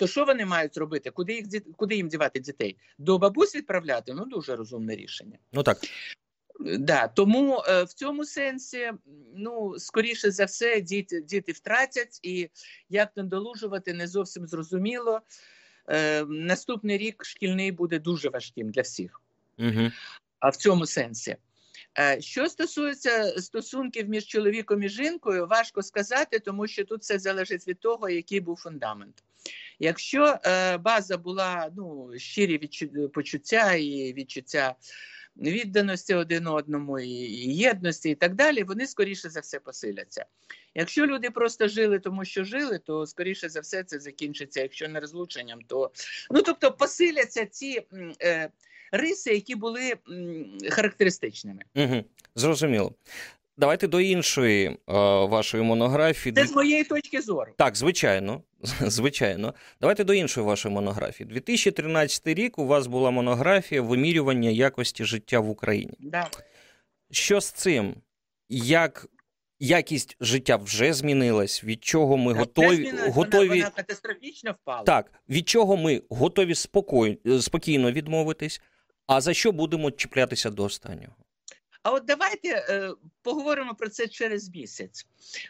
То 0.00 0.06
що 0.06 0.24
вони 0.24 0.46
мають 0.46 0.76
робити? 0.76 1.10
Куди 1.10 1.34
їх 1.34 1.46
куди 1.76 1.96
їм 1.96 2.08
дівати 2.08 2.40
дітей? 2.40 2.76
До 2.98 3.18
бабусь 3.18 3.56
відправляти? 3.56 4.14
Ну 4.14 4.24
дуже 4.24 4.56
розумне 4.56 4.96
рішення. 4.96 5.38
Ну 5.52 5.62
так. 5.62 5.78
Да, 6.60 7.08
Тому 7.08 7.62
е, 7.68 7.84
в 7.84 7.92
цьому 7.92 8.24
сенсі, 8.24 8.92
ну 9.34 9.74
скоріше 9.78 10.30
за 10.30 10.44
все, 10.44 10.80
діти 10.80 11.20
діти 11.20 11.52
втратять, 11.52 12.20
і 12.22 12.50
як 12.88 13.16
надолужувати 13.16 13.94
не 13.94 14.06
зовсім 14.06 14.46
зрозуміло. 14.46 15.20
Е, 15.88 16.24
Наступний 16.24 16.98
рік 16.98 17.24
шкільний 17.24 17.72
буде 17.72 17.98
дуже 17.98 18.28
важким 18.28 18.70
для 18.70 18.82
всіх. 18.82 19.20
Угу. 19.58 19.90
А 20.38 20.48
в 20.48 20.56
цьому 20.56 20.86
сенсі. 20.86 21.36
Е, 21.98 22.20
що 22.20 22.48
стосується 22.48 23.40
стосунків 23.40 24.08
між 24.08 24.26
чоловіком 24.26 24.82
і 24.82 24.88
жінкою, 24.88 25.46
важко 25.46 25.82
сказати, 25.82 26.38
тому 26.38 26.66
що 26.66 26.84
тут 26.84 27.00
все 27.00 27.18
залежить 27.18 27.68
від 27.68 27.80
того, 27.80 28.08
який 28.08 28.40
був 28.40 28.60
фундамент. 28.60 29.24
Якщо 29.78 30.38
е, 30.44 30.76
база 30.78 31.16
була 31.16 31.70
ну, 31.76 32.10
щирі 32.16 32.68
почуття 33.14 33.74
і 33.74 34.12
відчуття 34.12 34.74
відданості 35.36 36.14
один 36.14 36.46
одному, 36.46 36.98
і 36.98 37.08
єдності, 37.54 38.10
і 38.10 38.14
так 38.14 38.34
далі, 38.34 38.62
вони 38.62 38.86
скоріше 38.86 39.28
за 39.30 39.40
все 39.40 39.60
посиляться. 39.60 40.24
Якщо 40.74 41.06
люди 41.06 41.30
просто 41.30 41.68
жили, 41.68 41.98
тому 41.98 42.24
що 42.24 42.44
жили, 42.44 42.78
то 42.78 43.06
скоріше 43.06 43.48
за 43.48 43.60
все 43.60 43.84
це 43.84 43.98
закінчиться. 43.98 44.62
Якщо 44.62 44.88
не 44.88 45.00
розлученням, 45.00 45.60
то 45.66 45.90
ну 46.30 46.42
тобто 46.42 46.72
посиляться 46.72 47.46
ці. 47.46 47.86
Е, 48.22 48.50
риси, 48.92 49.34
які 49.34 49.54
були 49.54 49.94
характеристичними. 50.70 51.62
Угу, 51.74 52.04
Зрозуміло. 52.34 52.92
Давайте 53.56 53.88
до 53.88 54.00
іншої 54.00 54.66
е, 54.66 54.76
вашої 55.24 55.62
монографії. 55.62 56.32
Це 56.34 56.46
з 56.46 56.52
моєї 56.54 56.84
точки 56.84 57.20
зору. 57.20 57.52
Так, 57.58 57.76
звичайно. 57.76 58.42
Звичайно. 58.80 59.54
Давайте 59.80 60.04
до 60.04 60.14
іншої 60.14 60.46
вашої 60.46 60.74
монографії. 60.74 61.28
2013 61.28 62.26
рік 62.26 62.58
у 62.58 62.66
вас 62.66 62.86
була 62.86 63.10
монографія 63.10 63.82
вимірювання 63.82 64.50
якості 64.50 65.04
життя 65.04 65.40
в 65.40 65.50
Україні. 65.50 65.94
Да. 66.00 66.30
Що 67.10 67.40
з 67.40 67.50
цим? 67.50 67.94
Як 68.48 69.06
якість 69.58 70.16
життя 70.20 70.56
вже 70.56 70.92
змінилась? 70.92 71.64
Від 71.64 71.84
чого 71.84 72.16
ми 72.16 72.32
так, 72.32 72.40
готові 72.40 72.76
змінилась, 72.76 73.14
готові 73.14 73.48
вона, 73.48 73.60
вона 73.60 73.70
катастрофічно 73.70 74.52
впала? 74.62 74.82
Так, 74.82 75.12
від 75.28 75.48
чого 75.48 75.76
ми 75.76 76.02
готові 76.10 76.54
спокій... 76.54 77.18
спокійно 77.40 77.92
відмовитись? 77.92 78.60
А 79.10 79.20
за 79.20 79.34
що 79.34 79.52
будемо 79.52 79.90
чіплятися 79.90 80.50
до 80.50 80.64
останнього? 80.64 81.14
А 81.82 81.90
от 81.90 82.04
давайте 82.04 82.48
е, 82.48 82.92
поговоримо 83.22 83.74
про 83.74 83.88
це 83.88 84.08
через 84.08 84.48
місяць. 84.48 85.06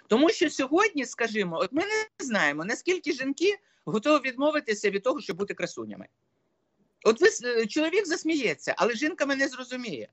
Тому 0.09 0.31
що 0.31 0.51
сьогодні, 0.51 1.07
скажімо, 1.07 1.59
от 1.59 1.73
ми 1.73 1.83
не 1.83 2.25
знаємо, 2.25 2.65
наскільки 2.65 3.13
жінки 3.13 3.57
готові 3.85 4.29
відмовитися 4.29 4.91
від 4.91 5.03
того, 5.03 5.21
щоб 5.21 5.37
бути 5.37 5.55
красунями. 5.55 6.07
От 7.05 7.21
ви 7.21 7.29
е, 7.45 7.67
чоловік 7.67 8.07
засміється, 8.07 8.75
але 8.77 8.95
жінка 8.95 9.27
мене 9.27 9.49
зрозуміє. 9.49 10.09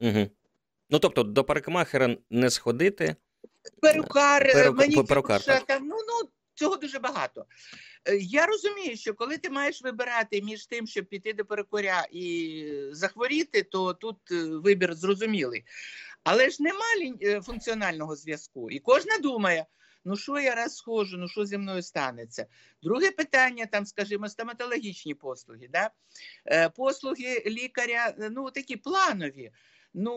Угу. 0.00 0.30
Ну 0.90 0.98
тобто 0.98 1.22
до 1.22 1.44
парикмахера 1.44 2.16
не 2.30 2.50
сходити. 2.50 3.16
Перукар, 3.80 4.52
Перук... 4.52 4.76
мені 4.76 5.02
перукар, 5.02 5.64
там, 5.66 5.86
ну, 5.86 5.96
ну, 5.96 6.28
цього 6.54 6.76
дуже 6.76 6.98
багато. 6.98 7.46
Е, 8.04 8.16
я 8.16 8.46
розумію, 8.46 8.96
що 8.96 9.14
коли 9.14 9.38
ти 9.38 9.50
маєш 9.50 9.82
вибирати 9.82 10.42
між 10.42 10.66
тим, 10.66 10.86
щоб 10.86 11.04
піти 11.04 11.32
до 11.32 11.44
перекоря 11.44 12.06
і 12.12 12.88
захворіти, 12.90 13.62
то 13.62 13.94
тут 13.94 14.16
е, 14.30 14.44
вибір 14.44 14.94
зрозумілий. 14.94 15.64
Але 16.24 16.50
ж 16.50 16.62
немає 16.62 17.14
е, 17.22 17.40
функціонального 17.40 18.16
зв'язку. 18.16 18.70
І 18.70 18.78
кожна 18.78 19.18
думає: 19.18 19.66
ну 20.04 20.16
що 20.16 20.38
я 20.38 20.54
раз 20.54 20.76
схожу, 20.76 21.16
ну 21.16 21.28
що 21.28 21.46
зі 21.46 21.58
мною 21.58 21.82
станеться? 21.82 22.46
Друге 22.82 23.10
питання, 23.10 23.66
там, 23.66 23.86
скажімо, 23.86 24.28
стоматологічні 24.28 25.14
послуги. 25.14 25.68
Да? 25.72 25.90
Послуги 26.70 27.42
лікаря, 27.46 28.14
ну 28.30 28.50
такі 28.50 28.76
планові. 28.76 29.52
Ну, 29.96 30.12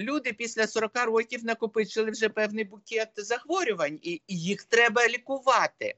люди 0.00 0.32
після 0.32 0.66
40 0.66 1.04
років 1.04 1.44
накопичили 1.44 2.10
вже 2.10 2.28
певний 2.28 2.64
букет 2.64 3.08
захворювань, 3.16 3.98
і 4.02 4.22
їх 4.28 4.62
треба 4.64 5.08
лікувати. 5.08 5.94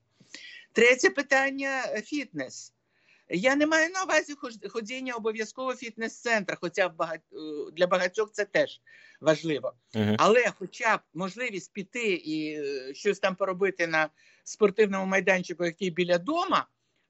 Третє 0.73 1.11
питання 1.11 1.83
фітнес. 2.05 2.73
Я 3.29 3.57
не 3.57 3.67
маю 3.67 3.91
на 3.91 4.03
увазі 4.03 4.35
ходіння 4.69 5.15
обов'язково 5.15 5.73
в 5.73 5.77
фітнес-центрах, 5.77 6.59
хоча 6.61 6.87
е, 6.87 7.19
для 7.73 7.87
багатьох 7.87 8.33
це 8.33 8.45
теж 8.45 8.81
важливо. 9.21 9.73
Uh 9.95 10.17
Але 10.19 10.53
хоча 10.59 10.97
б 10.97 11.01
можливість 11.15 11.73
піти 11.73 12.13
і 12.15 12.61
е, 12.61 12.95
щось 12.95 13.19
там 13.19 13.37
поробити 13.37 13.87
на 13.87 14.09
спортивному 14.45 15.07
майданчику, 15.07 15.65
який 15.65 15.91
біля 15.91 16.19
дома, 16.19 16.67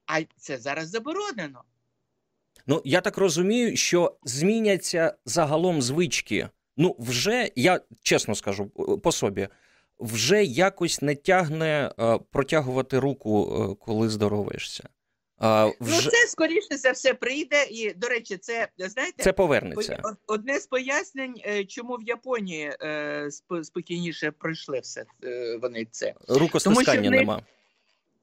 а 0.07 0.21
це 0.37 0.59
зараз 0.59 0.89
заборонено. 0.89 1.65
Ну, 2.67 2.83
я 2.85 3.01
так 3.01 3.19
розумію, 3.19 3.77
що 3.77 4.17
зміняться 4.25 5.15
загалом 5.25 5.83
звички. 5.83 6.49
Ну, 6.77 6.97
вже 6.99 7.51
я 7.57 7.81
чесно 8.03 8.35
скажу 8.35 8.67
по 9.03 9.13
собі 9.13 9.49
вже 10.03 10.45
якось 10.45 11.03
не 11.03 11.15
тягне 11.15 11.93
е, 11.99 12.19
протягувати 12.31 12.99
руку, 12.99 13.67
е, 13.73 13.85
коли 13.85 14.09
здороваєшся. 14.09 14.89
Ну, 15.45 15.75
вже... 15.81 16.05
Ну, 16.05 16.11
це 16.11 16.27
скоріше 16.29 16.77
за 16.77 16.91
все 16.91 17.15
прийде, 17.15 17.65
і 17.71 17.93
до 17.93 18.09
речі, 18.09 18.37
це 18.37 18.69
знаєте, 18.79 19.23
це 19.23 19.33
повернеться. 19.33 20.03
Одне 20.27 20.61
з 20.61 20.67
пояснень, 20.67 21.35
е, 21.47 21.65
чому 21.65 21.97
в 21.97 22.03
Японії 22.03 22.73
спокійніше 23.63 24.31
пройшли 24.31 24.81
все 24.81 25.05
вони 25.61 25.87
це 25.91 26.15
рукостискання 26.29 27.11
них, 27.11 27.21
нема. 27.21 27.43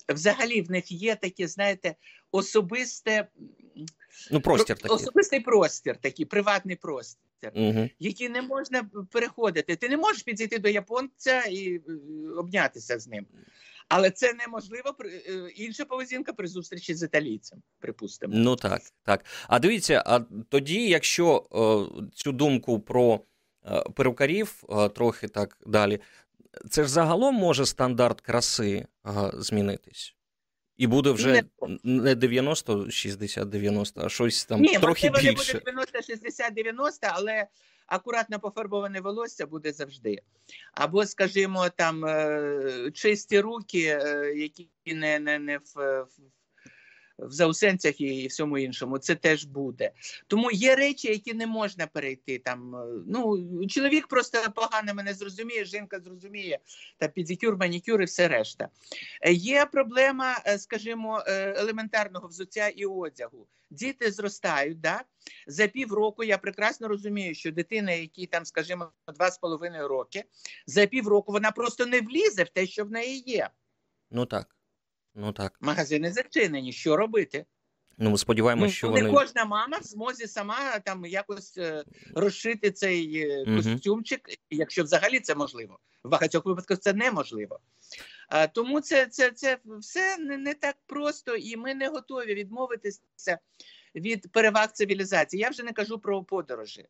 Взагалі 0.10 0.62
в 0.62 0.72
них 0.72 0.92
є 0.92 1.16
таке, 1.16 1.48
знаєте, 1.48 1.96
особисте 2.32 3.28
ну, 4.32 4.42
простір 4.42 4.78
такий. 4.78 4.96
особистий 4.96 5.40
простір, 5.40 5.98
такий 5.98 6.26
приватний 6.26 6.76
простір 6.76 7.29
угу. 7.56 7.90
які 8.00 8.30
не 8.30 8.42
можна 8.42 8.90
переходити. 9.12 9.76
Ти 9.76 9.90
не 9.90 9.98
можеш 9.98 10.24
підійти 10.24 10.60
до 10.60 10.70
японця 10.70 11.42
і 11.42 11.76
е, 11.76 11.82
обнятися 12.38 13.00
з 13.00 13.08
ним. 13.08 13.26
Але 13.88 14.12
це 14.12 14.34
неможливо 14.34 14.96
е, 15.06 15.50
інша 15.56 15.86
поведінка 15.86 16.34
при 16.34 16.48
зустрічі 16.48 16.96
з 16.96 17.04
італійцем, 17.04 17.62
припустимо. 17.80 18.34
Ну 18.36 18.56
так, 18.56 18.82
так. 19.04 19.26
А 19.48 19.60
дивіться, 19.60 20.04
а 20.06 20.20
тоді, 20.50 20.90
якщо 20.90 21.46
о, 21.50 21.88
цю 22.14 22.32
думку 22.32 22.80
про 22.80 23.22
о, 23.64 23.90
перукарів 23.92 24.64
о, 24.68 24.90
трохи 24.90 25.28
так 25.28 25.58
далі, 25.66 26.00
це 26.70 26.84
ж 26.84 26.90
загалом 26.90 27.36
може 27.36 27.66
стандарт 27.66 28.22
краси 28.22 28.86
змінитись. 29.34 30.16
І 30.80 30.88
буде 30.88 31.12
вже 31.12 31.44
не 31.84 32.16
90, 32.16 32.92
60, 32.92 33.50
90, 33.50 34.02
а 34.06 34.10
щось 34.10 34.46
там 34.46 34.62
Ні, 34.62 34.78
трохи 34.78 35.10
більше. 35.10 35.24
Ні, 35.28 35.34
буде 35.34 35.62
90, 35.66 36.02
60, 36.02 36.54
90, 36.54 37.08
але 37.12 37.48
акуратно 37.88 38.40
пофарбоване 38.40 39.02
волосся 39.02 39.46
буде 39.46 39.72
завжди. 39.72 40.18
Або, 40.74 41.06
скажімо, 41.06 41.70
там 41.76 42.06
е, 42.06 42.92
чисті 42.94 43.40
руки, 43.40 44.00
е, 44.04 44.34
які 44.36 44.70
не 44.86 45.20
не, 45.20 45.40
не 45.40 45.58
в 45.58 46.02
в 46.02 46.39
заусенцях 47.28 48.02
і 48.02 48.28
всьому 48.28 48.58
іншому. 48.58 48.98
Це 48.98 49.16
теж 49.16 49.46
буде. 49.46 49.92
Тому 50.28 50.52
є 50.52 50.76
речі, 50.76 51.08
які 51.08 51.34
не 51.34 51.48
можна 51.48 51.88
перейти. 51.88 52.40
Там 52.40 52.76
е, 52.76 52.86
ну 53.08 53.48
чоловік 53.68 54.08
просто 54.08 54.38
погано 54.56 54.94
мене 54.94 55.14
зрозуміє, 55.14 55.66
жінка 55.66 56.00
зрозуміє 56.00 56.60
та 56.98 57.08
підікюр, 57.08 57.58
манікюр 57.58 58.02
і 58.02 58.06
все 58.06 58.28
решта. 58.28 58.70
Е, 59.22 59.34
є 59.34 59.66
проблема, 59.66 60.42
е, 60.46 60.60
скажімо, 60.60 61.24
елементарного 61.28 62.28
взуття 62.28 62.68
і 62.68 62.86
одягу. 62.86 63.48
Діти 63.72 64.12
зростають. 64.12 64.82
да? 64.82 65.02
За 65.48 65.68
півроку 65.68 66.24
я 66.24 66.38
прекрасно 66.38 66.88
розумію, 66.88 67.36
що 67.36 67.52
дитина, 67.52 67.92
якій 67.92 68.26
там, 68.26 68.46
скажімо, 68.46 68.92
два 69.16 69.32
з 69.32 69.38
половиною 69.38 69.88
роки, 69.88 70.24
за 70.66 70.86
півроку 70.86 71.32
вона 71.32 71.52
просто 71.52 71.86
не 71.86 72.02
влізе 72.02 72.44
в 72.44 72.50
те, 72.50 72.68
що 72.68 72.86
в 72.86 72.92
неї 72.92 73.24
є. 73.26 73.50
Ну 74.12 74.26
так. 74.26 74.59
Ну 75.16 75.34
так. 75.34 75.58
Магазини 75.62 76.12
зачинені. 76.12 76.74
Що 76.74 76.98
робити? 76.98 77.46
Ну, 78.02 78.10
ми 78.10 78.18
сподіваємося, 78.18 78.66
ну, 78.66 78.72
що 78.72 78.90
не 78.90 79.02
вони... 79.02 79.14
кожна 79.14 79.46
мама 79.46 79.78
в 79.78 79.84
змозі 79.84 80.28
сама 80.28 80.80
там 80.80 81.06
якось 81.06 81.58
е, 81.58 81.84
розшити 82.16 82.72
цей 82.72 83.18
е, 83.18 83.46
костюмчик, 83.56 84.22
якщо 84.50 84.84
взагалі 84.84 85.20
це 85.20 85.36
можливо. 85.36 85.80
В 86.04 86.10
багатьох 86.10 86.46
випадках 86.46 86.80
це 86.80 86.94
неможливо. 86.94 87.60
А, 88.30 88.48
тому 88.48 88.82
це 88.82 89.06
це, 89.06 89.32
це 89.32 89.58
все 89.80 90.18
не, 90.18 90.38
не 90.38 90.54
так 90.54 90.76
просто, 90.86 91.36
і 91.36 91.58
ми 91.58 91.76
не 91.76 91.88
готові 91.88 92.36
відмовитися 92.36 93.40
від 93.96 94.32
переваг 94.32 94.72
цивілізації. 94.72 95.42
Я 95.42 95.50
вже 95.50 95.64
не 95.64 95.72
кажу 95.72 96.00
про 96.00 96.24
подорожі. 96.24 96.86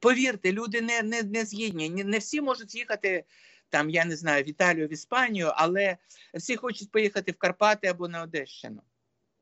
Повірте, 0.00 0.52
люди 0.52 0.80
не 0.80 1.02
не, 1.02 1.22
не 1.22 1.44
згідні. 1.44 1.90
Не 1.90 2.18
всі 2.18 2.40
можуть 2.40 2.74
їхати 2.74 3.24
там, 3.70 3.90
я 3.90 4.04
не 4.04 4.16
знаю, 4.16 4.44
в 4.44 4.48
Італію, 4.48 4.88
в 4.88 4.92
Іспанію, 4.92 5.52
але 5.54 5.96
всі 6.34 6.56
хочуть 6.56 6.90
поїхати 6.90 7.32
в 7.32 7.36
Карпати 7.36 7.86
або 7.86 8.08
на 8.08 8.22
Одещину. 8.22 8.82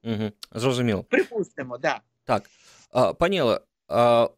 Угу, 0.04 0.32
Зрозуміло. 0.52 1.04
Припустимо, 1.04 1.78
да. 1.78 2.00
так. 2.24 2.50
А, 2.90 3.12
Пані 3.12 3.42
Оле, 3.42 3.60
а, 3.88 4.28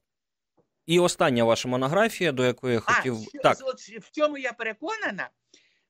і 0.87 1.01
остання 1.01 1.45
ваша 1.45 1.69
монографія, 1.69 2.33
до 2.33 2.45
якої 2.45 2.75
я 2.75 2.81
хотів. 2.81 3.17
А, 3.35 3.39
так. 3.39 3.59
От, 3.63 3.81
в 3.81 4.11
чому 4.13 4.39
я 4.39 4.53
переконана, 4.53 5.31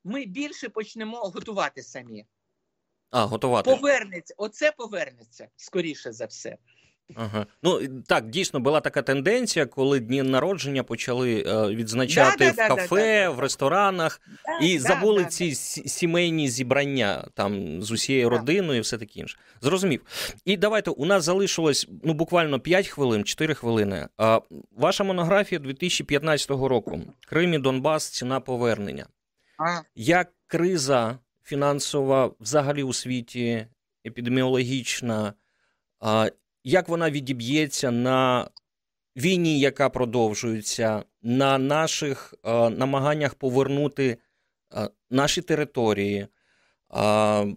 ми 0.03 0.25
більше 0.25 0.69
почнемо 0.69 1.17
готувати 1.17 1.83
самі. 1.83 2.25
А, 3.11 3.25
готувати. 3.25 3.69
Повернеться, 3.71 4.33
оце 4.37 4.71
повернеться 4.71 5.47
скоріше 5.55 6.11
за 6.11 6.25
все. 6.25 6.57
Ага. 7.15 7.45
Ну 7.63 7.87
так, 8.07 8.29
дійсно 8.29 8.59
була 8.59 8.81
така 8.81 9.01
тенденція, 9.01 9.65
коли 9.65 9.99
дні 9.99 10.23
народження 10.23 10.83
почали 10.83 11.43
е, 11.47 11.67
відзначати 11.67 12.45
да, 12.45 12.51
в 12.51 12.55
да, 12.55 12.67
кафе, 12.67 13.23
да, 13.23 13.29
в 13.29 13.39
ресторанах 13.39 14.21
і 14.61 14.79
забули 14.79 15.25
ці 15.25 15.55
сімейні 15.55 16.49
зібрання 16.49 17.27
там 17.33 17.81
з 17.81 17.91
усією 17.91 18.29
родиною 18.29 18.77
і 18.77 18.81
все 18.81 18.97
таке 18.97 19.19
інше. 19.19 19.37
Зрозумів. 19.61 20.01
І 20.45 20.57
давайте 20.57 20.91
у 20.91 21.05
нас 21.05 21.23
залишилось 21.23 21.87
ну 22.03 22.13
буквально 22.13 22.59
5 22.59 22.87
хвилин, 22.87 23.23
4 23.23 23.53
хвилини. 23.53 24.07
А 24.17 24.39
ваша 24.71 25.03
монографія 25.03 25.59
2015 25.59 26.49
року 26.49 27.01
Крим 27.27 27.53
і 27.53 27.57
Донбас, 27.57 28.09
ціна 28.09 28.39
повернення. 28.39 29.05
А. 29.57 29.81
Як 29.95 30.31
криза 30.47 31.19
фінансова 31.43 32.31
взагалі 32.39 32.83
у 32.83 32.93
світі, 32.93 33.67
епідеміологічна? 34.05 35.33
Як 36.65 36.89
вона 36.89 37.11
відіб'ється 37.11 37.91
на 37.91 38.49
війні, 39.15 39.59
яка 39.59 39.89
продовжується, 39.89 41.03
на 41.21 41.57
наших 41.57 42.33
е, 42.43 42.69
намаганнях 42.69 43.35
повернути 43.35 44.17
е, 44.73 44.89
наші 45.09 45.41
території, 45.41 46.27
е, 46.95 47.55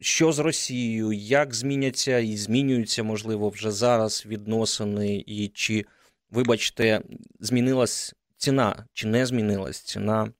що 0.00 0.32
з 0.32 0.38
Росією, 0.38 1.12
як 1.12 1.54
зміняться 1.54 2.18
і 2.18 2.36
змінюються, 2.36 3.02
можливо, 3.02 3.48
вже 3.48 3.70
зараз 3.70 4.26
відносини, 4.26 5.24
і 5.26 5.48
чи, 5.48 5.84
вибачте, 6.30 7.02
змінилась 7.40 8.14
ціна, 8.36 8.86
чи 8.92 9.08
не 9.08 9.26
змінилась 9.26 9.80
ціна 9.80 10.32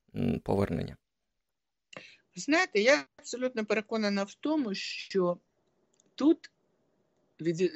повернення? 0.43 0.97
Знаєте, 2.37 2.81
я 2.81 3.05
абсолютно 3.17 3.65
переконана 3.65 4.25
в 4.25 4.35
тому, 4.35 4.75
що 4.75 5.39
тут 6.15 6.51
від, 7.41 7.61
е, 7.61 7.70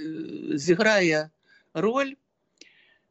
зіграє 0.59 1.31
роль 1.75 2.15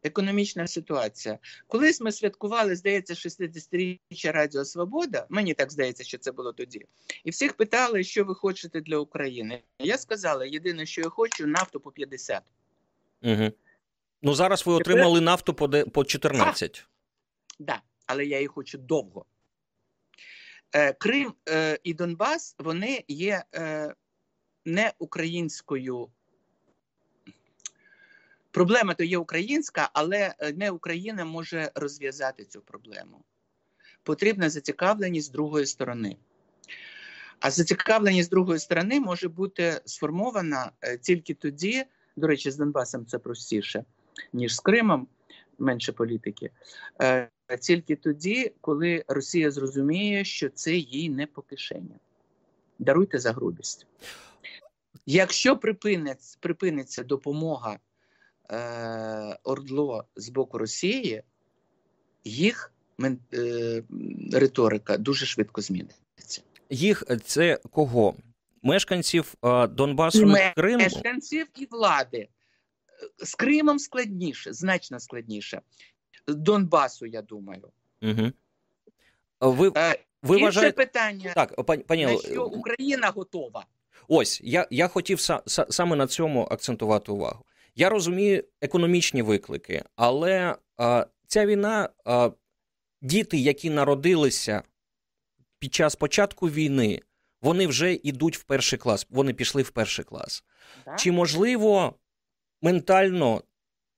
економічна 0.03 0.67
ситуація. 0.67 1.39
Колись 1.67 2.01
ми 2.01 2.11
святкували, 2.11 2.75
здається, 2.75 3.13
60-річчя 3.13 4.31
Радіо 4.31 4.65
Свобода. 4.65 5.25
Мені 5.29 5.53
так 5.53 5.71
здається, 5.71 6.03
що 6.03 6.17
це 6.17 6.31
було 6.31 6.53
тоді. 6.53 6.85
І 7.23 7.29
всіх 7.29 7.53
питали, 7.53 8.03
що 8.03 8.23
ви 8.23 8.35
хочете 8.35 8.81
для 8.81 8.97
України. 8.97 9.63
Я 9.79 9.97
сказала: 9.97 10.45
єдине, 10.45 10.85
що 10.85 11.01
я 11.01 11.09
хочу, 11.09 11.47
нафту 11.47 11.79
по 11.79 11.91
50. 11.91 12.43
Угу. 13.21 13.51
Ну 14.21 14.33
зараз 14.33 14.65
ви 14.65 14.77
Тепер... 14.77 14.93
отримали 14.93 15.21
нафту 15.21 15.53
по 15.53 15.69
по 15.69 16.05
14. 16.05 16.73
Так, 16.73 16.85
да, 17.59 17.81
але 18.05 18.25
я 18.25 18.37
її 18.37 18.47
хочу 18.47 18.77
довго. 18.77 19.25
Е, 20.71 20.93
Крим 20.93 21.33
е, 21.49 21.79
і 21.83 21.93
Донбас 21.93 22.55
вони 22.59 23.03
є 23.07 23.43
е, 23.55 23.93
не 24.65 24.93
українською 24.99 26.09
Проблема 28.57 28.93
то 28.93 29.03
є 29.03 29.17
українська, 29.17 29.89
але 29.93 30.33
е, 30.39 30.53
не 30.53 30.71
Україна 30.71 31.25
може 31.25 31.71
розв'язати 31.75 32.45
цю 32.45 32.61
проблему. 32.61 33.23
Потрібна 34.03 34.49
зацікавленість 34.49 35.27
з 35.27 35.31
другої 35.31 35.65
сторони. 35.65 36.17
А 37.39 37.51
зацікавленість 37.51 38.27
з 38.27 38.29
другої 38.29 38.59
сторони 38.59 38.99
може 38.99 39.29
бути 39.29 39.81
сформована 39.85 40.71
е, 40.81 40.97
тільки 40.97 41.33
тоді, 41.33 41.85
до 42.15 42.27
речі, 42.27 42.51
з 42.51 42.55
Донбасом 42.55 43.05
це 43.05 43.19
простіше, 43.19 43.83
ніж 44.33 44.55
з 44.55 44.59
Кримом, 44.59 45.07
менше 45.59 45.91
політики. 45.91 46.51
Е, 47.01 47.29
тільки 47.61 47.95
тоді, 47.95 48.53
коли 48.61 49.05
Росія 49.07 49.51
зрозуміє, 49.51 50.25
що 50.25 50.49
це 50.49 50.75
їй 50.75 51.09
не 51.09 51.27
по 51.27 51.41
кишені. 51.41 51.95
Даруйте 52.79 53.19
за 53.19 53.31
грубість. 53.31 53.87
Якщо 55.05 55.57
припиниться, 55.57 56.37
припиниться 56.41 57.03
допомога 57.03 57.79
е, 58.51 59.37
Ордло 59.43 60.05
з 60.15 60.29
боку 60.29 60.57
Росії, 60.57 61.23
їх 62.23 62.73
мен, 62.97 63.19
е, 63.33 63.83
риторика 64.33 64.97
дуже 64.97 65.25
швидко 65.25 65.61
зміниться. 65.61 66.41
Їх 66.69 67.03
це 67.25 67.59
кого? 67.71 68.15
Мешканців 68.63 69.33
е, 69.43 69.67
Донбасу 69.67 70.31
і 70.31 70.53
Криму? 70.55 70.83
Мешканців 70.83 71.47
і 71.55 71.67
влади. 71.71 72.27
З 73.17 73.35
Кримом 73.35 73.79
складніше, 73.79 74.53
значно 74.53 74.99
складніше. 74.99 75.61
Донбасу, 76.27 77.05
я 77.05 77.21
думаю. 77.21 77.71
Угу. 78.01 78.31
Ви, 79.39 79.71
е, 79.77 79.99
ви 80.23 80.39
Інше 80.39 80.71
питання, 80.71 81.33
так, 81.35 81.65
пані, 81.65 81.83
пані... 81.83 82.19
що 82.19 82.45
Україна 82.45 83.09
готова. 83.09 83.65
Ось 84.07 84.41
я 84.43 84.67
я 84.71 84.87
хотів 84.87 85.19
са, 85.19 85.41
са, 85.45 85.65
саме 85.69 85.95
на 85.95 86.07
цьому 86.07 86.47
акцентувати 86.51 87.11
увагу. 87.11 87.45
Я 87.80 87.89
розумію 87.89 88.43
економічні 88.61 89.21
виклики, 89.21 89.84
але 89.95 90.55
а, 90.78 91.05
ця 91.28 91.45
війна, 91.45 91.89
а, 92.05 92.32
діти, 93.01 93.38
які 93.38 93.69
народилися 93.69 94.63
під 95.59 95.73
час 95.73 95.95
початку 95.95 96.49
війни, 96.49 97.01
вони 97.41 97.67
вже 97.67 97.93
йдуть 97.93 98.38
в 98.38 98.43
перший 98.43 98.80
клас. 98.80 99.07
Вони 99.09 99.34
пішли 99.34 99.61
в 99.61 99.69
перший 99.69 100.05
клас. 100.05 100.43
Так? 100.86 100.99
Чи 100.99 101.11
можливо 101.11 101.95
ментально 102.61 103.43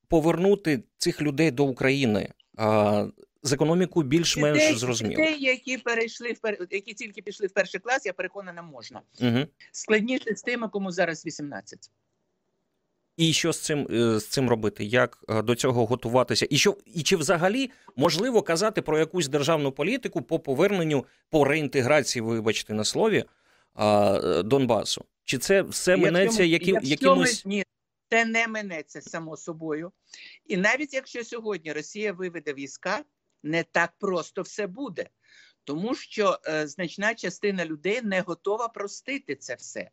повернути 0.07 0.83
цих 0.97 1.21
людей 1.21 1.51
до 1.51 1.65
України? 1.65 2.33
А, 2.57 3.07
з 3.43 3.53
економікою 3.53 4.07
більш-менш 4.07 4.77
зрозуміло. 4.77 5.21
Дітей, 5.21 5.43
які 5.43 5.77
перейшли 5.77 6.35
в 6.43 6.67
які 6.71 6.93
тільки 6.93 7.21
пішли 7.21 7.47
в 7.47 7.51
перший 7.51 7.79
клас, 7.79 8.05
я 8.05 8.13
переконана, 8.13 8.61
можна. 8.61 9.01
Угу. 9.21 9.45
Складніше 9.71 10.35
з 10.35 10.41
тими, 10.41 10.69
кому 10.69 10.91
зараз 10.91 11.25
18. 11.25 11.91
І 13.19 13.33
що 13.33 13.53
з 13.53 13.59
цим 13.59 13.87
з 14.19 14.25
цим 14.25 14.49
робити? 14.49 14.85
Як 14.85 15.23
до 15.29 15.55
цього 15.55 15.85
готуватися? 15.85 16.47
І 16.49 16.57
що 16.57 16.77
і 16.85 17.03
чи 17.03 17.15
взагалі 17.15 17.71
можливо 17.95 18.41
казати 18.41 18.81
про 18.81 18.99
якусь 18.99 19.27
державну 19.27 19.71
політику 19.71 20.21
по 20.21 20.39
поверненню 20.39 21.05
по 21.29 21.45
реінтеграції, 21.45 22.23
вибачте 22.23 22.73
на 22.73 22.83
слові 22.83 23.25
Донбасу? 24.43 25.05
Чи 25.23 25.37
це 25.37 25.61
все 25.61 25.97
минеться 25.97 26.43
якщо 26.43 26.79
якимось 26.81 27.45
ні, 27.45 27.63
це 28.09 28.25
не 28.25 28.47
минеться 28.47 29.01
само 29.01 29.37
собою? 29.37 29.91
І 30.45 30.57
навіть 30.57 30.93
якщо 30.93 31.23
сьогодні 31.23 31.73
Росія 31.73 32.13
виведе 32.13 32.53
війська, 32.53 33.03
не 33.43 33.63
так 33.63 33.93
просто 33.99 34.41
все 34.41 34.67
буде, 34.67 35.09
тому 35.63 35.95
що 35.95 36.39
е, 36.47 36.67
значна 36.67 37.15
частина 37.15 37.65
людей 37.65 38.01
не 38.01 38.21
готова 38.21 38.67
простити 38.67 39.35
це 39.35 39.55
все. 39.55 39.89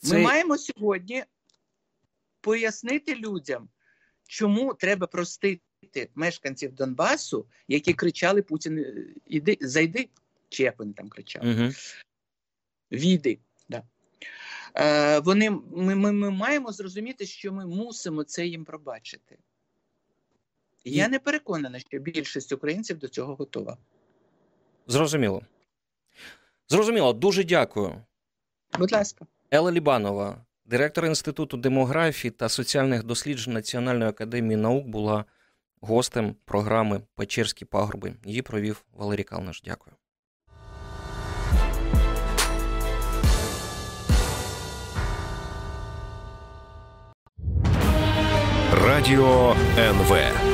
Це... 0.00 0.14
Ми 0.14 0.22
маємо 0.22 0.58
сьогодні 0.58 1.24
пояснити 2.40 3.14
людям, 3.14 3.68
чому 4.26 4.74
треба 4.74 5.06
простити 5.06 6.10
мешканців 6.14 6.72
Донбасу, 6.72 7.46
які 7.68 7.94
кричали 7.94 8.42
Путін, 8.42 8.86
іди, 9.26 9.58
зайди, 9.60 10.08
чи 10.48 10.62
як 10.62 10.78
вони 10.78 10.92
там 10.92 11.08
кричали. 11.08 11.54
Угу. 11.54 11.72
Віди. 12.92 13.38
Да. 13.68 13.82
Е, 14.74 15.18
вони, 15.18 15.50
ми, 15.50 15.94
ми, 15.94 16.12
ми 16.12 16.30
маємо 16.30 16.72
зрозуміти, 16.72 17.26
що 17.26 17.52
ми 17.52 17.66
мусимо 17.66 18.24
це 18.24 18.46
їм 18.46 18.64
пробачити. 18.64 19.38
Я 20.84 21.08
не 21.08 21.18
переконана, 21.18 21.78
що 21.78 21.98
більшість 21.98 22.52
українців 22.52 22.98
до 22.98 23.08
цього 23.08 23.34
готова. 23.34 23.78
Зрозуміло. 24.86 25.42
Зрозуміло, 26.68 27.12
дуже 27.12 27.44
дякую. 27.44 28.02
Будь 28.78 28.92
ласка. 28.92 29.26
Елла 29.52 29.72
Лібанова, 29.72 30.36
директор 30.64 31.06
Інституту 31.06 31.56
демографії 31.56 32.30
та 32.30 32.48
соціальних 32.48 33.04
досліджень 33.04 33.52
Національної 33.54 34.10
академії 34.10 34.56
наук, 34.56 34.86
була 34.86 35.24
гостем 35.80 36.36
програми 36.44 37.00
Печерські 37.14 37.64
пагорби. 37.64 38.14
Її 38.24 38.42
провів 38.42 38.84
Валерій 38.92 39.22
Калниш. 39.22 39.62
Дякую. 39.64 39.96
Радіо 48.72 49.56
НВ. 49.78 50.49